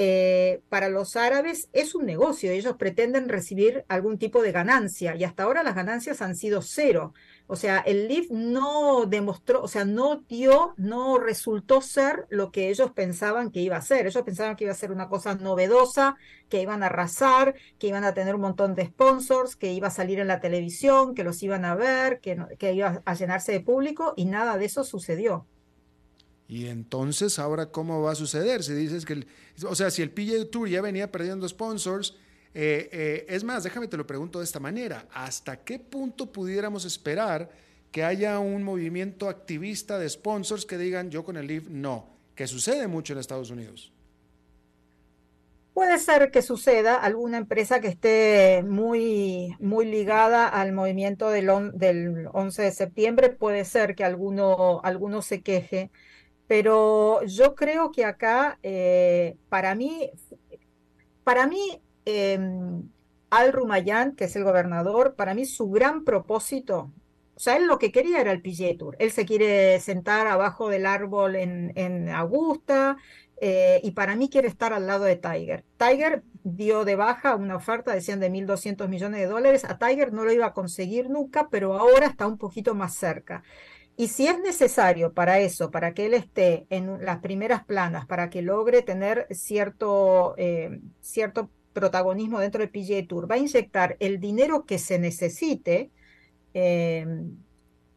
eh, 0.00 0.62
para 0.68 0.88
los 0.88 1.16
árabes 1.16 1.70
es 1.72 1.96
un 1.96 2.06
negocio, 2.06 2.52
ellos 2.52 2.76
pretenden 2.76 3.28
recibir 3.28 3.84
algún 3.88 4.16
tipo 4.16 4.42
de 4.42 4.52
ganancia 4.52 5.16
y 5.16 5.24
hasta 5.24 5.42
ahora 5.42 5.64
las 5.64 5.74
ganancias 5.74 6.22
han 6.22 6.36
sido 6.36 6.62
cero. 6.62 7.14
O 7.48 7.56
sea, 7.56 7.78
el 7.80 8.06
LIF 8.06 8.30
no 8.30 9.06
demostró, 9.06 9.60
o 9.60 9.66
sea, 9.66 9.84
no 9.84 10.20
dio, 10.28 10.72
no 10.76 11.18
resultó 11.18 11.80
ser 11.80 12.26
lo 12.28 12.52
que 12.52 12.68
ellos 12.68 12.92
pensaban 12.92 13.50
que 13.50 13.58
iba 13.58 13.76
a 13.76 13.80
ser. 13.82 14.06
Ellos 14.06 14.22
pensaban 14.22 14.54
que 14.54 14.64
iba 14.64 14.72
a 14.72 14.76
ser 14.76 14.92
una 14.92 15.08
cosa 15.08 15.34
novedosa, 15.34 16.14
que 16.48 16.62
iban 16.62 16.84
a 16.84 16.86
arrasar, 16.86 17.56
que 17.80 17.88
iban 17.88 18.04
a 18.04 18.14
tener 18.14 18.36
un 18.36 18.42
montón 18.42 18.76
de 18.76 18.86
sponsors, 18.86 19.56
que 19.56 19.72
iba 19.72 19.88
a 19.88 19.90
salir 19.90 20.20
en 20.20 20.28
la 20.28 20.38
televisión, 20.40 21.16
que 21.16 21.24
los 21.24 21.42
iban 21.42 21.64
a 21.64 21.74
ver, 21.74 22.20
que, 22.20 22.36
que 22.56 22.72
iba 22.72 23.02
a 23.04 23.14
llenarse 23.14 23.50
de 23.50 23.60
público 23.60 24.14
y 24.16 24.26
nada 24.26 24.58
de 24.58 24.66
eso 24.66 24.84
sucedió. 24.84 25.48
Y 26.48 26.66
entonces, 26.68 27.38
ahora, 27.38 27.66
¿cómo 27.66 28.00
va 28.00 28.12
a 28.12 28.14
suceder? 28.14 28.62
Si 28.62 28.72
dices 28.72 29.04
que, 29.04 29.26
o 29.64 29.74
sea, 29.74 29.90
si 29.90 30.00
el 30.00 30.10
PGA 30.10 30.50
Tour 30.50 30.66
ya 30.66 30.80
venía 30.80 31.12
perdiendo 31.12 31.46
sponsors, 31.46 32.16
eh, 32.54 32.88
eh, 32.90 33.26
es 33.28 33.44
más, 33.44 33.64
déjame 33.64 33.86
te 33.86 33.98
lo 33.98 34.06
pregunto 34.06 34.38
de 34.38 34.46
esta 34.46 34.58
manera, 34.58 35.06
¿hasta 35.12 35.58
qué 35.58 35.78
punto 35.78 36.32
pudiéramos 36.32 36.86
esperar 36.86 37.50
que 37.92 38.02
haya 38.02 38.38
un 38.38 38.62
movimiento 38.62 39.28
activista 39.28 39.98
de 39.98 40.08
sponsors 40.08 40.64
que 40.64 40.78
digan 40.78 41.10
yo 41.10 41.22
con 41.22 41.36
el 41.36 41.46
LIV 41.46 41.68
no? 41.68 42.16
Que 42.34 42.46
sucede 42.46 42.88
mucho 42.88 43.12
en 43.12 43.18
Estados 43.18 43.50
Unidos. 43.50 43.92
Puede 45.74 45.98
ser 45.98 46.30
que 46.30 46.40
suceda 46.40 46.96
alguna 46.96 47.36
empresa 47.36 47.80
que 47.80 47.88
esté 47.88 48.64
muy, 48.66 49.54
muy 49.60 49.84
ligada 49.84 50.48
al 50.48 50.72
movimiento 50.72 51.28
del, 51.28 51.50
del 51.74 52.26
11 52.32 52.62
de 52.62 52.72
septiembre, 52.72 53.28
puede 53.28 53.66
ser 53.66 53.94
que 53.94 54.02
alguno, 54.02 54.80
alguno 54.82 55.20
se 55.20 55.42
queje 55.42 55.90
pero 56.48 57.22
yo 57.24 57.54
creo 57.54 57.92
que 57.92 58.04
acá, 58.04 58.58
eh, 58.64 59.36
para 59.48 59.74
mí, 59.76 60.10
para 61.24 61.46
mí, 61.46 61.82
em, 62.04 62.90
Al 63.30 63.52
Rumayán, 63.52 64.16
que 64.16 64.24
es 64.24 64.36
el 64.36 64.44
gobernador, 64.44 65.14
para 65.14 65.34
mí 65.34 65.44
su 65.44 65.70
gran 65.70 66.04
propósito, 66.04 66.90
o 67.36 67.40
sea, 67.40 67.56
él 67.56 67.66
lo 67.68 67.78
que 67.78 67.92
quería 67.92 68.20
era 68.20 68.32
el 68.32 68.42
Tour. 68.76 68.96
Él 68.98 69.12
se 69.12 69.24
quiere 69.24 69.78
sentar 69.78 70.26
abajo 70.26 70.68
del 70.68 70.86
árbol 70.86 71.36
en, 71.36 71.72
en 71.76 72.08
Augusta 72.08 72.96
eh, 73.40 73.80
y 73.84 73.92
para 73.92 74.16
mí 74.16 74.28
quiere 74.28 74.48
estar 74.48 74.72
al 74.72 74.88
lado 74.88 75.04
de 75.04 75.14
Tiger. 75.14 75.64
Tiger 75.76 76.24
dio 76.42 76.84
de 76.84 76.96
baja 76.96 77.36
una 77.36 77.54
oferta, 77.54 77.94
decían 77.94 78.18
de 78.18 78.30
1.200 78.30 78.88
millones 78.88 79.20
de 79.20 79.26
dólares. 79.26 79.64
A 79.64 79.78
Tiger 79.78 80.12
no 80.12 80.24
lo 80.24 80.32
iba 80.32 80.46
a 80.46 80.52
conseguir 80.52 81.10
nunca, 81.10 81.48
pero 81.48 81.78
ahora 81.78 82.06
está 82.06 82.26
un 82.26 82.38
poquito 82.38 82.74
más 82.74 82.94
cerca. 82.96 83.44
Y 84.00 84.06
si 84.06 84.28
es 84.28 84.38
necesario 84.38 85.12
para 85.12 85.40
eso, 85.40 85.72
para 85.72 85.92
que 85.92 86.06
él 86.06 86.14
esté 86.14 86.68
en 86.70 87.04
las 87.04 87.18
primeras 87.18 87.64
planas, 87.64 88.06
para 88.06 88.30
que 88.30 88.42
logre 88.42 88.82
tener 88.82 89.26
cierto, 89.32 90.36
eh, 90.38 90.80
cierto 91.00 91.50
protagonismo 91.72 92.38
dentro 92.38 92.60
del 92.60 92.70
PGA 92.70 93.08
Tour, 93.08 93.28
va 93.28 93.34
a 93.34 93.38
inyectar 93.38 93.96
el 93.98 94.20
dinero 94.20 94.66
que 94.66 94.78
se 94.78 95.00
necesite, 95.00 95.90
em, 96.54 97.38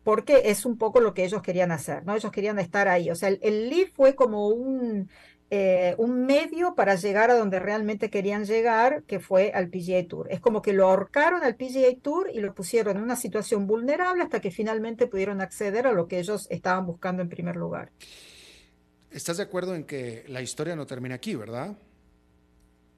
porque 0.03 0.41
es 0.45 0.65
un 0.65 0.79
poco 0.79 1.01
lo 1.01 1.13
que 1.13 1.23
ellos 1.23 1.43
querían 1.43 1.71
hacer, 1.71 2.03
¿no? 2.03 2.15
Ellos 2.15 2.31
querían 2.31 2.57
estar 2.57 2.87
ahí. 2.87 3.11
O 3.11 3.15
sea, 3.15 3.29
el, 3.29 3.39
el 3.43 3.91
fue 3.95 4.15
como 4.15 4.47
un, 4.47 5.07
eh, 5.53 5.95
un 5.97 6.25
medio 6.25 6.75
para 6.75 6.95
llegar 6.95 7.29
a 7.29 7.35
donde 7.35 7.59
realmente 7.59 8.09
querían 8.09 8.45
llegar, 8.45 9.03
que 9.03 9.19
fue 9.19 9.51
al 9.53 9.67
PGA 9.67 10.07
Tour. 10.07 10.31
Es 10.31 10.39
como 10.39 10.61
que 10.61 10.71
lo 10.71 10.87
ahorcaron 10.87 11.43
al 11.43 11.57
PGA 11.57 11.93
Tour 12.01 12.29
y 12.33 12.39
lo 12.39 12.53
pusieron 12.55 12.95
en 12.95 13.03
una 13.03 13.17
situación 13.17 13.67
vulnerable 13.67 14.23
hasta 14.23 14.39
que 14.39 14.49
finalmente 14.49 15.07
pudieron 15.07 15.41
acceder 15.41 15.87
a 15.87 15.91
lo 15.91 16.07
que 16.07 16.19
ellos 16.19 16.47
estaban 16.49 16.85
buscando 16.85 17.21
en 17.21 17.27
primer 17.27 17.57
lugar. 17.57 17.91
¿Estás 19.11 19.35
de 19.35 19.43
acuerdo 19.43 19.75
en 19.75 19.83
que 19.83 20.23
la 20.29 20.41
historia 20.41 20.73
no 20.77 20.85
termina 20.85 21.15
aquí, 21.15 21.35
verdad? 21.35 21.75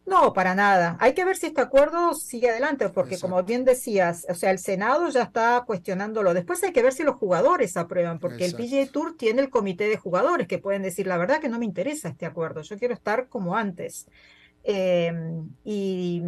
No, 0.05 0.33
para 0.33 0.53
nada. 0.53 0.97
Hay 0.99 1.13
que 1.13 1.23
ver 1.23 1.37
si 1.37 1.47
este 1.47 1.61
acuerdo 1.61 2.13
sigue 2.13 2.49
adelante, 2.49 2.89
porque 2.89 3.17
como 3.17 3.41
bien 3.43 3.63
decías, 3.63 4.25
o 4.29 4.35
sea, 4.35 4.51
el 4.51 4.59
Senado 4.59 5.09
ya 5.09 5.23
está 5.23 5.63
cuestionándolo. 5.65 6.33
Después 6.33 6.61
hay 6.63 6.73
que 6.73 6.83
ver 6.83 6.91
si 6.91 7.03
los 7.03 7.15
jugadores 7.15 7.77
aprueban, 7.77 8.19
porque 8.19 8.45
el 8.45 8.53
PGA 8.53 8.91
Tour 8.91 9.15
tiene 9.15 9.41
el 9.41 9.49
comité 9.49 9.87
de 9.87 9.95
jugadores 9.95 10.47
que 10.47 10.57
pueden 10.57 10.81
decir, 10.81 11.07
la 11.07 11.17
verdad 11.17 11.39
que 11.39 11.47
no 11.47 11.57
me 11.57 11.65
interesa 11.65 12.09
este 12.09 12.25
acuerdo, 12.25 12.61
yo 12.61 12.77
quiero 12.77 12.93
estar 12.93 13.29
como 13.29 13.55
antes. 13.55 14.07
Em, 14.63 15.49
y, 15.63 16.21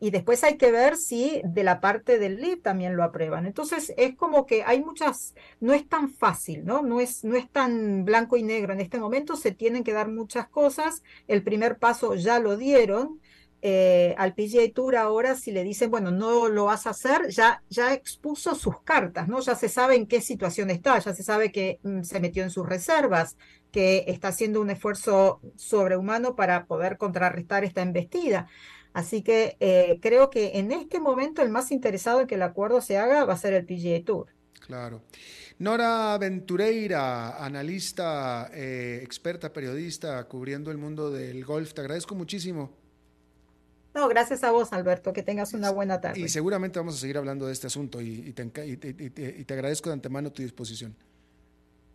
y, 0.00 0.10
después 0.10 0.44
hay 0.44 0.56
que 0.56 0.70
ver 0.70 0.96
si 0.96 1.40
de 1.44 1.64
la 1.64 1.80
parte 1.80 2.18
del 2.18 2.40
LIB 2.40 2.62
también 2.62 2.96
lo 2.96 3.04
aprueban. 3.04 3.46
Entonces 3.46 3.92
es 3.96 4.16
como 4.16 4.46
que 4.46 4.62
hay 4.64 4.82
muchas, 4.82 5.34
no 5.60 5.72
es 5.72 5.88
tan 5.88 6.10
fácil, 6.10 6.64
¿no? 6.64 6.82
No 6.82 7.00
es, 7.00 7.24
no 7.24 7.36
es 7.36 7.48
tan 7.50 8.04
blanco 8.04 8.36
y 8.36 8.42
negro. 8.42 8.72
En 8.72 8.80
este 8.80 8.98
momento 8.98 9.36
se 9.36 9.52
tienen 9.52 9.84
que 9.84 9.92
dar 9.92 10.08
muchas 10.08 10.48
cosas. 10.48 11.02
El 11.26 11.42
primer 11.42 11.78
paso 11.78 12.14
ya 12.14 12.38
lo 12.38 12.56
dieron. 12.56 13.20
Eh, 13.60 14.14
al 14.18 14.34
PGA 14.34 14.72
Tour 14.72 14.94
ahora 14.94 15.34
si 15.34 15.50
le 15.50 15.64
dicen, 15.64 15.90
bueno, 15.90 16.12
no 16.12 16.48
lo 16.48 16.66
vas 16.66 16.86
a 16.86 16.90
hacer, 16.90 17.28
ya, 17.30 17.60
ya 17.68 17.92
expuso 17.92 18.54
sus 18.54 18.80
cartas, 18.82 19.26
¿no? 19.26 19.40
Ya 19.40 19.56
se 19.56 19.68
sabe 19.68 19.96
en 19.96 20.06
qué 20.06 20.20
situación 20.20 20.70
está, 20.70 20.96
ya 21.00 21.12
se 21.12 21.24
sabe 21.24 21.50
que 21.50 21.80
mm, 21.82 22.02
se 22.02 22.20
metió 22.20 22.44
en 22.44 22.50
sus 22.50 22.68
reservas, 22.68 23.36
que 23.72 24.04
está 24.06 24.28
haciendo 24.28 24.60
un 24.60 24.70
esfuerzo 24.70 25.40
sobrehumano 25.56 26.36
para 26.36 26.66
poder 26.66 26.98
contrarrestar 26.98 27.64
esta 27.64 27.82
embestida. 27.82 28.48
Así 28.92 29.22
que 29.22 29.56
eh, 29.60 29.98
creo 30.00 30.30
que 30.30 30.58
en 30.58 30.72
este 30.72 31.00
momento 31.00 31.42
el 31.42 31.50
más 31.50 31.70
interesado 31.70 32.20
en 32.20 32.26
que 32.26 32.34
el 32.36 32.42
acuerdo 32.42 32.80
se 32.80 32.98
haga 32.98 33.24
va 33.24 33.34
a 33.34 33.38
ser 33.38 33.52
el 33.52 33.64
PGA 33.64 34.04
Tour. 34.04 34.28
Claro. 34.66 35.02
Nora 35.58 36.16
Ventureira, 36.18 37.44
analista, 37.44 38.50
eh, 38.52 39.00
experta, 39.02 39.52
periodista, 39.52 40.24
cubriendo 40.24 40.70
el 40.70 40.78
mundo 40.78 41.10
del 41.10 41.44
golf, 41.44 41.74
te 41.74 41.80
agradezco 41.80 42.14
muchísimo. 42.14 42.70
No, 43.94 44.08
gracias 44.08 44.44
a 44.44 44.52
vos, 44.52 44.72
Alberto. 44.72 45.12
Que 45.12 45.24
tengas 45.24 45.54
una 45.54 45.70
buena 45.70 46.00
tarde. 46.00 46.20
Y 46.20 46.28
seguramente 46.28 46.78
vamos 46.78 46.94
a 46.94 46.98
seguir 46.98 47.18
hablando 47.18 47.46
de 47.46 47.52
este 47.52 47.66
asunto 47.66 48.00
y, 48.00 48.32
te, 48.32 49.54
agradezco 49.54 49.88
de 49.88 49.94
antemano 49.94 50.30
tu 50.30 50.42
disposición. 50.42 50.94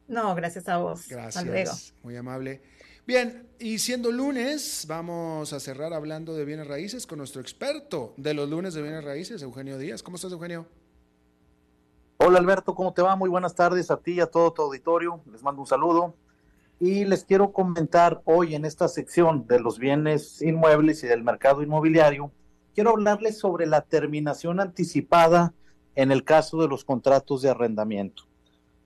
No, 0.09 0.35
gracias 0.35 0.67
a 0.67 0.77
vos. 0.77 1.07
Gracias. 1.07 1.93
Muy 2.03 2.17
amable. 2.17 2.61
Bien, 3.05 3.49
y 3.59 3.79
siendo 3.79 4.13
lunes, 4.13 4.85
vamos 4.87 5.51
a 5.51 5.59
cerrar 5.59 5.91
hablando 5.91 6.35
de 6.35 6.45
bienes 6.45 6.67
raíces 6.67 7.05
con 7.05 7.17
nuestro 7.17 7.41
experto 7.41 8.13
de 8.15 8.33
los 8.33 8.49
lunes 8.49 8.73
de 8.75 8.81
bienes 8.81 9.03
raíces, 9.03 9.41
Eugenio 9.41 9.77
Díaz. 9.77 10.01
¿Cómo 10.01 10.15
estás, 10.15 10.31
Eugenio? 10.31 10.65
Hola 12.15 12.39
Alberto, 12.39 12.73
¿cómo 12.73 12.93
te 12.93 13.01
va? 13.01 13.17
Muy 13.17 13.29
buenas 13.29 13.55
tardes 13.55 13.91
a 13.91 13.97
ti 13.97 14.13
y 14.13 14.19
a 14.21 14.27
todo 14.27 14.53
tu 14.53 14.61
auditorio. 14.61 15.19
Les 15.29 15.43
mando 15.43 15.59
un 15.59 15.67
saludo. 15.67 16.15
Y 16.79 17.03
les 17.03 17.25
quiero 17.25 17.51
comentar 17.51 18.21
hoy 18.23 18.55
en 18.55 18.63
esta 18.63 18.87
sección 18.87 19.47
de 19.47 19.59
los 19.59 19.79
bienes 19.79 20.41
inmuebles 20.41 21.03
y 21.03 21.07
del 21.07 21.25
mercado 21.25 21.61
inmobiliario, 21.61 22.31
quiero 22.73 22.91
hablarles 22.91 23.37
sobre 23.37 23.65
la 23.65 23.81
terminación 23.81 24.61
anticipada 24.61 25.53
en 25.95 26.13
el 26.13 26.23
caso 26.23 26.61
de 26.61 26.69
los 26.69 26.85
contratos 26.85 27.41
de 27.41 27.49
arrendamiento. 27.49 28.23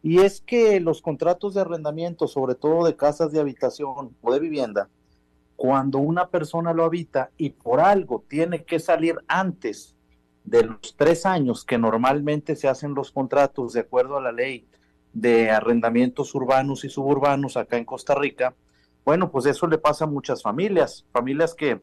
Y 0.04 0.20
es 0.20 0.42
que 0.42 0.80
los 0.80 1.02
contratos 1.02 1.54
de 1.54 1.62
arrendamiento, 1.62 2.28
sobre 2.28 2.56
todo 2.56 2.86
de 2.86 2.96
casas 2.96 3.32
de 3.32 3.40
habitación 3.40 4.16
o 4.22 4.34
de 4.34 4.40
vivienda, 4.40 4.90
cuando 5.56 5.98
una 5.98 6.28
persona 6.28 6.72
lo 6.74 6.86
habita 6.86 7.32
y 7.36 7.50
por 7.50 7.80
algo 7.80 8.24
tiene 8.28 8.64
que 8.64 8.80
salir 8.80 9.16
antes 9.28 9.96
de 10.44 10.64
los 10.64 10.96
tres 10.96 11.26
años 11.26 11.66
que 11.66 11.78
normalmente 11.78 12.56
se 12.56 12.70
hacen 12.70 12.94
los 12.94 13.12
contratos 13.12 13.74
de 13.74 13.82
acuerdo 13.82 14.18
a 14.18 14.22
la 14.22 14.32
ley 14.32 14.66
de 15.14 15.50
arrendamientos 15.50 16.34
urbanos 16.36 16.86
y 16.86 16.90
suburbanos 16.90 17.58
acá 17.58 17.78
en 17.78 17.86
Costa 17.86 18.14
Rica, 18.14 18.56
bueno, 19.04 19.32
pues 19.32 19.46
eso 19.46 19.68
le 19.68 19.78
pasa 19.78 20.04
a 20.04 20.08
muchas 20.08 20.44
familias, 20.44 21.06
familias 21.12 21.56
que 21.56 21.82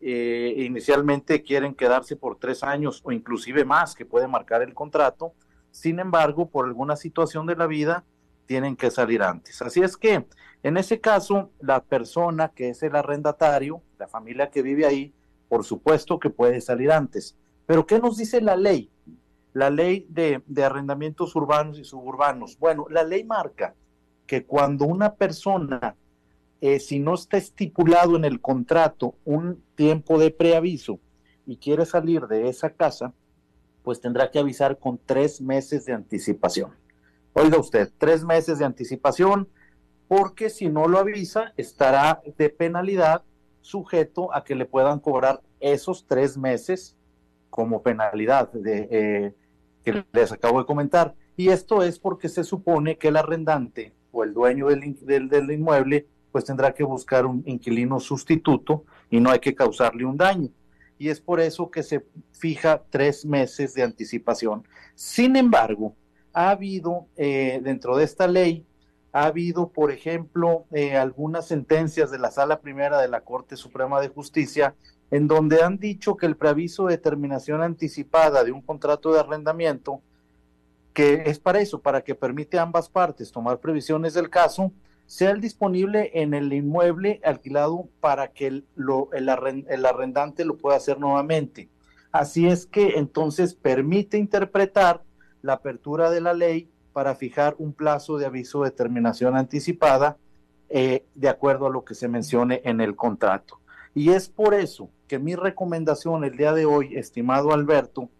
eh, 0.00 0.54
inicialmente 0.58 1.42
quieren 1.42 1.74
quedarse 1.74 2.16
por 2.16 2.38
tres 2.38 2.62
años 2.62 3.00
o 3.02 3.12
inclusive 3.12 3.64
más, 3.64 3.94
que 3.94 4.04
puede 4.04 4.28
marcar 4.28 4.62
el 4.62 4.74
contrato, 4.74 5.32
sin 5.76 5.98
embargo, 5.98 6.48
por 6.48 6.64
alguna 6.64 6.96
situación 6.96 7.44
de 7.46 7.54
la 7.54 7.66
vida, 7.66 8.02
tienen 8.46 8.76
que 8.76 8.90
salir 8.90 9.22
antes. 9.22 9.60
Así 9.60 9.82
es 9.82 9.98
que, 9.98 10.26
en 10.62 10.76
ese 10.78 11.00
caso, 11.02 11.50
la 11.60 11.82
persona 11.82 12.48
que 12.48 12.70
es 12.70 12.82
el 12.82 12.96
arrendatario, 12.96 13.82
la 13.98 14.08
familia 14.08 14.48
que 14.48 14.62
vive 14.62 14.86
ahí, 14.86 15.12
por 15.50 15.64
supuesto 15.64 16.18
que 16.18 16.30
puede 16.30 16.62
salir 16.62 16.90
antes. 16.90 17.36
Pero, 17.66 17.86
¿qué 17.86 17.98
nos 17.98 18.16
dice 18.16 18.40
la 18.40 18.56
ley? 18.56 18.90
La 19.52 19.68
ley 19.68 20.06
de, 20.08 20.42
arrendamientos 20.64 21.36
urbanos 21.36 21.78
y 21.78 21.84
suburbanos. 21.84 22.58
Bueno, 22.58 22.86
la 22.88 23.04
ley 23.04 23.22
marca 23.24 23.74
que 24.26 24.46
cuando 24.46 24.86
una 24.86 25.14
persona, 25.14 25.94
eh, 26.62 26.80
si 26.80 27.00
no 27.00 27.14
está 27.14 27.36
estipulado 27.36 28.16
en 28.16 28.24
el 28.24 28.40
contrato 28.40 29.14
un 29.26 29.62
tiempo 29.74 30.18
de 30.18 30.30
preaviso 30.30 31.00
y 31.44 31.58
quiere 31.58 31.84
salir 31.84 32.26
de 32.28 32.48
esa 32.48 32.70
casa, 32.70 33.12
pues 33.86 34.00
tendrá 34.00 34.32
que 34.32 34.40
avisar 34.40 34.80
con 34.80 34.98
tres 34.98 35.40
meses 35.40 35.84
de 35.84 35.92
anticipación. 35.92 36.72
Oiga 37.34 37.56
usted, 37.56 37.88
tres 37.98 38.24
meses 38.24 38.58
de 38.58 38.64
anticipación, 38.64 39.48
porque 40.08 40.50
si 40.50 40.68
no 40.68 40.88
lo 40.88 40.98
avisa, 40.98 41.52
estará 41.56 42.20
de 42.36 42.48
penalidad 42.48 43.22
sujeto 43.60 44.34
a 44.34 44.42
que 44.42 44.56
le 44.56 44.64
puedan 44.64 44.98
cobrar 44.98 45.40
esos 45.60 46.04
tres 46.04 46.36
meses 46.36 46.96
como 47.48 47.84
penalidad 47.84 48.50
de, 48.50 48.88
eh, 48.90 49.34
que 49.84 50.04
les 50.12 50.32
acabo 50.32 50.58
de 50.58 50.66
comentar. 50.66 51.14
Y 51.36 51.50
esto 51.50 51.84
es 51.84 52.00
porque 52.00 52.28
se 52.28 52.42
supone 52.42 52.98
que 52.98 53.06
el 53.06 53.16
arrendante 53.16 53.94
o 54.10 54.24
el 54.24 54.34
dueño 54.34 54.66
del, 54.66 54.96
del, 55.02 55.28
del 55.28 55.52
inmueble 55.52 56.08
pues 56.32 56.44
tendrá 56.44 56.74
que 56.74 56.82
buscar 56.82 57.24
un 57.24 57.44
inquilino 57.46 58.00
sustituto 58.00 58.82
y 59.10 59.20
no 59.20 59.30
hay 59.30 59.38
que 59.38 59.54
causarle 59.54 60.04
un 60.04 60.16
daño 60.16 60.50
y 60.98 61.08
es 61.08 61.20
por 61.20 61.40
eso 61.40 61.70
que 61.70 61.82
se 61.82 62.04
fija 62.32 62.82
tres 62.90 63.24
meses 63.24 63.74
de 63.74 63.82
anticipación. 63.82 64.66
Sin 64.94 65.36
embargo, 65.36 65.94
ha 66.32 66.50
habido 66.50 67.06
eh, 67.16 67.60
dentro 67.62 67.96
de 67.96 68.04
esta 68.04 68.26
ley, 68.26 68.66
ha 69.12 69.26
habido, 69.26 69.68
por 69.68 69.90
ejemplo, 69.90 70.66
eh, 70.72 70.96
algunas 70.96 71.46
sentencias 71.46 72.10
de 72.10 72.18
la 72.18 72.30
Sala 72.30 72.60
Primera 72.60 73.00
de 73.00 73.08
la 73.08 73.22
Corte 73.22 73.56
Suprema 73.56 74.00
de 74.00 74.08
Justicia 74.08 74.74
en 75.10 75.28
donde 75.28 75.62
han 75.62 75.78
dicho 75.78 76.16
que 76.16 76.26
el 76.26 76.36
preaviso 76.36 76.86
de 76.86 76.98
terminación 76.98 77.62
anticipada 77.62 78.44
de 78.44 78.52
un 78.52 78.60
contrato 78.60 79.12
de 79.12 79.20
arrendamiento, 79.20 80.02
que 80.92 81.24
es 81.26 81.38
para 81.38 81.60
eso, 81.60 81.80
para 81.80 82.02
que 82.02 82.14
permite 82.14 82.58
a 82.58 82.62
ambas 82.62 82.88
partes 82.88 83.30
tomar 83.30 83.60
previsiones 83.60 84.14
del 84.14 84.30
caso, 84.30 84.72
sea 85.06 85.30
el 85.30 85.40
disponible 85.40 86.10
en 86.14 86.34
el 86.34 86.52
inmueble 86.52 87.20
alquilado 87.24 87.88
para 88.00 88.28
que 88.28 88.48
el, 88.48 88.66
lo, 88.74 89.08
el, 89.12 89.28
arrendante 89.28 90.44
lo 90.44 90.56
pueda 90.56 90.76
hacer 90.76 90.98
nuevamente. 90.98 91.68
Así 92.12 92.46
es 92.46 92.66
que 92.66 92.98
entonces 92.98 93.54
permite 93.54 94.18
interpretar 94.18 95.02
la 95.42 95.54
apertura 95.54 96.10
de 96.10 96.20
la 96.20 96.34
ley 96.34 96.68
para 96.92 97.14
fijar 97.14 97.54
un 97.58 97.72
plazo 97.72 98.18
de 98.18 98.26
aviso 98.26 98.62
de 98.62 98.70
terminación 98.70 99.36
anticipada 99.36 100.16
eh, 100.68 101.04
de 101.14 101.28
acuerdo 101.28 101.66
a 101.66 101.70
lo 101.70 101.84
que 101.84 101.94
se 101.94 102.08
mencione 102.08 102.62
en 102.64 102.80
el 102.80 102.96
contrato. 102.96 103.60
Y 103.94 104.10
es 104.10 104.28
por 104.28 104.54
eso 104.54 104.90
que 105.06 105.18
mi 105.18 105.36
recomendación 105.36 106.24
el 106.24 106.36
día 106.36 106.52
de 106.52 106.66
hoy, 106.66 106.96
estimado 106.96 107.52
Alberto, 107.52 108.10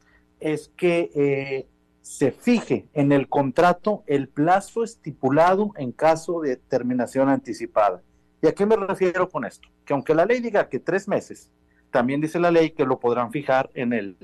es 0.40 0.70
que 0.76 1.10
eh, 1.14 1.66
se 2.06 2.30
fije 2.30 2.86
en 2.94 3.10
el 3.10 3.28
contrato 3.28 4.04
el 4.06 4.28
plazo 4.28 4.84
estipulado 4.84 5.72
en 5.76 5.90
caso 5.90 6.40
de 6.40 6.56
terminación 6.56 7.28
anticipada. 7.28 8.00
¿Y 8.40 8.46
a 8.46 8.54
qué 8.54 8.64
me 8.64 8.76
refiero 8.76 9.28
con 9.28 9.44
esto? 9.44 9.68
Que 9.84 9.92
aunque 9.92 10.14
la 10.14 10.24
ley 10.24 10.38
diga 10.38 10.68
que 10.68 10.78
tres 10.78 11.08
meses, 11.08 11.50
también 11.90 12.20
dice 12.20 12.38
la 12.38 12.52
ley 12.52 12.70
que 12.70 12.86
lo 12.86 13.00
podrán 13.00 13.32
fijar 13.32 13.70
en 13.74 13.92
el, 13.92 14.16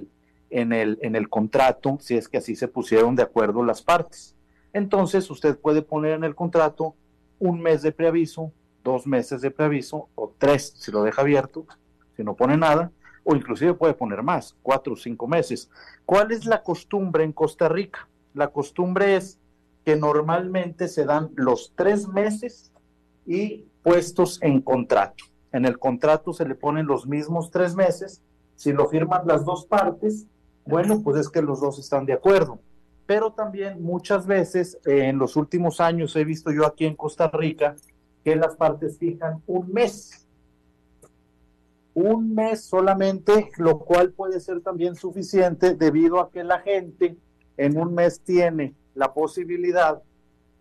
en 0.49 0.73
el, 0.73 0.97
en 1.03 1.17
el 1.17 1.29
contrato 1.29 1.99
si 2.01 2.17
es 2.17 2.29
que 2.29 2.39
así 2.39 2.55
se 2.55 2.69
pusieron 2.69 3.17
de 3.17 3.25
acuerdo 3.25 3.65
las 3.65 3.83
partes. 3.83 4.37
Entonces 4.73 5.29
usted 5.29 5.59
puede 5.59 5.83
poner 5.83 6.13
en 6.13 6.23
el 6.23 6.37
contrato 6.37 6.95
un 7.41 7.61
mes 7.61 7.83
de 7.83 7.91
preaviso, 7.91 8.53
dos 8.85 9.09
meses 9.09 9.41
de 9.41 9.51
preaviso 9.51 10.09
o 10.15 10.33
tres 10.39 10.73
si 10.77 10.93
lo 10.93 11.03
deja 11.03 11.23
abierto, 11.23 11.67
si 12.17 12.23
no 12.23 12.37
pone 12.37 12.57
nada, 12.57 12.93
o 13.25 13.35
inclusive 13.37 13.75
puede 13.75 13.95
poner 13.95 14.23
más, 14.23 14.57
cuatro 14.63 14.95
o 14.95 14.97
cinco 14.97 15.27
meses. 15.27 15.71
¿Cuál 16.05 16.33
es 16.33 16.45
la 16.45 16.63
costumbre 16.63 17.25
en 17.25 17.33
Costa 17.33 17.69
Rica? 17.69 18.09
La 18.35 18.49
costumbre 18.49 19.17
es 19.17 19.39
que 19.85 19.97
normalmente 19.97 20.89
se 20.89 21.05
dan 21.05 21.31
los 21.35 21.73
tres 21.77 22.09
meses 22.09 22.73
y 23.27 23.65
puestos 23.83 24.41
en 24.43 24.61
contrato. 24.61 25.25
En 25.53 25.65
el 25.67 25.79
contrato 25.79 26.33
se 26.33 26.47
le 26.47 26.55
ponen 26.55 26.87
los 26.87 27.07
mismos 27.07 27.51
tres 27.51 27.75
meses. 27.75 28.23
Si 28.57 28.73
lo 28.73 28.89
firman 28.89 29.27
las 29.27 29.45
dos 29.45 29.67
partes, 29.67 30.27
bueno, 30.65 31.03
pues 31.03 31.19
es 31.19 31.29
que 31.29 31.43
los 31.43 31.61
dos 31.61 31.79
están 31.79 32.07
de 32.07 32.13
acuerdo. 32.13 32.61
Pero 33.07 33.33
también 33.33 33.83
muchas 33.83 34.27
veces 34.27 34.79
eh, 34.87 35.09
en 35.09 35.19
los 35.19 35.37
últimos 35.37 35.81
años 35.81 36.15
he 36.17 36.25
visto 36.25 36.53
yo 36.53 36.67
aquí 36.67 36.87
en 36.87 36.97
Costa 36.97 37.29
Rica 37.29 37.77
que 38.25 38.37
las 38.37 38.55
partes 38.57 38.99
fijan 38.99 39.43
un 39.47 39.73
mes 39.73 40.22
un 41.95 42.35
mes 42.35 42.65
solamente, 42.65 43.51
lo 43.59 43.79
cual 43.79 44.13
puede 44.13 44.41
ser 44.41 44.61
también 44.61 44.97
suficiente 44.97 45.75
debido 45.75 46.21
a 46.21 46.31
que 46.31 46.43
la 46.43 46.61
gente 46.61 47.17
en 47.57 47.79
un 47.79 47.95
mes 47.95 48.21
tiene 48.21 48.75
la 48.95 49.13
posibilidad 49.13 50.03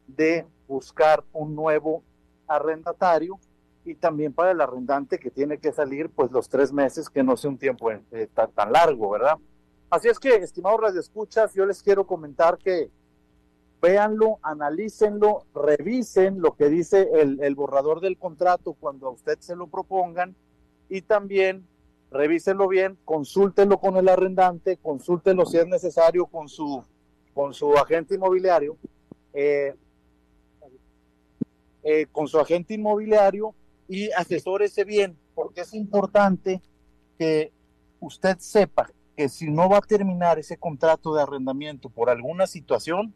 de 0.08 0.46
buscar 0.68 1.24
un 1.32 1.56
nuevo 1.56 2.04
arrendatario 2.48 3.40
y 3.86 3.96
también 3.96 4.34
para 4.34 4.52
el 4.52 4.62
arrendante 4.62 5.18
que 5.18 5.32
tiene 5.32 5.58
que 5.58 5.72
salir 5.72 6.10
pues 6.10 6.32
los 6.32 6.50
tres 6.50 6.72
meses 6.72 7.10
que 7.10 7.24
no 7.24 7.36
sea 7.38 7.50
un 7.50 7.58
tiempo 7.58 7.90
eh, 7.92 8.30
tan, 8.34 8.52
tan, 8.52 8.72
largo, 8.72 9.10
¿verdad? 9.10 9.38
Así 9.90 10.08
es 10.08 10.20
que, 10.20 10.36
estimados 10.36 10.96
escuchas 10.96 11.54
yo 11.54 11.66
les 11.66 11.82
quiero 11.82 12.06
comentar 12.06 12.58
que 12.58 12.90
véanlo, 13.82 14.38
analícenlo, 14.44 15.46
revisen 15.56 16.40
lo 16.40 16.56
que 16.56 16.70
dice 16.70 17.10
el, 17.14 17.42
el 17.42 17.56
borrador 17.56 18.00
del 18.00 18.18
contrato 18.18 18.74
cuando 18.74 19.08
a 19.08 19.12
usted 19.12 19.40
se 19.40 19.56
lo 19.56 19.68
propongan 19.68 20.36
y 20.92 21.02
también 21.02 21.66
revísenlo 22.12 22.68
bien, 22.68 22.98
consúltenlo 23.06 23.80
con 23.80 23.96
el 23.96 24.10
arrendante, 24.10 24.76
consúltenlo 24.76 25.46
si 25.46 25.58
es 25.58 25.66
necesario 25.66 26.26
con 26.26 26.50
su, 26.50 26.84
con 27.34 27.54
su 27.54 27.74
agente 27.78 28.16
inmobiliario, 28.16 28.76
eh, 29.34 29.74
eh, 31.82 32.08
con 32.12 32.28
su 32.28 32.38
agente 32.38 32.74
inmobiliario 32.74 33.56
y 33.88 34.12
asesórese 34.12 34.84
bien, 34.84 35.18
porque 35.34 35.62
es 35.62 35.74
importante 35.74 36.62
que 37.18 37.54
usted 38.02 38.38
sepa 38.40 38.92
que 39.16 39.30
si 39.30 39.50
no 39.50 39.70
va 39.70 39.78
a 39.78 39.82
terminar 39.82 40.40
ese 40.40 40.58
contrato 40.58 41.16
de 41.16 41.22
arrendamiento 41.22 41.88
por 41.90 42.10
alguna 42.10 42.48
situación, 42.48 43.14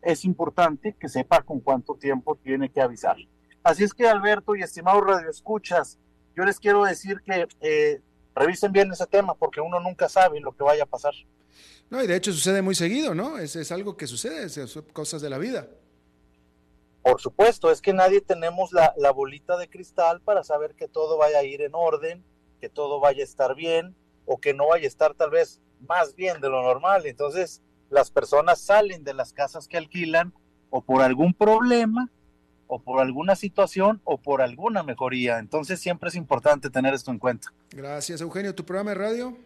es 0.00 0.24
importante 0.24 0.96
que 0.98 1.10
sepa 1.10 1.42
con 1.42 1.60
cuánto 1.60 1.94
tiempo 1.94 2.36
tiene 2.36 2.70
que 2.70 2.80
avisar. 2.80 3.18
Así 3.62 3.84
es 3.84 3.92
que 3.92 4.08
Alberto 4.08 4.56
y 4.56 4.62
estimados 4.62 5.04
radioescuchas, 5.04 5.98
yo 6.38 6.44
les 6.44 6.60
quiero 6.60 6.84
decir 6.84 7.20
que 7.26 7.48
eh, 7.60 8.00
revisen 8.36 8.70
bien 8.70 8.92
ese 8.92 9.06
tema 9.08 9.34
porque 9.34 9.60
uno 9.60 9.80
nunca 9.80 10.08
sabe 10.08 10.38
lo 10.38 10.52
que 10.56 10.62
vaya 10.62 10.84
a 10.84 10.86
pasar. 10.86 11.12
No, 11.90 12.00
y 12.00 12.06
de 12.06 12.14
hecho 12.14 12.32
sucede 12.32 12.62
muy 12.62 12.76
seguido, 12.76 13.12
¿no? 13.12 13.38
Es, 13.38 13.56
es 13.56 13.72
algo 13.72 13.96
que 13.96 14.06
sucede, 14.06 14.48
son 14.48 14.84
cosas 14.92 15.20
de 15.20 15.30
la 15.30 15.38
vida. 15.38 15.66
Por 17.02 17.20
supuesto, 17.20 17.72
es 17.72 17.82
que 17.82 17.92
nadie 17.92 18.20
tenemos 18.20 18.72
la, 18.72 18.94
la, 18.98 19.10
bolita 19.10 19.56
de 19.56 19.68
cristal 19.68 20.20
para 20.20 20.44
saber 20.44 20.76
que 20.76 20.86
todo 20.86 21.16
vaya 21.16 21.40
a 21.40 21.42
ir 21.42 21.60
en 21.60 21.74
orden, 21.74 22.22
que 22.60 22.68
todo 22.68 23.00
vaya 23.00 23.22
a 23.22 23.24
estar 23.24 23.56
bien 23.56 23.96
o 24.24 24.38
que 24.38 24.54
no 24.54 24.68
vaya 24.68 24.84
a 24.84 24.88
estar 24.88 25.14
tal 25.14 25.30
vez 25.30 25.60
más 25.88 26.14
bien 26.14 26.40
de 26.40 26.50
lo 26.50 26.62
normal. 26.62 27.06
Entonces, 27.06 27.62
las 27.90 28.12
personas 28.12 28.60
salen 28.60 29.02
de 29.02 29.14
las 29.14 29.32
casas 29.32 29.66
que 29.66 29.76
alquilan 29.76 30.32
o 30.70 30.82
por 30.82 31.02
algún 31.02 31.34
problema 31.34 32.08
o 32.68 32.78
por 32.78 33.00
alguna 33.00 33.34
situación 33.34 34.00
o 34.04 34.18
por 34.18 34.42
alguna 34.42 34.82
mejoría. 34.82 35.38
Entonces 35.38 35.80
siempre 35.80 36.10
es 36.10 36.14
importante 36.14 36.70
tener 36.70 36.94
esto 36.94 37.10
en 37.10 37.18
cuenta. 37.18 37.52
Gracias, 37.70 38.20
Eugenio. 38.20 38.54
¿Tu 38.54 38.64
programa 38.64 38.90
de 38.90 38.96
radio? 38.96 39.36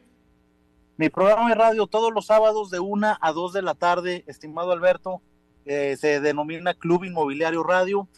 Mi 0.99 1.09
programa 1.09 1.49
de 1.49 1.55
radio 1.55 1.87
todos 1.87 2.13
los 2.13 2.27
sábados 2.27 2.71
de 2.71 2.81
una 2.81 3.19
a 3.23 3.33
dos 3.33 3.53
de 3.53 3.63
la 3.63 3.75
tarde, 3.75 4.25
estimado 4.27 4.73
Alberto, 4.73 5.23
eh, 5.65 5.97
se 5.97 6.21
denomina 6.21 6.75
Club 6.75 7.05
Inmobiliario 7.05 7.63
Radio 7.63 8.09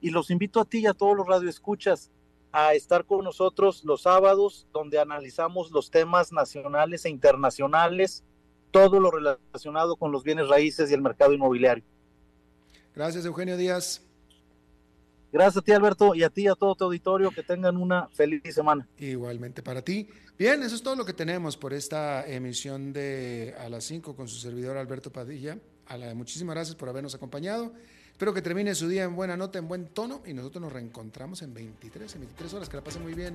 y 0.00 0.10
los 0.10 0.30
invito 0.30 0.60
a 0.60 0.64
ti 0.64 0.78
y 0.78 0.86
a 0.86 0.94
todos 0.94 1.16
los 1.16 1.26
radioescuchas 1.26 2.10
a 2.52 2.74
estar 2.74 3.04
con 3.04 3.24
nosotros 3.24 3.82
los 3.84 4.02
sábados 4.02 4.66
donde 4.72 4.98
analizamos 5.00 5.70
los 5.72 5.90
temas 5.90 6.32
nacionales 6.32 7.04
e 7.04 7.10
internacionales, 7.10 8.24
todo 8.70 9.00
lo 9.00 9.10
relacionado 9.10 9.96
con 9.96 10.12
los 10.12 10.22
bienes 10.22 10.48
raíces 10.48 10.90
y 10.90 10.94
el 10.94 11.02
mercado 11.02 11.32
inmobiliario. 11.32 11.84
Gracias, 12.94 13.24
Eugenio 13.24 13.56
Díaz. 13.56 14.02
Gracias 15.32 15.56
a 15.56 15.62
ti, 15.62 15.72
Alberto, 15.72 16.14
y 16.14 16.22
a 16.22 16.28
ti, 16.28 16.46
a 16.46 16.54
todo 16.54 16.74
tu 16.74 16.84
auditorio, 16.84 17.30
que 17.30 17.42
tengan 17.42 17.78
una 17.78 18.06
feliz 18.08 18.42
semana. 18.52 18.86
Igualmente 18.98 19.62
para 19.62 19.80
ti. 19.80 20.06
Bien, 20.38 20.62
eso 20.62 20.74
es 20.74 20.82
todo 20.82 20.94
lo 20.94 21.06
que 21.06 21.14
tenemos 21.14 21.56
por 21.56 21.72
esta 21.72 22.26
emisión 22.26 22.92
de 22.92 23.54
A 23.58 23.70
las 23.70 23.84
5 23.84 24.14
con 24.14 24.28
su 24.28 24.38
servidor 24.38 24.76
Alberto 24.76 25.10
Padilla. 25.10 25.56
A 25.86 25.96
la, 25.96 26.14
muchísimas 26.14 26.54
gracias 26.54 26.76
por 26.76 26.90
habernos 26.90 27.14
acompañado. 27.14 27.72
Espero 28.10 28.34
que 28.34 28.42
termine 28.42 28.74
su 28.74 28.88
día 28.88 29.04
en 29.04 29.16
buena 29.16 29.36
nota, 29.36 29.58
en 29.58 29.68
buen 29.68 29.86
tono, 29.86 30.22
y 30.26 30.34
nosotros 30.34 30.62
nos 30.62 30.72
reencontramos 30.72 31.40
en 31.40 31.54
23, 31.54 32.14
en 32.14 32.20
23 32.20 32.54
horas. 32.54 32.68
Que 32.68 32.76
la 32.76 32.84
pasen 32.84 33.02
muy 33.02 33.14
bien. 33.14 33.34